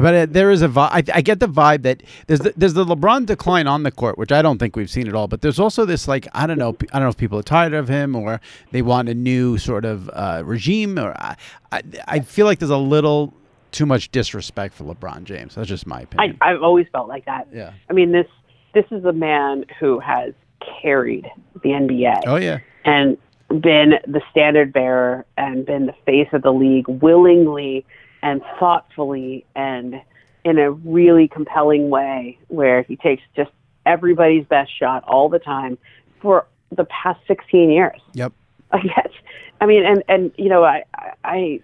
But 0.02 0.14
uh, 0.14 0.26
there 0.30 0.52
is 0.52 0.62
a 0.62 0.68
vibe. 0.68 0.90
I, 0.92 1.04
I, 1.18 1.22
get 1.22 1.40
the 1.40 1.48
vibe 1.48 1.82
that 1.82 2.04
there's 2.28 2.42
the, 2.42 2.54
there's 2.56 2.76
the 2.76 2.86
LeBron 2.86 3.26
decline 3.26 3.66
on 3.66 3.82
the 3.82 3.92
court, 3.92 4.18
which 4.18 4.32
I 4.32 4.44
don't 4.44 4.60
think 4.60 4.76
we've 4.76 4.90
seen 4.90 5.08
at 5.08 5.16
all. 5.16 5.28
But 5.28 5.42
there's 5.42 5.60
also 5.60 5.86
this 5.86 6.08
like 6.08 6.28
I 6.34 6.46
don't 6.46 6.60
know 6.60 6.76
I 6.94 7.00
don't 7.00 7.04
know 7.04 7.10
if 7.10 7.18
people 7.18 7.40
are 7.40 7.44
tired 7.44 7.74
of 7.74 7.88
him 7.88 8.16
or 8.16 8.40
they 8.72 8.84
want 8.84 9.10
a 9.10 9.16
new 9.16 9.58
sort 9.58 9.86
of 9.86 10.10
uh, 10.14 10.44
regime. 10.46 11.00
Or 11.00 11.16
I, 11.20 11.36
I, 11.72 11.82
I 12.08 12.20
feel 12.20 12.46
like 12.46 12.60
there's 12.60 12.70
a 12.70 12.78
little 12.78 13.34
too 13.72 13.88
much 13.88 14.12
disrespect 14.12 14.76
for 14.76 14.84
LeBron 14.84 15.24
James. 15.24 15.56
That's 15.56 15.68
just 15.68 15.88
my 15.88 16.02
opinion. 16.02 16.38
I, 16.42 16.52
I've 16.52 16.62
always 16.62 16.86
felt 16.92 17.08
like 17.08 17.26
that. 17.26 17.48
Yeah. 17.52 17.74
I 17.90 17.94
mean 17.94 18.12
this 18.12 18.28
this 18.74 18.86
is 18.92 19.04
a 19.04 19.14
man 19.14 19.66
who 19.80 20.00
has 20.00 20.34
carried 20.82 21.28
the 21.64 21.70
NBA. 21.70 22.22
Oh 22.28 22.36
yeah. 22.36 22.60
And 22.86 23.18
been 23.50 23.94
the 24.06 24.22
standard 24.30 24.74
bearer 24.74 25.26
and 25.38 25.66
been 25.66 25.86
the 25.86 25.96
face 26.06 26.28
of 26.34 26.42
the 26.42 26.52
league 26.52 26.88
willingly 26.88 27.86
and 28.22 28.42
thoughtfully 28.60 29.46
and 29.56 30.02
in 30.44 30.58
a 30.58 30.72
really 30.72 31.28
compelling 31.28 31.90
way 31.90 32.38
where 32.48 32.84
he 32.84 32.96
takes 32.96 33.22
just 33.36 33.52
everybody's 33.86 34.46
best 34.46 34.72
shot 34.78 35.04
all 35.04 35.30
the 35.30 35.40
time 35.40 35.78
for 36.22 36.48
the 36.72 36.86
past 36.86 37.20
16 37.28 37.70
years. 37.70 38.00
Yep. 38.14 38.34
I 38.72 38.82
guess. 38.82 39.12
I 39.60 39.66
mean, 39.66 39.86
and, 39.86 40.04
and, 40.08 40.32
you 40.38 40.50
know, 40.50 40.64
I, 40.64 40.84
I, 41.24 41.62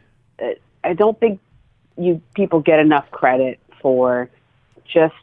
I 0.84 0.93
don't 0.93 1.20
think 1.20 1.39
you 1.97 2.22
people 2.34 2.60
get 2.60 2.80
enough 2.80 3.10
credit 3.12 3.60
for 3.82 4.30
just 4.86 5.14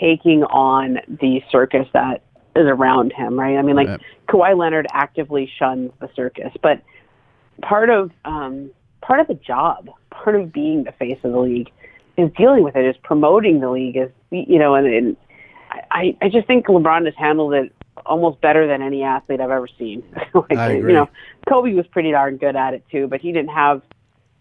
taking 0.00 0.44
on 0.44 0.98
the 1.08 1.42
circus 1.50 1.88
that 1.92 2.22
is 2.54 2.66
around 2.66 3.12
him, 3.12 3.38
right? 3.38 3.56
I 3.56 3.62
mean, 3.62 3.76
like 3.76 3.88
right. 3.88 4.00
Kawhi 4.28 4.56
Leonard 4.56 4.86
actively 4.92 5.50
shuns 5.58 5.92
the 6.00 6.10
circus, 6.14 6.52
but 6.62 6.82
part 7.62 7.90
of 7.90 8.10
um, 8.24 8.70
part 9.00 9.20
of 9.20 9.26
the 9.26 9.34
job, 9.34 9.88
part 10.10 10.36
of 10.36 10.52
being 10.52 10.84
the 10.84 10.92
face 10.92 11.18
of 11.22 11.32
the 11.32 11.38
league, 11.38 11.70
is 12.16 12.30
dealing 12.36 12.64
with 12.64 12.76
it, 12.76 12.84
is 12.84 12.96
promoting 13.02 13.60
the 13.60 13.70
league, 13.70 13.96
is 13.96 14.10
you 14.30 14.58
know, 14.58 14.74
and, 14.74 14.86
and 14.86 15.16
I 15.90 16.16
I 16.20 16.28
just 16.28 16.46
think 16.46 16.66
LeBron 16.66 17.04
has 17.04 17.14
handled 17.16 17.54
it 17.54 17.72
almost 18.06 18.40
better 18.40 18.66
than 18.66 18.82
any 18.82 19.02
athlete 19.02 19.40
I've 19.40 19.50
ever 19.50 19.68
seen. 19.78 20.02
like, 20.34 20.56
I 20.56 20.72
agree. 20.72 20.92
You 20.92 20.98
know, 20.98 21.08
Kobe 21.48 21.72
was 21.74 21.86
pretty 21.86 22.10
darn 22.10 22.36
good 22.36 22.56
at 22.56 22.74
it 22.74 22.84
too, 22.90 23.06
but 23.06 23.20
he 23.20 23.32
didn't 23.32 23.50
have 23.50 23.82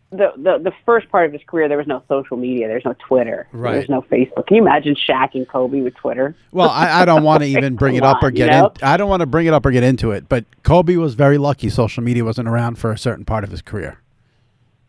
the, 0.09 0.31
the 0.37 0.57
the 0.63 0.71
first 0.85 1.09
part 1.09 1.25
of 1.25 1.33
his 1.33 1.41
career, 1.47 1.67
there 1.67 1.77
was 1.77 1.87
no 1.87 2.01
social 2.07 2.37
media. 2.37 2.67
There's 2.67 2.85
no 2.85 2.95
Twitter. 3.07 3.47
Right. 3.51 3.73
There's 3.73 3.89
no 3.89 4.01
Facebook. 4.03 4.47
Can 4.47 4.55
you 4.55 4.61
imagine 4.61 4.95
Shaq 4.95 5.35
and 5.35 5.47
Kobe 5.47 5.81
with 5.81 5.95
Twitter? 5.95 6.33
Well, 6.51 6.69
I, 6.69 7.01
I 7.01 7.05
don't 7.05 7.23
want 7.23 7.43
to 7.43 7.47
even 7.57 7.75
bring 7.75 7.95
it 7.95 8.03
up 8.03 8.23
or 8.23 8.31
get 8.31 8.45
you 8.45 8.51
know? 8.51 8.67
in. 8.67 8.83
I 8.83 8.95
don't 8.95 9.09
want 9.09 9.19
to 9.19 9.25
bring 9.25 9.47
it 9.47 9.53
up 9.53 9.65
or 9.65 9.71
get 9.71 9.83
into 9.83 10.11
it. 10.11 10.29
But 10.29 10.45
Kobe 10.63 10.95
was 10.95 11.15
very 11.15 11.37
lucky. 11.37 11.69
Social 11.69 12.03
media 12.03 12.23
wasn't 12.23 12.47
around 12.47 12.77
for 12.77 12.91
a 12.91 12.97
certain 12.97 13.25
part 13.25 13.43
of 13.43 13.51
his 13.51 13.61
career. 13.61 13.99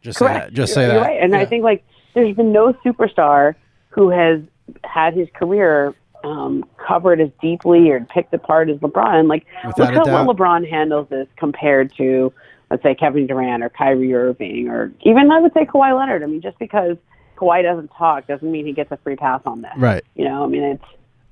Just 0.03 0.19
Correct. 0.19 0.35
say 0.35 0.41
that. 0.47 0.55
Just 0.55 0.75
say 0.75 0.83
You're 0.83 0.95
that. 0.95 1.01
Right. 1.01 1.21
And 1.21 1.33
yeah. 1.33 1.41
I 1.41 1.47
think 1.47 1.65
like 1.65 1.85
there's 2.15 2.37
been 2.37 2.53
no 2.53 2.73
superstar 2.85 3.55
who 3.91 4.11
has 4.11 4.41
had 4.85 5.15
his 5.15 5.29
career 5.35 5.95
um, 6.25 6.65
covered 6.77 7.21
as 7.21 7.31
deeply 7.41 7.91
or 7.91 8.01
picked 8.01 8.35
apart 8.35 8.71
as 8.71 8.79
LeBron. 8.79 9.29
Like 9.29 9.47
Without 9.67 9.95
look 9.95 10.07
how 10.09 10.25
well 10.25 10.35
LeBron 10.35 10.69
handles 10.69 11.09
this 11.09 11.29
compared 11.37 11.95
to 11.97 12.33
let's 12.71 12.83
say 12.83 12.95
Kevin 12.95 13.27
Durant 13.27 13.63
or 13.63 13.69
Kyrie 13.71 14.15
Irving 14.15 14.69
or 14.69 14.93
even 15.03 15.31
I 15.31 15.41
would 15.41 15.53
say 15.53 15.65
Kawhi 15.65 15.97
Leonard. 15.97 16.23
I 16.23 16.27
mean, 16.27 16.41
just 16.41 16.59
because 16.59 16.97
Kawhi 17.37 17.63
doesn't 17.63 17.89
talk 17.89 18.27
doesn't 18.27 18.51
mean 18.51 18.67
he 18.67 18.73
gets 18.73 18.91
a 18.93 18.97
free 18.99 19.17
pass 19.17 19.41
on 19.47 19.63
this. 19.63 19.73
Right. 19.77 20.05
You 20.17 20.25
know, 20.25 20.45
I 20.45 20.47
mean 20.49 20.63
it's 20.63 20.85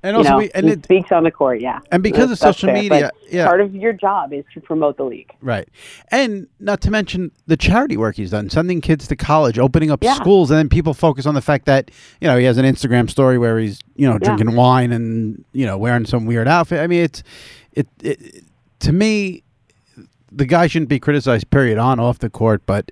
And 0.03 0.13
you 0.13 0.17
also, 0.19 0.29
know, 0.29 0.37
we, 0.37 0.51
and 0.53 0.69
it, 0.69 0.83
speaks 0.83 1.11
on 1.11 1.23
the 1.23 1.31
court, 1.31 1.59
yeah. 1.59 1.79
and 1.91 2.03
because 2.03 2.25
of 2.31 2.37
That's- 2.37 2.39
that's 2.39 2.57
social 2.59 2.69
fair, 2.69 2.83
media, 2.83 3.11
yeah. 3.31 3.45
Part 3.47 3.61
of 3.61 3.73
your 3.73 3.93
job 3.93 4.31
is 4.31 4.45
to 4.53 4.61
promote 4.61 4.95
the 4.97 5.03
league. 5.03 5.31
Right. 5.41 5.67
And 6.11 6.47
not 6.59 6.81
to 6.81 6.91
mention 6.91 7.31
the 7.47 7.57
charity 7.57 7.97
work 7.97 8.15
he's 8.15 8.29
done, 8.29 8.49
sending 8.51 8.79
kids 8.79 9.07
to 9.07 9.15
college, 9.15 9.57
opening 9.57 9.89
up 9.89 10.03
Yeah. 10.03 10.13
schools, 10.13 10.51
and 10.51 10.59
then 10.59 10.69
people 10.69 10.93
focus 10.93 11.25
on 11.25 11.33
the 11.33 11.41
fact 11.41 11.65
that, 11.65 11.89
you 12.21 12.27
know, 12.27 12.37
he 12.37 12.45
has 12.45 12.59
an 12.59 12.65
Instagram 12.65 13.09
story 13.09 13.39
where 13.39 13.57
he's, 13.57 13.79
you 13.95 14.07
know, 14.07 14.13
Yeah. 14.21 14.35
drinking 14.35 14.55
wine 14.55 14.91
and, 14.91 15.43
you 15.51 15.65
know, 15.65 15.79
wearing 15.79 16.05
some 16.05 16.25
weird 16.27 16.47
outfit. 16.47 16.79
I 16.79 16.85
mean, 16.87 17.01
it's, 17.03 17.23
it, 17.73 17.87
it 18.03 18.43
to 18.81 18.93
me, 18.93 19.43
the 20.31 20.45
guy 20.45 20.67
shouldn't 20.67 20.89
be 20.89 20.99
criticized, 20.99 21.49
period, 21.49 21.79
on, 21.79 21.99
off 21.99 22.19
the 22.19 22.29
court, 22.29 22.61
but 22.67 22.91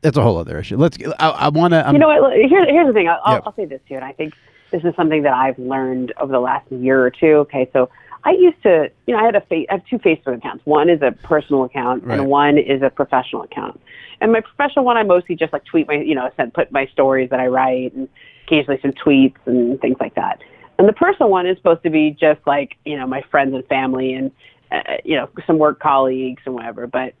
that's 0.00 0.16
a 0.16 0.22
whole 0.22 0.38
other 0.38 0.58
issue. 0.58 0.76
Let's, 0.76 0.98
I, 1.20 1.28
I 1.28 1.48
want 1.50 1.72
to, 1.72 1.88
you 1.92 1.98
know 2.00 2.08
what? 2.08 2.32
Here, 2.34 2.66
here's 2.66 2.88
the 2.88 2.92
thing. 2.92 3.08
I'll, 3.08 3.20
I'll, 3.24 3.42
I'll 3.46 3.54
say 3.54 3.66
this 3.66 3.80
too, 3.88 3.94
and 3.94 4.04
I 4.04 4.12
think 4.12 4.34
this 4.72 4.82
is 4.84 4.94
something 4.96 5.22
that 5.22 5.32
I've 5.34 5.58
learned 5.58 6.12
over 6.20 6.32
the 6.32 6.40
last 6.40 6.70
year 6.72 7.04
or 7.04 7.10
two. 7.10 7.36
Okay, 7.46 7.70
so 7.72 7.88
I 8.24 8.32
used 8.32 8.60
to, 8.62 8.90
you 9.06 9.14
know, 9.14 9.20
I 9.20 9.24
had 9.24 9.36
a 9.36 9.40
fa- 9.42 9.64
I 9.70 9.74
have 9.74 9.86
two 9.86 9.98
Facebook 9.98 10.36
accounts. 10.38 10.64
One 10.66 10.88
is 10.88 11.02
a 11.02 11.12
personal 11.12 11.64
account, 11.64 12.04
Right. 12.04 12.18
and 12.18 12.28
one 12.28 12.58
is 12.58 12.82
a 12.82 12.90
professional 12.90 13.42
account. 13.42 13.80
And 14.20 14.32
my 14.32 14.40
professional 14.40 14.84
one, 14.84 14.96
I 14.96 15.02
mostly 15.02 15.34
just 15.36 15.52
like 15.52 15.64
tweet 15.64 15.86
my, 15.88 15.94
you 15.94 16.14
know, 16.14 16.30
send 16.36 16.54
put 16.54 16.72
my 16.72 16.86
stories 16.86 17.30
that 17.30 17.40
I 17.40 17.46
write, 17.48 17.92
and 17.94 18.08
occasionally 18.46 18.80
some 18.80 18.92
tweets 18.92 19.36
and 19.46 19.80
things 19.80 19.96
like 20.00 20.14
that. 20.14 20.40
And 20.78 20.88
the 20.88 20.92
personal 20.92 21.30
one 21.30 21.46
is 21.46 21.56
supposed 21.58 21.82
to 21.84 21.90
be 21.90 22.10
just 22.10 22.40
like, 22.46 22.76
you 22.84 22.96
know, 22.96 23.06
my 23.06 23.22
friends 23.30 23.54
and 23.54 23.64
family, 23.66 24.14
and 24.14 24.30
uh, 24.70 24.96
you 25.04 25.16
know, 25.16 25.28
some 25.46 25.58
work 25.58 25.80
colleagues 25.80 26.42
and 26.46 26.54
whatever. 26.54 26.86
But 26.86 27.14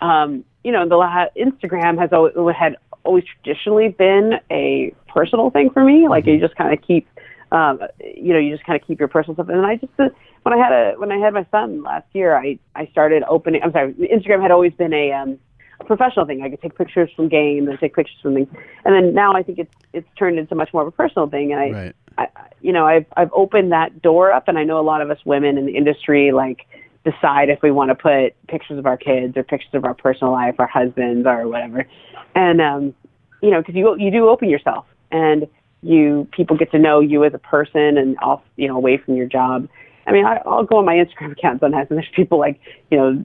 um, 0.00 0.44
you 0.64 0.72
know, 0.72 0.88
the 0.88 0.96
la- 0.96 1.26
Instagram 1.36 1.98
has 1.98 2.12
always 2.12 2.56
had 2.56 2.76
always 3.04 3.24
traditionally 3.24 3.88
been 3.88 4.34
a 4.50 4.94
personal 5.08 5.50
thing 5.50 5.70
for 5.70 5.84
me. 5.84 6.08
Like 6.08 6.26
you 6.26 6.38
just 6.38 6.56
kind 6.56 6.72
of 6.72 6.82
keep, 6.82 7.08
um, 7.52 7.80
you 8.00 8.32
know, 8.32 8.38
you 8.38 8.52
just 8.54 8.64
kind 8.64 8.80
of 8.80 8.86
keep 8.86 8.98
your 8.98 9.08
personal 9.08 9.34
stuff. 9.34 9.48
And 9.48 9.64
I 9.64 9.76
just 9.76 9.92
uh, 9.98 10.08
when 10.42 10.52
I 10.52 10.56
had 10.56 10.72
a 10.72 10.94
when 10.98 11.10
I 11.12 11.16
had 11.16 11.34
my 11.34 11.46
son 11.50 11.82
last 11.82 12.06
year, 12.12 12.36
I 12.36 12.58
I 12.74 12.86
started 12.86 13.22
opening. 13.28 13.62
I'm 13.62 13.72
sorry, 13.72 13.94
Instagram 13.94 14.42
had 14.42 14.50
always 14.50 14.72
been 14.72 14.92
a 14.92 15.12
um, 15.12 15.38
a 15.80 15.84
professional 15.84 16.26
thing. 16.26 16.42
I 16.42 16.50
could 16.50 16.60
take 16.60 16.76
pictures 16.76 17.10
from 17.14 17.28
games 17.28 17.68
and 17.68 17.78
take 17.78 17.94
pictures 17.94 18.16
from 18.22 18.34
things. 18.34 18.48
And 18.84 18.94
then 18.94 19.14
now 19.14 19.32
I 19.34 19.42
think 19.42 19.58
it's 19.58 19.74
it's 19.92 20.08
turned 20.18 20.38
into 20.38 20.54
much 20.54 20.72
more 20.72 20.82
of 20.82 20.88
a 20.88 20.92
personal 20.92 21.28
thing. 21.28 21.52
And 21.52 21.60
I, 21.60 21.70
Right. 21.70 21.96
I 22.18 22.28
you 22.60 22.72
know, 22.72 22.86
I've 22.86 23.06
I've 23.16 23.32
opened 23.32 23.72
that 23.72 24.02
door 24.02 24.32
up, 24.32 24.48
and 24.48 24.58
I 24.58 24.64
know 24.64 24.80
a 24.80 24.82
lot 24.82 25.00
of 25.00 25.10
us 25.10 25.18
women 25.24 25.58
in 25.58 25.66
the 25.66 25.76
industry 25.76 26.32
like 26.32 26.66
decide 27.04 27.48
if 27.48 27.62
we 27.62 27.70
want 27.70 27.90
to 27.90 27.94
put 27.94 28.34
pictures 28.48 28.78
of 28.78 28.86
our 28.86 28.96
kids 28.96 29.36
or 29.36 29.42
pictures 29.42 29.70
of 29.74 29.84
our 29.84 29.94
personal 29.94 30.32
life, 30.32 30.56
our 30.58 30.66
husbands 30.66 31.26
or 31.26 31.48
whatever. 31.48 31.86
And 32.34 32.60
um, 32.60 32.94
you 33.42 33.50
know, 33.50 33.60
because 33.60 33.74
you 33.74 33.96
you 33.98 34.10
do 34.10 34.28
open 34.28 34.48
yourself, 34.48 34.86
and 35.10 35.46
you 35.82 36.28
people 36.32 36.56
get 36.56 36.70
to 36.72 36.78
know 36.78 37.00
you 37.00 37.24
as 37.24 37.34
a 37.34 37.38
person, 37.38 37.98
and 37.98 38.16
off 38.20 38.42
you 38.56 38.68
know 38.68 38.76
away 38.76 38.98
from 38.98 39.16
your 39.16 39.26
job. 39.26 39.68
I 40.06 40.12
mean, 40.12 40.24
I, 40.24 40.40
I'll 40.46 40.64
go 40.64 40.78
on 40.78 40.86
my 40.86 40.94
Instagram 40.94 41.32
account 41.38 41.60
sometimes, 41.60 41.88
and 41.90 41.98
there's 41.98 42.08
people 42.14 42.38
like 42.38 42.60
you 42.90 42.98
know 42.98 43.24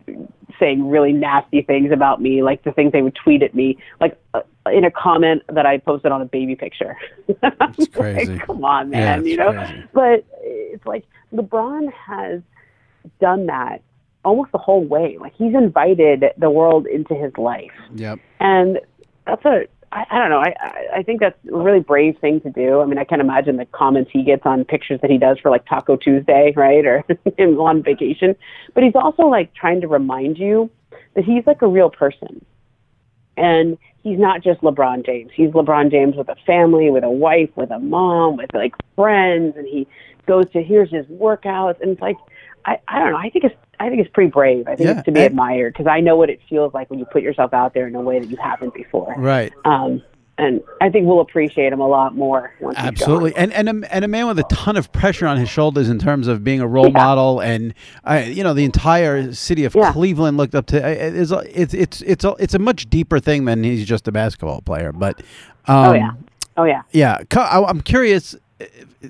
saying 0.60 0.88
really 0.88 1.12
nasty 1.12 1.62
things 1.62 1.92
about 1.92 2.22
me, 2.22 2.44
like 2.44 2.64
the 2.64 2.72
things 2.72 2.92
they 2.92 3.02
would 3.02 3.16
tweet 3.16 3.42
at 3.42 3.56
me, 3.56 3.78
like 4.00 4.20
uh, 4.34 4.42
in 4.72 4.86
a 4.86 4.92
comment 4.92 5.42
that 5.50 5.66
I 5.66 5.78
posted 5.80 6.12
on 6.12 6.22
a 6.22 6.26
baby 6.26 6.56
picture. 6.56 6.98
It's 7.76 7.88
crazy. 7.88 8.34
like, 8.34 8.46
come 8.46 8.64
on, 8.64 8.92
man, 8.92 9.20
it's 9.20 9.30
you 9.30 9.38
know. 9.38 9.52
crazy. 9.52 9.84
But 9.94 10.26
it's 10.42 10.86
like 10.86 11.06
LeBron 11.34 11.92
has 11.92 12.42
done 13.20 13.46
that 13.48 13.82
almost 14.26 14.52
the 14.52 14.58
whole 14.58 14.84
way. 14.84 15.18
Like 15.20 15.34
he's 15.36 15.54
invited 15.54 16.24
the 16.38 16.50
world 16.50 16.88
into 16.88 17.14
his 17.16 17.32
life, 17.38 17.72
Yep. 17.96 18.20
and 18.40 18.80
that's 19.28 19.44
a 19.46 19.68
I, 19.92 20.06
I 20.10 20.18
don't 20.20 20.30
know. 20.30 20.40
I, 20.40 20.56
I 20.60 20.86
I 21.00 21.04
think 21.04 21.20
that's 21.20 21.38
a 21.52 21.58
really 21.58 21.80
brave 21.82 22.18
thing 22.20 22.42
to 22.42 22.50
do. 22.50 22.82
I 22.82 22.86
mean, 22.86 22.98
I 22.98 23.04
can't 23.04 23.22
imagine 23.22 23.58
the 23.58 23.66
comments 23.66 24.12
he 24.12 24.24
gets 24.24 24.46
on 24.46 24.64
pictures 24.66 25.00
that 25.02 25.12
he 25.12 25.18
does 25.18 25.40
for 25.40 25.52
like 25.52 25.66
Taco 25.66 25.98
Tuesday, 25.98 26.54
right, 26.58 26.86
or 26.86 27.04
him 27.38 27.60
on 27.60 27.84
vacation. 27.84 28.36
But 28.74 28.84
he's 28.84 28.96
also 28.96 29.24
like 29.28 29.54
trying 29.54 29.82
to 29.82 29.88
remind 29.88 30.38
you 30.40 30.70
that 31.16 31.24
he's 31.26 31.46
like 31.46 31.62
a 31.62 31.68
real 31.68 31.90
person, 31.92 32.44
And 33.38 33.78
he's 34.02 34.18
not 34.20 34.42
just 34.44 34.62
LeBron 34.62 35.06
James. 35.06 35.32
He's 35.34 35.50
LeBron 35.52 35.92
James 35.92 36.16
with 36.16 36.30
a 36.30 36.36
family, 36.46 36.90
with 36.90 37.04
a 37.04 37.10
wife, 37.10 37.50
with 37.56 37.72
a 37.72 37.80
mom, 37.80 38.38
with 38.38 38.54
like 38.54 38.74
friends, 38.96 39.56
and 39.58 39.68
he 39.68 39.88
goes 40.26 40.50
to 40.54 40.64
here's 40.64 40.90
his 40.92 41.06
workouts, 41.08 41.82
and 41.82 41.92
it's 41.92 42.02
like 42.02 42.18
I, 42.66 42.80
I 42.88 43.00
don't 43.00 43.12
know. 43.12 43.18
I 43.18 43.30
think 43.30 43.46
it's 43.46 43.56
I 43.80 43.90
think 43.90 44.02
it's 44.02 44.12
pretty 44.14 44.30
brave. 44.32 44.68
I 44.68 44.76
think 44.76 44.88
Yeah, 44.88 44.98
it's 44.98 45.06
to 45.06 45.12
be 45.12 45.20
and- 45.20 45.28
admired 45.28 45.74
because 45.74 45.88
I 45.88 46.00
know 46.00 46.16
what 46.16 46.30
it 46.30 46.40
feels 46.50 46.74
like 46.74 46.90
when 46.90 47.00
you 47.00 47.06
put 47.06 47.22
yourself 47.22 47.54
out 47.54 47.74
there 47.74 47.88
in 47.88 47.96
a 47.96 48.02
way 48.02 48.20
that 48.20 48.30
you 48.30 48.38
haven't 48.38 48.74
before. 48.74 49.14
Right. 49.18 49.52
Um, 49.66 50.02
and 50.38 50.62
I 50.82 50.90
think 50.90 51.06
we'll 51.06 51.20
appreciate 51.20 51.72
him 51.72 51.80
a 51.80 51.88
lot 51.88 52.16
more 52.16 52.56
Absolutely, 52.76 53.36
and 53.36 53.54
and 53.54 53.70
a, 53.84 53.94
and 53.96 54.04
a 54.04 54.08
man 54.08 54.26
with 54.26 54.40
a 54.40 54.44
ton 54.44 54.78
of 54.78 54.92
pressure 54.92 55.28
on 55.28 55.38
his 55.38 55.48
shoulders 55.48 55.90
in 55.90 56.00
terms 56.00 56.28
of 56.28 56.44
being 56.44 56.60
a 56.60 56.68
role 56.68 56.86
Yeah. 56.88 56.94
model, 56.94 57.40
and 57.40 57.74
uh, 58.04 58.24
you 58.26 58.44
know 58.44 58.56
the 58.56 58.64
entire 58.66 59.32
city 59.34 59.64
of 59.64 59.76
Yeah. 59.76 59.92
Cleveland 59.92 60.38
looked 60.38 60.56
up 60.56 60.66
to. 60.68 60.78
It 60.78 61.14
is 61.16 61.32
a- 61.32 61.44
it's 61.62 61.76
it's 61.76 62.02
it's 62.02 62.24
a, 62.26 62.36
it's 62.40 62.56
a 62.56 62.60
much 62.60 62.90
deeper 62.90 63.20
thing 63.20 63.46
than 63.46 63.64
he's 63.64 63.86
just 63.86 64.08
a 64.08 64.12
basketball 64.12 64.62
player. 64.62 64.92
But 64.92 65.20
um, 65.68 65.86
Oh 65.90 65.94
yeah, 65.94 66.12
oh 66.58 66.64
yeah. 66.64 66.82
yeah. 66.92 67.20
I'm 67.36 67.82
curious, 67.82 68.36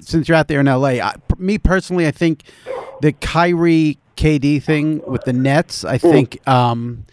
since 0.02 0.28
you're 0.28 0.38
out 0.38 0.48
there 0.48 0.60
in 0.60 0.66
LA. 0.66 1.00
I, 1.00 1.16
me 1.38 1.58
personally, 1.58 2.08
I 2.08 2.12
think 2.12 2.44
the 3.02 3.14
Kyrie 3.14 3.98
KD 4.16 4.62
thing 4.62 5.02
with 5.08 5.24
the 5.24 5.34
Nets, 5.34 5.84
I 5.84 5.98
think, 5.98 6.46
um, 6.48 7.06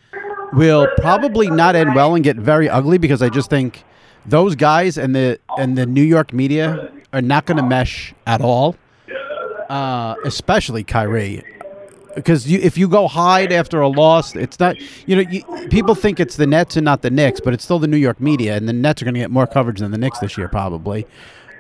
will 0.53 0.87
probably 0.99 1.51
not 1.51 1.75
end 1.77 1.95
well 1.95 2.15
and 2.15 2.25
get 2.25 2.37
very 2.37 2.69
ugly 2.69 2.99
because 2.99 3.23
I 3.23 3.29
just 3.29 3.51
think 3.51 3.85
those 4.27 4.55
guys 4.55 4.99
and 4.99 5.15
the 5.15 5.39
and 5.59 5.77
the 5.77 5.87
New 5.87 6.03
York 6.03 6.33
media 6.33 6.93
are 7.13 7.23
not 7.23 7.47
going 7.47 7.57
to 7.57 7.63
mesh 7.63 8.15
at 8.27 8.41
all, 8.41 8.77
uh, 9.69 10.15
especially 10.25 10.85
Kyrie. 10.85 11.43
Because 12.15 12.51
if 12.51 12.77
you 12.77 12.89
go 12.89 13.07
hide 13.07 13.53
after 13.53 13.81
a 13.81 13.89
loss, 13.89 14.35
it's 14.35 14.59
not 14.59 14.77
you 15.09 15.17
know 15.17 15.31
you, 15.31 15.69
people 15.69 15.95
think 15.95 16.19
it's 16.21 16.37
the 16.37 16.47
Nets 16.47 16.77
and 16.77 16.85
not 16.85 17.03
the 17.03 17.11
Knicks, 17.11 17.41
but 17.41 17.55
it's 17.55 17.65
still 17.65 17.79
the 17.79 17.87
New 17.87 17.97
York 17.97 18.21
media, 18.21 18.57
and 18.57 18.69
the 18.69 18.73
Nets 18.73 19.01
are 19.01 19.05
going 19.05 19.15
to 19.15 19.21
get 19.21 19.31
more 19.31 19.47
coverage 19.47 19.79
than 19.79 19.91
the 19.91 19.99
Knicks 19.99 20.19
this 20.19 20.37
year 20.37 20.49
probably. 20.49 21.07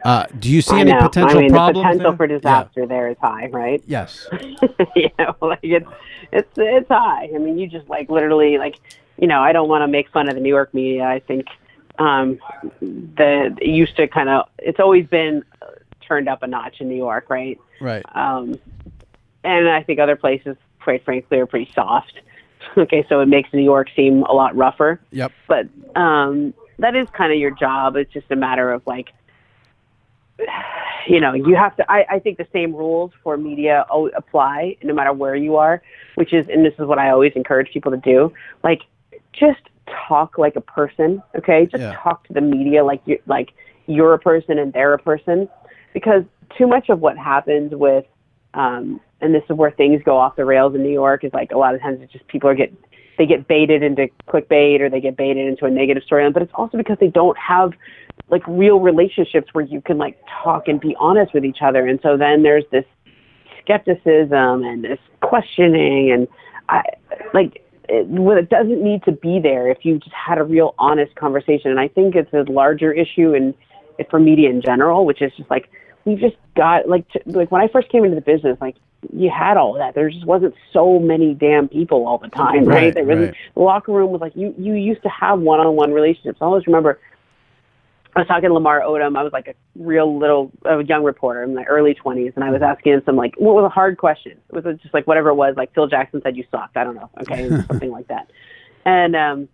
Uh, 0.05 0.27
do 0.39 0.51
you 0.51 0.63
see 0.63 0.77
I 0.77 0.81
any 0.81 0.93
know. 0.93 1.01
potential 1.01 1.39
I 1.39 1.41
mean, 1.43 1.51
problems? 1.51 1.77
the 1.77 1.83
potential 1.83 2.11
there? 2.11 2.17
for 2.17 2.27
Yeah. 2.27 2.39
disaster 2.39 2.87
there 2.87 3.09
is 3.09 3.17
high, 3.21 3.49
right? 3.49 3.83
Yes. 3.87 4.29
you 4.97 5.11
know, 5.19 5.35
like 5.41 5.59
it's 5.63 5.87
it's 6.33 6.51
it's 6.57 6.89
high. 6.89 7.29
I 7.35 7.39
mean, 7.39 7.59
you 7.59 7.67
just 7.67 7.89
like 7.89 8.09
literally 8.11 8.59
like, 8.59 8.77
you 9.19 9.27
know, 9.27 9.41
I 9.43 9.53
don't 9.53 9.69
want 9.69 9.83
to 9.83 9.89
make 9.89 10.11
fun 10.11 10.29
of 10.29 10.35
the 10.35 10.41
New 10.41 10.49
York 10.49 10.73
media. 10.75 11.05
I 11.05 11.21
think 11.21 11.47
um, 11.99 12.39
the 12.81 13.55
it 13.61 13.67
used 13.69 13.97
to 13.97 14.09
kind 14.09 14.29
of 14.29 14.49
it's 14.59 14.81
always 14.81 15.07
been 15.07 15.43
uh, 15.61 15.67
turned 16.07 16.29
up 16.29 16.43
a 16.43 16.47
notch 16.47 16.81
in 16.81 16.89
New 16.89 16.97
York, 16.97 17.29
right? 17.29 17.59
Right. 17.81 18.05
Um, 18.15 18.59
and 19.45 19.69
I 19.69 19.83
think 19.83 19.99
other 20.01 20.17
places, 20.17 20.57
quite 20.83 21.05
frankly, 21.05 21.39
are 21.39 21.47
pretty 21.47 21.71
soft. 21.75 22.21
okay, 22.77 23.05
so 23.09 23.21
it 23.21 23.27
makes 23.27 23.53
New 23.53 23.63
York 23.63 23.89
seem 23.97 24.23
a 24.25 24.33
lot 24.33 24.55
rougher. 24.57 25.01
Yep. 25.13 25.33
But 25.49 25.69
um, 25.97 26.53
that 26.79 26.95
is 26.95 27.09
kind 27.11 27.33
of 27.33 27.39
your 27.39 27.51
job. 27.51 27.97
It's 27.97 28.13
just 28.13 28.31
a 28.31 28.37
matter 28.37 28.71
of 28.71 28.87
like, 28.87 29.11
you 31.07 31.20
know, 31.20 31.32
you 31.32 31.55
have 31.57 31.76
to. 31.76 31.91
I, 31.91 32.05
I 32.11 32.18
think 32.18 32.38
the 32.38 32.47
same 32.53 32.74
rules 32.74 33.12
for 33.22 33.36
media 33.36 33.86
apply 34.16 34.76
no 34.82 34.95
matter 34.95 35.12
where 35.12 35.34
you 35.34 35.57
are, 35.57 35.82
which 36.14 36.32
is, 36.32 36.47
and 36.49 36.64
this 36.64 36.74
is 36.78 36.86
what 36.86 36.99
I 36.99 37.11
always 37.11 37.32
encourage 37.36 37.72
people 37.72 37.91
to 37.93 37.99
do. 37.99 38.32
Like, 38.62 38.82
just 39.32 39.61
talk 40.09 40.38
like 40.38 40.57
a 40.57 40.61
person. 40.61 41.22
Okay, 41.36 41.66
just 41.66 41.82
Yeah. 41.82 41.97
talk 42.03 42.26
to 42.28 42.32
the 42.32 42.41
media 42.41 42.84
like 42.84 43.01
you're 43.07 43.18
like 43.26 43.51
you're 43.86 44.14
a 44.14 44.18
person 44.18 44.59
and 44.59 44.72
they're 44.72 44.95
a 44.95 44.99
person, 44.99 45.49
because 45.93 46.22
too 46.57 46.66
much 46.66 46.88
of 46.88 47.01
what 47.01 47.16
happens 47.16 47.72
with 47.74 48.05
um, 48.55 49.01
and 49.20 49.34
this 49.34 49.43
is 49.49 49.57
where 49.57 49.70
things 49.70 50.03
go 50.05 50.16
off 50.16 50.36
the 50.36 50.45
rails 50.45 50.74
in 50.74 50.82
New 50.82 50.93
York 50.93 51.24
is 51.24 51.32
like 51.32 51.53
a 51.53 51.59
lot 51.59 51.74
of 51.74 51.80
times 51.80 52.01
it's 52.03 52.12
just 52.12 52.26
people 52.28 52.49
are 52.51 52.55
get 52.55 52.72
they 53.18 53.26
get 53.26 53.47
baited 53.47 53.82
into 53.82 54.09
clickbait 54.28 54.80
or 54.80 54.88
they 54.88 55.01
get 55.01 55.16
baited 55.16 55.47
into 55.47 55.66
a 55.66 55.70
negative 55.70 56.03
storyline, 56.11 56.32
but 56.32 56.43
it's 56.43 56.53
also 56.55 56.78
because 56.78 56.97
they 57.01 57.09
don't 57.09 57.36
have 57.36 57.72
like 58.29 58.43
real 58.47 58.81
relationships 58.81 59.49
where 59.53 59.64
you 59.64 59.81
can 59.81 59.99
like 59.99 60.18
talk 60.43 60.68
and 60.68 60.81
be 60.81 60.97
honest 60.99 61.35
with 61.35 61.45
each 61.45 61.59
other. 61.62 61.87
And 61.87 61.99
so 62.03 62.16
then 62.16 62.43
there's 62.43 62.64
this 62.71 62.85
skepticism 63.62 64.64
and 64.64 64.85
this 64.85 64.99
questioning 65.21 66.11
and 66.11 66.29
I 66.68 66.83
like 67.35 67.62
it, 67.89 68.07
well, 68.07 68.39
it 68.39 68.49
doesn't 68.49 68.83
need 68.83 69.03
to 69.05 69.12
be 69.12 69.41
there 69.41 69.68
if 69.68 69.85
you 69.85 69.99
just 69.99 70.14
had 70.14 70.39
a 70.39 70.45
real 70.45 70.75
honest 70.79 71.14
conversation. 71.16 71.71
And 71.71 71.81
I 71.81 71.89
think 71.89 72.14
it's 72.14 72.33
a 72.33 72.51
larger 72.51 72.93
issue 72.93 73.35
in 73.35 73.55
for 74.09 74.18
media 74.18 74.49
in 74.49 74.62
general, 74.62 75.05
which 75.05 75.21
is 75.21 75.33
just 75.37 75.51
like 75.51 75.68
we 76.05 76.14
just 76.14 76.37
got 76.57 76.89
like 76.89 77.09
t- 77.11 77.21
like 77.27 77.51
when 77.51 77.61
I 77.61 77.68
first 77.68 77.89
came 77.91 78.05
into 78.05 78.14
the 78.14 78.23
business, 78.23 78.57
like 78.61 78.77
you 79.12 79.31
had 79.31 79.57
all 79.57 79.75
that. 79.75 79.95
There 79.95 80.09
just 80.09 80.27
wasn't 80.27 80.55
so 80.73 80.99
many 80.99 81.35
damn 81.35 81.68
people 81.68 82.07
all 82.07 82.18
the 82.18 82.29
time, 82.29 82.64
right? 82.64 82.77
Right, 82.77 82.95
there 82.95 83.05
was 83.05 83.18
right. 83.18 83.35
the 83.55 83.61
locker 83.61 83.93
room 83.93 84.11
was 84.11 84.21
like 84.21 84.37
you 84.37 84.55
you 84.57 84.75
used 84.75 85.03
to 85.03 85.09
have 85.09 85.41
one 85.41 85.61
on 85.61 85.75
one 85.77 85.93
relationships. 85.93 86.39
I 86.41 86.45
always 86.45 86.66
remember 86.66 86.99
I 88.17 88.21
was 88.21 88.29
talking 88.29 88.49
to 88.49 88.55
Lamar 88.55 88.81
Odom. 88.81 89.17
I 89.17 89.23
was 89.23 89.33
like 89.33 89.47
a 89.49 89.55
real 89.77 90.19
little 90.19 90.51
a 90.65 90.83
young 90.83 91.05
reporter 91.05 91.43
in 91.43 91.55
my 91.55 91.65
early 91.65 91.95
twenties, 91.95 92.33
and 92.35 92.45
I 92.45 92.51
was 92.51 92.61
asking 92.63 92.95
him 92.95 93.03
some 93.07 93.17
like 93.17 93.35
what 93.37 93.55
was 93.55 93.65
a 93.65 93.69
hard 93.69 93.99
question. 93.99 94.33
It 94.53 94.65
was 94.65 94.79
just 94.83 94.93
like 94.95 95.07
whatever 95.07 95.29
it 95.31 95.35
was. 95.35 95.55
Like 95.57 95.73
Phil 95.75 95.87
Jackson 95.87 96.21
said, 96.23 96.37
you 96.37 96.45
sucked. 96.51 96.77
I 96.77 96.85
don't 96.85 96.95
know. 96.97 97.09
Okay, 97.23 97.49
something 97.69 97.91
like 97.91 98.09
that. 98.09 98.31
And 98.85 99.15
um, 99.15 99.49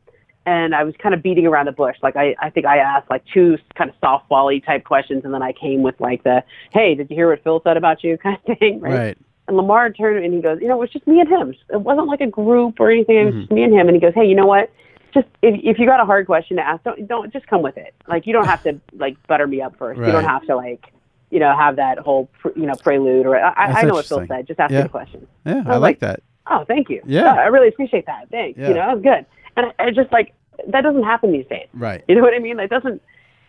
and 0.47 0.75
I 0.75 0.85
was 0.85 0.95
kind 1.03 1.15
of 1.15 1.23
beating 1.23 1.47
around 1.47 1.67
the 1.67 1.73
bush. 1.73 1.97
Like 2.03 2.17
I, 2.17 2.35
I 2.41 2.51
think 2.51 2.67
I 2.67 2.79
asked 2.79 3.11
like 3.11 3.25
two 3.33 3.59
kind 3.75 3.91
of 3.91 3.97
softball 4.01 4.65
type 4.65 4.85
questions, 4.85 5.25
and 5.25 5.35
then 5.35 5.43
I 5.43 5.53
came 5.53 5.83
with 5.83 6.01
like 6.01 6.23
the, 6.25 6.43
hey, 6.71 6.95
did 6.95 7.11
you 7.11 7.17
hear 7.17 7.31
what 7.31 7.43
Phil 7.43 7.61
said 7.65 7.77
about 7.77 8.03
you 8.05 8.17
kind 8.23 8.39
of 8.47 8.59
thing, 8.59 8.81
right? 8.81 8.95
Right. 8.99 9.19
And 9.49 9.57
Lamar 9.57 9.91
turned 9.91 10.25
and 10.25 10.35
he 10.35 10.41
goes, 10.41 10.59
you 10.61 10.67
know, 10.67 10.75
it 10.75 10.81
was 10.81 10.91
just 10.91 11.07
me 11.07 11.21
and 11.21 11.29
him. 11.29 11.55
It 11.73 11.81
wasn't 11.81 12.09
like 12.09 12.21
a 12.21 12.27
group 12.27 12.81
or 12.81 12.91
anything. 12.91 13.17
It 13.17 13.25
was 13.27 13.35
Mm-hmm. 13.35 13.41
just 13.43 13.53
me 13.53 13.63
and 13.63 13.73
him. 13.73 13.87
And 13.89 13.95
he 13.95 14.01
goes, 14.01 14.13
hey, 14.13 14.25
you 14.27 14.35
know 14.35 14.47
what? 14.47 14.73
Just 15.17 15.29
if 15.41 15.59
if 15.65 15.79
you 15.79 15.87
got 15.87 15.99
a 16.01 16.05
hard 16.05 16.27
question 16.27 16.59
to 16.59 16.63
ask, 16.63 16.85
don't 16.85 17.07
don't 17.09 17.33
just 17.33 17.47
come 17.47 17.63
with 17.63 17.79
it. 17.79 17.95
Like 18.07 18.27
you 18.27 18.35
don't 18.35 18.45
have 18.47 18.63
to 18.65 18.79
like 18.93 19.17
butter 19.27 19.47
me 19.47 19.63
up 19.63 19.77
first. 19.79 19.99
You 19.99 20.13
don't 20.13 20.25
have 20.25 20.45
to 20.47 20.55
like, 20.57 20.93
you 21.31 21.41
know, 21.41 21.57
have 21.57 21.77
that 21.77 21.99
whole 21.99 22.27
pr- 22.39 22.51
you 22.55 22.67
know 22.67 22.75
prelude 22.75 23.25
or 23.25 23.37
I, 23.39 23.53
I 23.81 23.83
know 23.85 23.95
what 23.95 24.05
Phil 24.05 24.27
said. 24.27 24.47
Just 24.47 24.61
ask 24.61 24.71
Yeah. 24.71 24.79
me 24.79 24.83
the 24.83 24.89
question. 24.91 25.27
Yeah, 25.47 25.63
I 25.67 25.71
I 25.71 25.77
like 25.77 25.81
like, 25.81 25.99
that. 26.01 26.23
Oh, 26.49 26.65
thank 26.69 26.91
you. 26.91 27.01
Yeah. 27.07 27.33
I 27.33 27.47
really 27.47 27.69
appreciate 27.69 28.05
that. 28.07 28.29
Thanks. 28.31 28.59
Yeah. 28.59 28.69
You 28.69 28.75
know, 28.75 28.81
that 28.87 28.95
was 28.97 29.03
good. 29.03 29.27
And 29.57 29.73
I, 29.79 29.87
I 29.87 29.91
just 29.91 30.13
like 30.13 30.35
that 30.69 30.83
doesn't 30.83 31.03
happen 31.03 31.33
these 31.33 31.47
days. 31.47 31.69
Right. 31.73 32.05
You 32.09 32.15
know 32.17 32.23
what 32.23 32.35
I 32.35 32.39
mean? 32.41 32.59
That 32.59 32.69
doesn't 32.71 33.01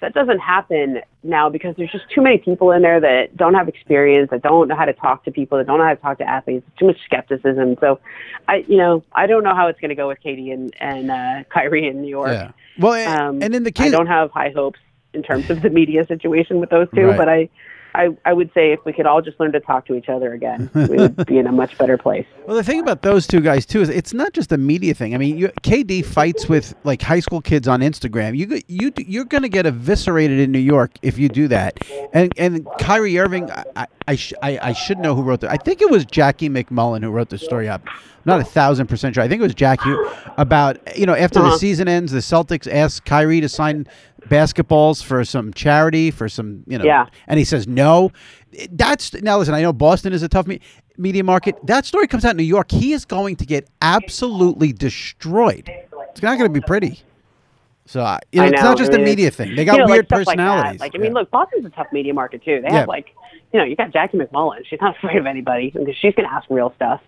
that 0.02 0.14
doesn't 0.14 0.40
happen 0.40 1.02
now 1.24 1.50
because 1.50 1.76
there's 1.76 1.92
just 1.92 2.06
too 2.14 2.22
many 2.22 2.38
people 2.38 2.72
in 2.72 2.82
there 2.82 3.00
that 3.00 3.36
don't 3.36 3.54
have 3.56 3.68
experience, 3.68 4.30
that 4.30 4.42
don't 4.44 4.68
know 4.68 4.76
how 4.76 4.86
to 4.86 4.94
talk 4.94 5.24
to 5.26 5.32
people, 5.32 5.58
that 5.58 5.66
don't 5.68 5.80
know 5.80 5.86
how 5.86 5.94
to 5.96 6.02
talk 6.02 6.18
to 6.20 6.24
athletes. 6.24 6.66
Too 6.78 6.86
much 6.86 6.98
skepticism. 7.06 7.76
So, 7.80 8.00
I 8.48 8.58
you 8.68 8.78
know 8.78 9.04
I 9.14 9.28
don't 9.28 9.44
know 9.44 9.56
how 9.56 9.68
it's 9.68 9.80
going 9.80 9.90
to 9.90 9.96
go 9.96 10.08
with 10.08 10.20
KD 10.24 10.54
and 10.54 10.74
and 10.80 11.12
uh, 11.12 11.44
Kyrie 11.54 11.88
in 11.88 12.02
New 12.02 12.10
York. 12.10 12.30
Yeah. 12.32 12.52
Well, 12.80 12.94
a- 12.94 13.06
Um, 13.06 13.42
and 13.42 13.56
in 13.56 13.64
the 13.64 13.74
I 13.78 13.90
don't 13.90 14.08
have 14.08 14.32
high 14.32 14.52
hopes 14.56 14.80
in 15.14 15.24
terms 15.24 15.50
of 15.50 15.62
the 15.62 15.70
media 15.70 16.06
situation 16.06 16.60
with 16.60 16.70
those 16.70 16.88
two, 16.94 17.08
Right. 17.08 17.18
but 17.18 17.30
I. 17.30 17.50
I, 17.98 18.16
I 18.26 18.34
would 18.34 18.52
say 18.54 18.72
if 18.72 18.80
we 18.86 18.94
could 18.94 19.06
all 19.06 19.22
just 19.22 19.40
learn 19.40 19.52
to 19.54 19.60
talk 19.60 19.86
to 19.88 19.96
each 19.96 20.08
other 20.08 20.34
again, 20.34 20.70
we 20.74 20.98
would 20.98 21.26
be 21.26 21.38
in 21.40 21.48
a 21.48 21.52
much 21.52 21.78
better 21.78 21.98
place. 21.98 22.26
Well, 22.46 22.56
the 22.56 22.64
thing 22.64 22.80
about 22.80 23.02
those 23.02 23.26
two 23.28 23.42
guys 23.42 23.66
too 23.66 23.82
is 23.82 23.90
it's 23.90 24.14
not 24.14 24.34
just 24.34 24.52
a 24.52 24.58
media 24.58 24.94
thing. 24.94 25.16
I 25.16 25.18
mean, 25.18 25.38
you, 25.38 25.48
KD 25.64 26.06
fights 26.06 26.48
with 26.48 26.76
like 26.84 27.02
high 27.02 27.20
school 27.20 27.42
kids 27.42 27.68
on 27.68 27.82
Instagram. 27.82 28.38
You 28.38 28.62
you 28.68 28.94
you're 28.98 29.26
going 29.26 29.42
to 29.44 29.50
get 29.50 29.66
eviscerated 29.66 30.40
in 30.40 30.52
New 30.52 30.60
York 30.60 30.92
if 31.02 31.18
you 31.18 31.28
do 31.28 31.48
that. 31.50 31.80
And 32.14 32.32
and 32.38 32.68
Kyrie 32.80 33.18
Irving, 33.20 33.50
I 33.52 33.64
I, 33.76 33.88
I, 34.10 34.16
sh- 34.16 34.34
I, 34.42 34.60
I 34.70 34.74
should 34.74 35.00
know 35.00 35.16
who 35.16 35.22
wrote 35.24 35.42
the. 35.42 35.50
I 35.52 35.58
think 35.58 35.82
it 35.82 35.90
was 35.90 36.06
Jackie 36.06 36.50
MacMullan 36.50 37.04
who 37.04 37.10
wrote 37.12 37.30
the 37.30 37.38
story 37.38 37.68
up. 37.68 37.82
I'm 37.88 38.32
not 38.34 38.40
a 38.42 38.46
thousand 38.46 38.88
percent 38.88 39.16
sure. 39.16 39.24
I 39.24 39.28
think 39.28 39.40
it 39.40 39.44
was 39.44 39.56
Jackie 39.56 39.96
about 40.38 40.78
you 40.98 41.06
know 41.06 41.16
after 41.16 41.40
the 41.40 41.46
Uh-huh. 41.48 41.58
season 41.58 41.88
ends, 41.88 42.12
the 42.12 42.20
Celtics 42.20 42.72
asked 42.72 43.06
Kyrie 43.06 43.42
to 43.42 43.50
sign 43.50 43.88
basketballs 44.28 45.04
for 45.04 45.24
some 45.24 45.54
charity 45.54 46.12
for 46.12 46.28
some 46.28 46.64
you 46.68 46.78
know 46.78 46.84
Yeah. 46.86 47.06
and 47.28 47.38
he 47.38 47.46
says 47.46 47.68
no 47.68 48.12
that's 48.72 49.14
now 49.22 49.38
listen 49.38 49.54
i 49.54 49.62
know 49.62 49.72
boston 49.74 50.12
is 50.14 50.24
a 50.24 50.28
tough 50.30 50.48
me- 50.48 50.60
media 50.98 51.24
market 51.24 51.56
that 51.66 51.86
story 51.86 52.08
comes 52.08 52.26
out 52.26 52.32
in 52.32 52.38
new 52.38 52.44
york 52.44 52.72
he 52.72 52.94
is 52.94 53.06
going 53.06 53.36
to 53.38 53.46
get 53.46 53.70
absolutely 53.82 54.74
destroyed 54.74 55.70
it's 56.10 56.22
not 56.22 56.38
going 56.38 56.52
to 56.52 56.60
be 56.60 56.66
pretty 56.66 57.02
so 57.86 58.02
uh, 58.02 58.20
you 58.34 58.40
know, 58.42 58.48
I 58.48 58.50
it's 58.50 58.62
not 58.62 58.78
just 58.78 58.92
I 58.92 58.96
a 58.96 58.98
mean, 58.98 59.06
media 59.06 59.32
thing 59.32 59.56
they 59.56 59.64
got 59.64 59.74
you 59.74 59.80
know, 59.80 59.86
weird 59.86 60.12
like 60.12 60.24
stuff 60.24 60.28
like 60.28 60.38
personalities 60.38 60.80
Like, 60.82 60.92
I 60.94 60.98
mean, 60.98 61.12
Yeah. 61.14 61.20
look, 61.20 61.32
Boston's 61.32 61.66
a 61.66 61.70
tough 61.70 61.88
media 61.94 62.14
market 62.14 62.44
too. 62.44 62.60
They 62.62 62.68
Yeah. 62.68 62.80
have 62.80 62.88
like, 62.90 63.16
you 63.54 63.60
know, 63.60 63.66
you 63.66 63.78
got 63.78 63.94
Jackie 63.94 64.18
MacMullan. 64.18 64.66
She's 64.70 64.82
not 64.82 64.98
afraid 65.02 65.16
of 65.16 65.26
anybody 65.26 65.70
because 65.70 65.96
she's 65.96 66.14
going 66.14 66.28
to 66.28 66.34
ask 66.34 66.46
real 66.50 66.74
stuff. 66.76 67.00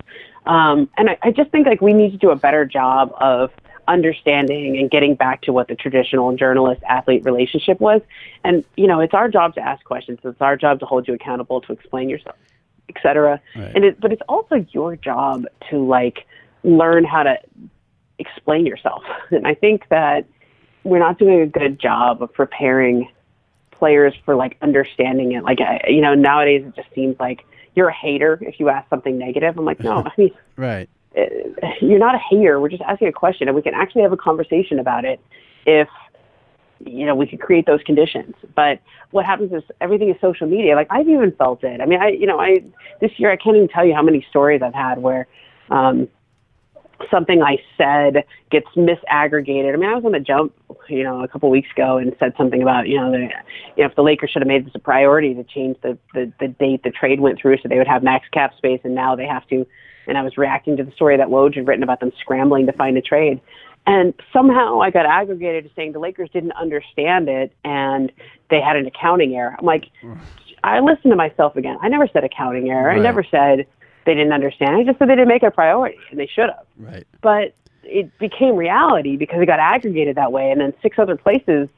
Um, 0.46 0.88
and 0.96 1.10
I, 1.10 1.18
I 1.22 1.30
just 1.32 1.50
think 1.50 1.66
like 1.66 1.82
we 1.82 1.92
need 1.92 2.12
to 2.12 2.16
do 2.16 2.30
a 2.30 2.36
better 2.36 2.64
job 2.64 3.12
of 3.20 3.50
understanding 3.90 4.78
and 4.78 4.90
getting 4.90 5.14
back 5.14 5.42
to 5.42 5.52
what 5.52 5.68
the 5.68 5.74
traditional 5.74 6.34
journalist 6.36 6.80
athlete 6.88 7.24
relationship 7.24 7.80
was. 7.80 8.00
And 8.44 8.64
you 8.76 8.86
know, 8.86 9.00
it's 9.00 9.14
our 9.14 9.28
job 9.28 9.54
to 9.54 9.60
ask 9.60 9.84
questions. 9.84 10.20
It's 10.22 10.40
our 10.40 10.56
job 10.56 10.80
to 10.80 10.86
hold 10.86 11.08
you 11.08 11.14
accountable, 11.14 11.60
to 11.62 11.72
explain 11.72 12.08
yourself, 12.08 12.36
et 12.88 12.96
cetera. 13.02 13.40
Right. 13.56 13.72
And 13.74 13.84
it, 13.84 14.00
but 14.00 14.12
it's 14.12 14.22
also 14.28 14.64
your 14.70 14.96
job 14.96 15.44
to 15.70 15.78
like 15.78 16.26
learn 16.62 17.04
how 17.04 17.24
to 17.24 17.36
explain 18.18 18.66
yourself. 18.66 19.02
And 19.30 19.46
I 19.46 19.54
think 19.54 19.88
that 19.90 20.26
we're 20.84 20.98
not 20.98 21.18
doing 21.18 21.40
a 21.40 21.46
good 21.46 21.78
job 21.78 22.22
of 22.22 22.32
preparing 22.32 23.10
players 23.70 24.14
for 24.24 24.34
like 24.34 24.56
understanding 24.62 25.32
it. 25.32 25.42
Like, 25.42 25.60
I, 25.60 25.82
you 25.88 26.00
know, 26.00 26.14
nowadays 26.14 26.64
it 26.66 26.74
just 26.74 26.92
seems 26.94 27.18
like 27.18 27.44
you're 27.74 27.88
a 27.88 27.94
hater 27.94 28.38
if 28.42 28.58
you 28.58 28.68
ask 28.68 28.88
something 28.88 29.18
negative. 29.18 29.56
I'm 29.56 29.64
like, 29.64 29.80
no, 29.80 29.92
I 30.06 30.12
mean, 30.16 30.30
right 30.56 30.88
you're 31.14 31.98
not 31.98 32.14
a 32.14 32.20
hater. 32.30 32.60
We're 32.60 32.68
just 32.68 32.82
asking 32.82 33.08
a 33.08 33.12
question, 33.12 33.48
and 33.48 33.54
we 33.54 33.62
can 33.62 33.74
actually 33.74 34.02
have 34.02 34.12
a 34.12 34.16
conversation 34.16 34.78
about 34.78 35.04
it 35.04 35.20
if 35.66 35.88
you 36.78 37.04
know 37.04 37.14
we 37.14 37.26
could 37.26 37.40
create 37.40 37.66
those 37.66 37.80
conditions. 37.84 38.34
But 38.54 38.80
what 39.10 39.26
happens 39.26 39.52
is 39.52 39.62
everything 39.80 40.10
is 40.10 40.16
social 40.20 40.46
media. 40.46 40.74
Like 40.74 40.86
I've 40.90 41.08
even 41.08 41.32
felt 41.32 41.64
it. 41.64 41.80
I 41.80 41.86
mean, 41.86 42.00
I 42.00 42.08
you 42.08 42.26
know 42.26 42.40
I 42.40 42.58
this 43.00 43.10
year 43.16 43.30
I 43.32 43.36
can't 43.36 43.56
even 43.56 43.68
tell 43.68 43.84
you 43.84 43.94
how 43.94 44.02
many 44.02 44.24
stories 44.30 44.62
I've 44.62 44.74
had 44.74 44.98
where. 44.98 45.26
Um, 45.70 46.08
something 47.10 47.42
I 47.42 47.58
said 47.76 48.24
gets 48.50 48.66
misaggregated. 48.76 49.72
I 49.72 49.76
mean, 49.76 49.88
I 49.88 49.94
was 49.94 50.04
on 50.04 50.12
the 50.12 50.20
jump, 50.20 50.52
you 50.88 51.02
know, 51.02 51.22
a 51.22 51.28
couple 51.28 51.48
of 51.48 51.52
weeks 51.52 51.68
ago 51.72 51.98
and 51.98 52.14
said 52.18 52.34
something 52.36 52.62
about, 52.62 52.88
you 52.88 52.98
know, 52.98 53.10
the, 53.10 53.18
you 53.76 53.84
know, 53.84 53.86
if 53.86 53.94
the 53.94 54.02
Lakers 54.02 54.30
should 54.30 54.42
have 54.42 54.48
made 54.48 54.66
this 54.66 54.74
a 54.74 54.78
priority 54.78 55.34
to 55.34 55.44
change 55.44 55.76
the, 55.82 55.96
the, 56.14 56.32
the 56.40 56.48
date 56.48 56.82
the 56.82 56.90
trade 56.90 57.20
went 57.20 57.40
through 57.40 57.58
so 57.58 57.68
they 57.68 57.78
would 57.78 57.86
have 57.86 58.02
max 58.02 58.28
cap 58.32 58.56
space 58.56 58.80
and 58.84 58.94
now 58.94 59.14
they 59.14 59.26
have 59.26 59.46
to. 59.48 59.66
And 60.06 60.18
I 60.18 60.22
was 60.22 60.36
reacting 60.36 60.76
to 60.78 60.84
the 60.84 60.92
story 60.92 61.16
that 61.16 61.28
Woj 61.28 61.54
had 61.54 61.68
written 61.68 61.82
about 61.82 62.00
them 62.00 62.12
scrambling 62.20 62.66
to 62.66 62.72
find 62.72 62.96
a 62.96 63.02
trade. 63.02 63.40
And 63.86 64.12
somehow 64.32 64.80
I 64.80 64.90
got 64.90 65.06
aggregated 65.06 65.64
to 65.64 65.70
saying 65.74 65.92
the 65.92 65.98
Lakers 65.98 66.30
didn't 66.32 66.52
understand 66.52 67.28
it 67.28 67.52
and 67.64 68.12
they 68.50 68.60
had 68.60 68.76
an 68.76 68.86
accounting 68.86 69.34
error. 69.34 69.54
I'm 69.58 69.64
like, 69.64 69.86
I 70.62 70.80
listened 70.80 71.12
to 71.12 71.16
myself 71.16 71.56
again. 71.56 71.78
I 71.80 71.88
never 71.88 72.06
said 72.12 72.24
accounting 72.24 72.70
error. 72.70 72.88
Right. 72.88 72.98
I 72.98 73.02
never 73.02 73.24
said 73.24 73.66
they 74.06 74.14
didn't 74.14 74.32
understand. 74.32 74.76
I 74.76 74.84
just 74.84 74.98
said 74.98 75.08
they 75.08 75.14
didn't 75.14 75.28
make 75.28 75.42
it 75.42 75.46
a 75.46 75.50
priority, 75.50 75.98
and 76.10 76.18
they 76.18 76.26
should 76.26 76.48
have. 76.48 76.66
Right. 76.78 77.06
But 77.20 77.54
it 77.82 78.16
became 78.18 78.56
reality 78.56 79.16
because 79.16 79.40
it 79.40 79.46
got 79.46 79.58
aggregated 79.58 80.16
that 80.16 80.32
way, 80.32 80.50
and 80.50 80.60
then 80.60 80.72
six 80.82 80.98
other 80.98 81.16
places 81.16 81.68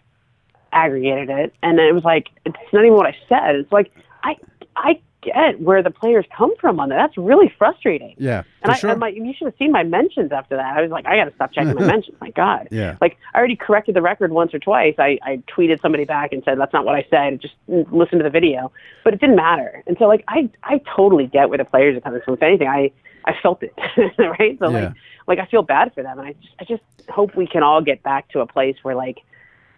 aggregated 0.72 1.30
it, 1.30 1.54
and 1.62 1.78
then 1.78 1.86
it 1.86 1.92
was 1.92 2.04
like 2.04 2.28
it's 2.44 2.56
not 2.72 2.84
even 2.84 2.94
what 2.94 3.06
I 3.06 3.16
said. 3.28 3.56
It's 3.56 3.72
like 3.72 3.92
I 4.22 4.36
I 4.76 5.00
get 5.22 5.60
where 5.60 5.82
the 5.82 5.90
players 5.90 6.26
come 6.36 6.52
from 6.60 6.78
on 6.80 6.88
that. 6.90 6.96
That's 6.96 7.16
really 7.16 7.52
frustrating. 7.56 8.14
Yeah. 8.18 8.42
And 8.62 8.72
I, 8.72 8.76
sure. 8.76 8.90
and 8.90 9.00
my, 9.00 9.08
you 9.08 9.32
should 9.36 9.46
have 9.46 9.54
seen 9.58 9.72
my 9.72 9.82
mentions 9.82 10.32
after 10.32 10.56
that. 10.56 10.76
I 10.76 10.82
was 10.82 10.90
like, 10.90 11.06
I 11.06 11.16
got 11.16 11.24
to 11.24 11.34
stop 11.34 11.52
checking 11.52 11.74
my 11.74 11.86
mentions. 11.86 12.16
My 12.20 12.30
God. 12.30 12.68
Yeah. 12.70 12.96
Like, 13.00 13.16
I 13.32 13.38
already 13.38 13.56
corrected 13.56 13.94
the 13.94 14.02
record 14.02 14.32
once 14.32 14.52
or 14.52 14.58
twice. 14.58 14.94
I, 14.98 15.18
I 15.22 15.42
tweeted 15.48 15.80
somebody 15.80 16.04
back 16.04 16.32
and 16.32 16.42
said, 16.44 16.58
that's 16.58 16.72
not 16.72 16.84
what 16.84 16.94
I 16.94 17.06
said. 17.08 17.40
Just 17.40 17.54
mm, 17.70 17.90
listen 17.92 18.18
to 18.18 18.24
the 18.24 18.30
video. 18.30 18.72
But 19.04 19.14
it 19.14 19.20
didn't 19.20 19.36
matter. 19.36 19.82
And 19.86 19.96
so, 19.98 20.04
like, 20.06 20.24
I, 20.28 20.50
I 20.64 20.80
totally 20.94 21.26
get 21.26 21.48
where 21.48 21.58
the 21.58 21.64
players 21.64 21.96
are 21.96 22.00
coming 22.00 22.20
from. 22.24 22.34
If 22.34 22.42
anything, 22.42 22.68
I, 22.68 22.90
I 23.24 23.34
felt 23.40 23.62
it. 23.62 23.74
right. 24.18 24.58
So, 24.58 24.70
Yeah. 24.70 24.86
like, 24.86 24.92
like, 25.28 25.38
I 25.38 25.46
feel 25.46 25.62
bad 25.62 25.94
for 25.94 26.02
them. 26.02 26.18
And 26.18 26.28
I 26.28 26.32
just, 26.32 26.54
I 26.60 26.64
just 26.64 26.82
hope 27.08 27.36
we 27.36 27.46
can 27.46 27.62
all 27.62 27.80
get 27.80 28.02
back 28.02 28.28
to 28.30 28.40
a 28.40 28.46
place 28.46 28.76
where, 28.82 28.96
like, 28.96 29.18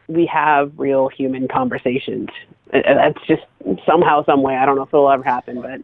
we 0.08 0.26
have 0.26 0.72
real 0.76 1.08
human 1.08 1.48
conversations. 1.48 2.28
That's 2.74 3.18
just 3.26 3.42
somehow, 3.86 4.24
some 4.24 4.42
way. 4.42 4.56
I 4.56 4.66
don't 4.66 4.76
know 4.76 4.82
if 4.82 4.88
it'll 4.88 5.10
ever 5.10 5.22
happen, 5.22 5.60
but 5.62 5.80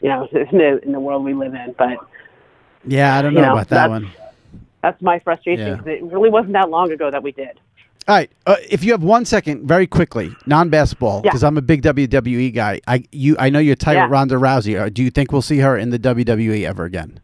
you 0.00 0.08
know, 0.08 0.26
in 0.32 0.58
the 0.58 0.80
in 0.84 0.92
the 0.92 1.00
world 1.00 1.24
we 1.24 1.34
live 1.34 1.54
in. 1.54 1.74
But 1.78 1.98
yeah, 2.84 3.16
I 3.16 3.22
don't 3.22 3.32
you 3.32 3.40
know, 3.40 3.46
know, 3.46 3.52
about 3.52 3.68
that 3.68 3.88
one. 3.90 4.10
that's 4.82 5.00
my 5.00 5.18
frustration 5.20 5.66
Yeah. 5.66 5.76
'cause 5.76 5.86
it 5.86 6.02
really 6.02 6.30
wasn't 6.30 6.54
that 6.54 6.68
long 6.70 6.90
ago 6.90 7.10
that 7.10 7.22
we 7.22 7.32
did. 7.32 7.60
All 8.08 8.16
right. 8.16 8.28
Uh, 8.46 8.56
if 8.68 8.82
you 8.82 8.90
have 8.90 9.04
one 9.04 9.24
second, 9.24 9.68
very 9.68 9.86
quickly, 9.86 10.32
non-basketball, 10.46 11.18
Yeah. 11.24 11.30
because 11.30 11.44
I'm 11.44 11.56
a 11.56 11.62
big 11.62 11.82
WWE 11.82 12.50
guy. 12.52 12.80
I 12.88 13.04
you 13.12 13.36
I 13.38 13.48
know 13.48 13.60
you're 13.60 13.76
tight 13.76 13.92
Yeah. 13.94 14.04
with 14.06 14.12
Ronda 14.12 14.34
Rousey. 14.34 14.80
Uh, 14.80 14.88
Do 14.88 15.04
you 15.04 15.10
think 15.10 15.30
we'll 15.30 15.40
see 15.42 15.58
her 15.58 15.78
in 15.78 15.90
the 15.90 15.98
WWE 16.00 16.64
ever 16.66 16.84
again? 16.84 17.20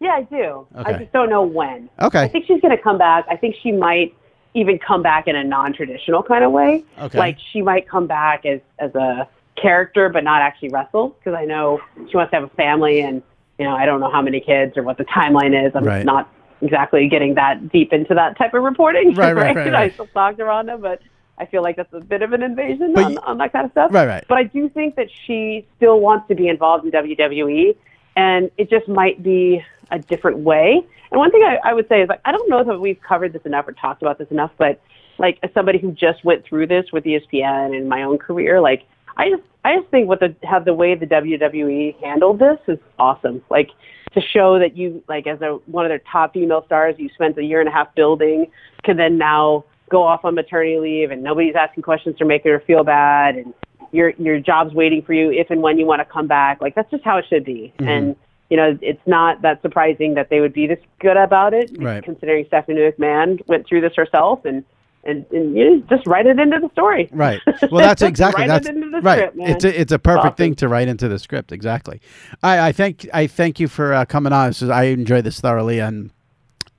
Yeah, 0.00 0.10
I 0.10 0.22
do. 0.22 0.66
Okay. 0.76 0.94
I 0.94 0.98
just 0.98 1.12
don't 1.12 1.30
know 1.30 1.42
when. 1.44 1.88
Okay. 2.02 2.22
I 2.22 2.28
think 2.28 2.46
she's 2.46 2.60
going 2.60 2.76
to 2.76 2.82
come 2.82 2.98
back. 2.98 3.24
I 3.30 3.36
think 3.36 3.54
she 3.62 3.70
might 3.72 4.12
even 4.54 4.78
come 4.78 5.02
back 5.02 5.26
in 5.26 5.36
a 5.36 5.44
non-traditional 5.44 6.22
kind 6.22 6.44
of 6.44 6.52
way. 6.52 6.84
Okay. 6.98 7.18
Like 7.18 7.38
she 7.52 7.60
might 7.60 7.88
come 7.88 8.06
back 8.06 8.46
as 8.46 8.60
as 8.78 8.94
a 8.94 9.28
character, 9.60 10.08
but 10.08 10.24
not 10.24 10.42
actually 10.42 10.70
wrestle. 10.70 11.10
Because 11.10 11.34
I 11.34 11.44
know 11.44 11.80
she 12.10 12.16
wants 12.16 12.30
to 12.30 12.36
have 12.40 12.44
a 12.44 12.54
family, 12.54 13.00
and 13.00 13.22
you 13.58 13.64
know, 13.64 13.74
I 13.74 13.84
don't 13.86 14.00
know 14.00 14.10
how 14.10 14.22
many 14.22 14.40
kids 14.40 14.76
or 14.76 14.82
what 14.82 14.98
the 14.98 15.04
timeline 15.04 15.66
is. 15.66 15.72
I'm 15.74 15.84
Right. 15.84 16.04
not 16.04 16.28
exactly 16.60 17.08
getting 17.08 17.34
that 17.34 17.70
deep 17.70 17.92
into 17.92 18.14
that 18.14 18.38
type 18.38 18.54
of 18.54 18.62
reporting. 18.62 19.14
Right, 19.14 19.34
right, 19.34 19.54
right, 19.56 19.68
I 19.68 19.72
right. 19.72 19.92
still 19.92 20.06
talk 20.08 20.36
to 20.38 20.44
Ronda, 20.44 20.78
but 20.78 21.00
I 21.36 21.46
feel 21.46 21.62
like 21.62 21.76
that's 21.76 21.92
a 21.92 22.00
bit 22.00 22.22
of 22.22 22.32
an 22.32 22.42
invasion 22.42 22.92
But 22.94 23.04
on, 23.04 23.18
on 23.18 23.38
that 23.38 23.52
kind 23.52 23.66
of 23.66 23.72
stuff. 23.72 23.92
Right, 23.92 24.06
right. 24.06 24.24
But 24.28 24.38
I 24.38 24.44
do 24.44 24.68
think 24.68 24.94
that 24.96 25.08
she 25.26 25.66
still 25.76 26.00
wants 26.00 26.28
to 26.28 26.34
be 26.34 26.48
involved 26.48 26.84
in 26.84 26.92
WWE, 26.92 27.76
and 28.16 28.50
it 28.56 28.70
just 28.70 28.88
might 28.88 29.22
be 29.22 29.62
a 29.90 29.98
different 29.98 30.38
way. 30.38 30.82
And 31.10 31.18
one 31.18 31.30
thing 31.30 31.42
I, 31.42 31.70
I 31.70 31.74
would 31.74 31.88
say 31.88 32.02
is 32.02 32.08
like 32.08 32.20
I 32.24 32.32
don't 32.32 32.48
know 32.48 32.64
that 32.64 32.78
we've 32.78 33.00
covered 33.06 33.32
this 33.32 33.42
enough 33.44 33.68
or 33.68 33.72
talked 33.72 34.02
about 34.02 34.18
this 34.18 34.28
enough, 34.30 34.50
but 34.58 34.80
like 35.18 35.38
as 35.42 35.50
somebody 35.54 35.78
who 35.78 35.92
just 35.92 36.24
went 36.24 36.44
through 36.44 36.66
this 36.66 36.86
with 36.92 37.04
ESPN 37.04 37.76
and 37.76 37.88
my 37.88 38.02
own 38.02 38.18
career, 38.18 38.60
like 38.60 38.82
I 39.16 39.30
just 39.30 39.42
I 39.64 39.76
just 39.76 39.90
think 39.90 40.08
what 40.08 40.20
the 40.20 40.34
have 40.42 40.64
the 40.64 40.74
way 40.74 40.94
the 40.94 41.06
WWE 41.06 42.00
handled 42.00 42.38
this 42.38 42.58
is 42.68 42.78
awesome. 42.98 43.42
Like 43.50 43.70
to 44.14 44.20
show 44.20 44.58
that 44.58 44.76
you 44.76 45.02
like 45.08 45.26
as 45.26 45.40
a 45.40 45.58
one 45.66 45.84
of 45.84 45.90
their 45.90 46.02
top 46.10 46.34
female 46.34 46.64
stars, 46.66 46.96
you 46.98 47.08
spent 47.14 47.38
a 47.38 47.42
year 47.42 47.60
and 47.60 47.68
a 47.68 47.72
half 47.72 47.94
building, 47.94 48.46
can 48.84 48.96
then 48.96 49.18
now 49.18 49.64
go 49.90 50.02
off 50.02 50.24
on 50.24 50.34
maternity 50.34 50.78
leave 50.78 51.10
and 51.10 51.22
nobody's 51.22 51.54
asking 51.54 51.82
questions 51.82 52.16
or 52.20 52.26
making 52.26 52.50
her 52.50 52.62
feel 52.66 52.82
bad 52.82 53.36
and 53.36 53.52
your 53.92 54.10
your 54.18 54.40
job's 54.40 54.74
waiting 54.74 55.02
for 55.02 55.12
you 55.12 55.30
if 55.30 55.50
and 55.50 55.62
when 55.62 55.78
you 55.78 55.86
want 55.86 56.00
to 56.00 56.04
come 56.04 56.26
back. 56.26 56.60
Like 56.60 56.74
that's 56.74 56.90
just 56.90 57.04
how 57.04 57.18
it 57.18 57.24
should 57.28 57.44
be. 57.44 57.72
Mm-hmm. 57.78 57.88
And 57.88 58.16
you 58.50 58.56
know, 58.56 58.78
it's 58.82 59.00
not 59.06 59.42
that 59.42 59.62
surprising 59.62 60.14
that 60.14 60.28
they 60.30 60.40
would 60.40 60.52
be 60.52 60.66
this 60.66 60.78
good 61.00 61.16
about 61.16 61.54
it, 61.54 61.70
Right. 61.78 62.02
considering 62.04 62.44
Stephanie 62.46 62.80
McMahon 62.80 63.40
went 63.48 63.66
through 63.66 63.80
this 63.80 63.94
herself 63.96 64.44
and 64.44 64.64
and, 65.06 65.26
and 65.32 65.54
you 65.54 65.84
just 65.90 66.06
write 66.06 66.24
it 66.24 66.38
into 66.38 66.58
the 66.58 66.70
story. 66.72 67.10
Right. 67.12 67.38
Well, 67.70 67.82
that's 67.84 68.00
exactly 68.12 68.46
that's 68.46 68.66
it 68.66 68.74
into 68.74 68.88
the 68.88 69.02
right. 69.02 69.30
script, 69.30 69.36
it's 69.38 69.64
a 69.64 69.80
it's 69.80 69.92
a 69.92 69.98
perfect 69.98 70.24
Awesome. 70.24 70.36
thing 70.36 70.54
to 70.56 70.68
write 70.68 70.88
into 70.88 71.08
the 71.08 71.18
script. 71.18 71.52
Exactly. 71.52 72.00
I 72.42 72.68
I 72.68 72.72
thank 72.72 73.06
I 73.12 73.26
thank 73.26 73.60
you 73.60 73.68
for 73.68 73.92
uh, 73.92 74.06
coming 74.06 74.32
on. 74.32 74.48
This 74.48 74.62
is, 74.62 74.70
I 74.70 74.84
enjoyed 74.84 75.24
this 75.24 75.40
thoroughly 75.40 75.78
and 75.78 76.10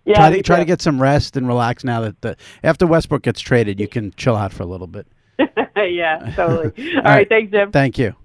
Yeah, 0.05 0.15
try 0.15 0.29
to 0.37 0.41
try 0.41 0.57
to 0.57 0.65
get 0.65 0.81
some 0.81 0.99
rest 0.99 1.37
and 1.37 1.47
relax 1.47 1.83
now 1.83 2.01
that 2.01 2.19
the 2.21 2.35
after 2.63 2.87
Westbrook 2.87 3.21
gets 3.21 3.41
traded, 3.41 3.79
you 3.79 3.87
can 3.87 4.11
chill 4.17 4.35
out 4.35 4.51
for 4.51 4.63
a 4.63 4.67
little 4.67 4.87
bit. 4.87 5.05
yeah, 5.77 6.31
totally. 6.35 6.65
All 6.95 7.01
right. 7.03 7.05
right, 7.05 7.29
thanks, 7.29 7.51
Jim. 7.51 7.71
Thank 7.71 7.99
you. 7.99 8.15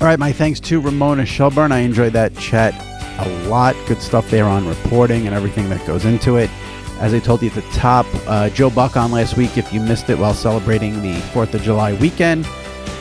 All 0.00 0.06
right, 0.06 0.18
my 0.18 0.32
thanks 0.32 0.60
to 0.60 0.80
Ramona 0.80 1.26
Shelburne. 1.26 1.72
I 1.72 1.80
enjoyed 1.80 2.14
that 2.14 2.34
chat 2.38 2.72
a 3.18 3.28
lot. 3.50 3.76
Good 3.86 4.00
stuff 4.00 4.30
there 4.30 4.46
on 4.46 4.66
reporting 4.66 5.26
and 5.26 5.36
everything 5.36 5.68
that 5.68 5.86
goes 5.86 6.06
into 6.06 6.36
it. 6.36 6.48
As 7.00 7.12
I 7.12 7.18
told 7.18 7.42
you 7.42 7.50
at 7.50 7.54
the 7.54 7.70
top, 7.72 8.06
uh, 8.26 8.48
Joe 8.48 8.70
Buck 8.70 8.96
on 8.96 9.12
last 9.12 9.36
week. 9.36 9.58
If 9.58 9.74
you 9.74 9.80
missed 9.80 10.08
it 10.08 10.18
while 10.18 10.32
celebrating 10.32 11.02
the 11.02 11.12
4th 11.34 11.52
of 11.52 11.60
July 11.60 11.92
weekend. 11.92 12.48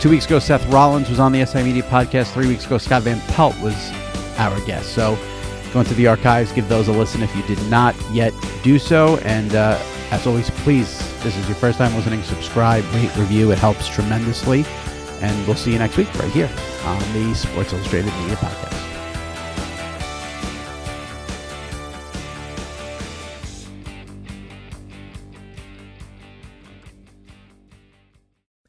Two 0.01 0.09
weeks 0.09 0.25
ago, 0.25 0.39
Seth 0.39 0.65
Rollins 0.73 1.09
was 1.09 1.21
on 1.21 1.31
the 1.31 1.45
SI 1.45 1.63
Media 1.63 1.83
podcast. 1.83 2.33
Three 2.33 2.47
weeks 2.47 2.65
ago, 2.65 2.77
Scott 2.77 3.03
Van 3.03 3.21
Pelt 3.33 3.57
was 3.61 3.75
our 4.37 4.59
guest. 4.65 4.93
So 4.93 5.17
go 5.71 5.79
into 5.79 5.93
the 5.93 6.07
archives, 6.07 6.51
give 6.51 6.67
those 6.67 6.89
a 6.89 6.91
listen 6.91 7.23
if 7.23 7.33
you 7.33 7.43
did 7.43 7.65
not 7.69 7.95
yet 8.11 8.33
do 8.61 8.77
so. 8.77 9.19
And 9.19 9.55
uh, 9.55 9.81
as 10.11 10.27
always, 10.27 10.49
please, 10.49 10.99
this 11.23 11.37
is 11.37 11.47
your 11.47 11.55
first 11.55 11.77
time 11.77 11.95
listening, 11.95 12.23
subscribe, 12.23 12.83
rate, 12.93 13.15
review. 13.15 13.51
It 13.51 13.57
helps 13.57 13.87
tremendously. 13.87 14.65
And 15.21 15.47
we'll 15.47 15.55
see 15.55 15.73
you 15.73 15.79
next 15.79 15.97
week 15.97 16.13
right 16.15 16.31
here 16.31 16.49
on 16.85 16.99
the 17.13 17.33
Sports 17.35 17.73
Illustrated 17.73 18.13
Media 18.19 18.35
Podcast. 18.35 18.79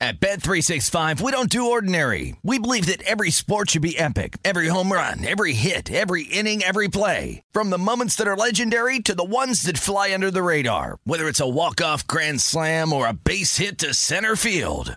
At 0.03 0.18
Bet365, 0.18 1.20
we 1.20 1.30
don't 1.30 1.51
do 1.51 1.70
ordinary. 1.70 2.34
We 2.42 2.59
believe 2.59 2.86
that 2.86 3.03
every 3.03 3.30
sport 3.30 3.70
should 3.70 3.82
be 3.82 3.98
epic. 3.98 4.38
Every 4.44 4.66
home 4.68 4.90
run, 4.90 5.24
every 5.24 5.53
hit, 5.53 5.92
every 5.92 6.22
inning, 6.22 6.62
every 6.62 6.88
play. 6.88 7.42
From 7.53 7.68
the 7.68 7.78
moments 7.78 8.16
that 8.16 8.26
are 8.26 8.36
legendary 8.36 9.01
to 9.01 9.14
the 9.14 9.22
ones 9.22 9.62
that 9.64 9.76
fly 9.76 10.12
under 10.14 10.30
the 10.30 10.42
radar. 10.42 10.98
Whether 11.05 11.28
it's 11.28 11.38
a 11.38 11.48
walk-off 11.48 12.07
grand 12.07 12.40
slam 12.40 12.94
or 12.94 13.07
a 13.07 13.12
base 13.12 13.59
hit 13.59 13.76
to 13.78 13.92
center 13.92 14.36
field. 14.36 14.96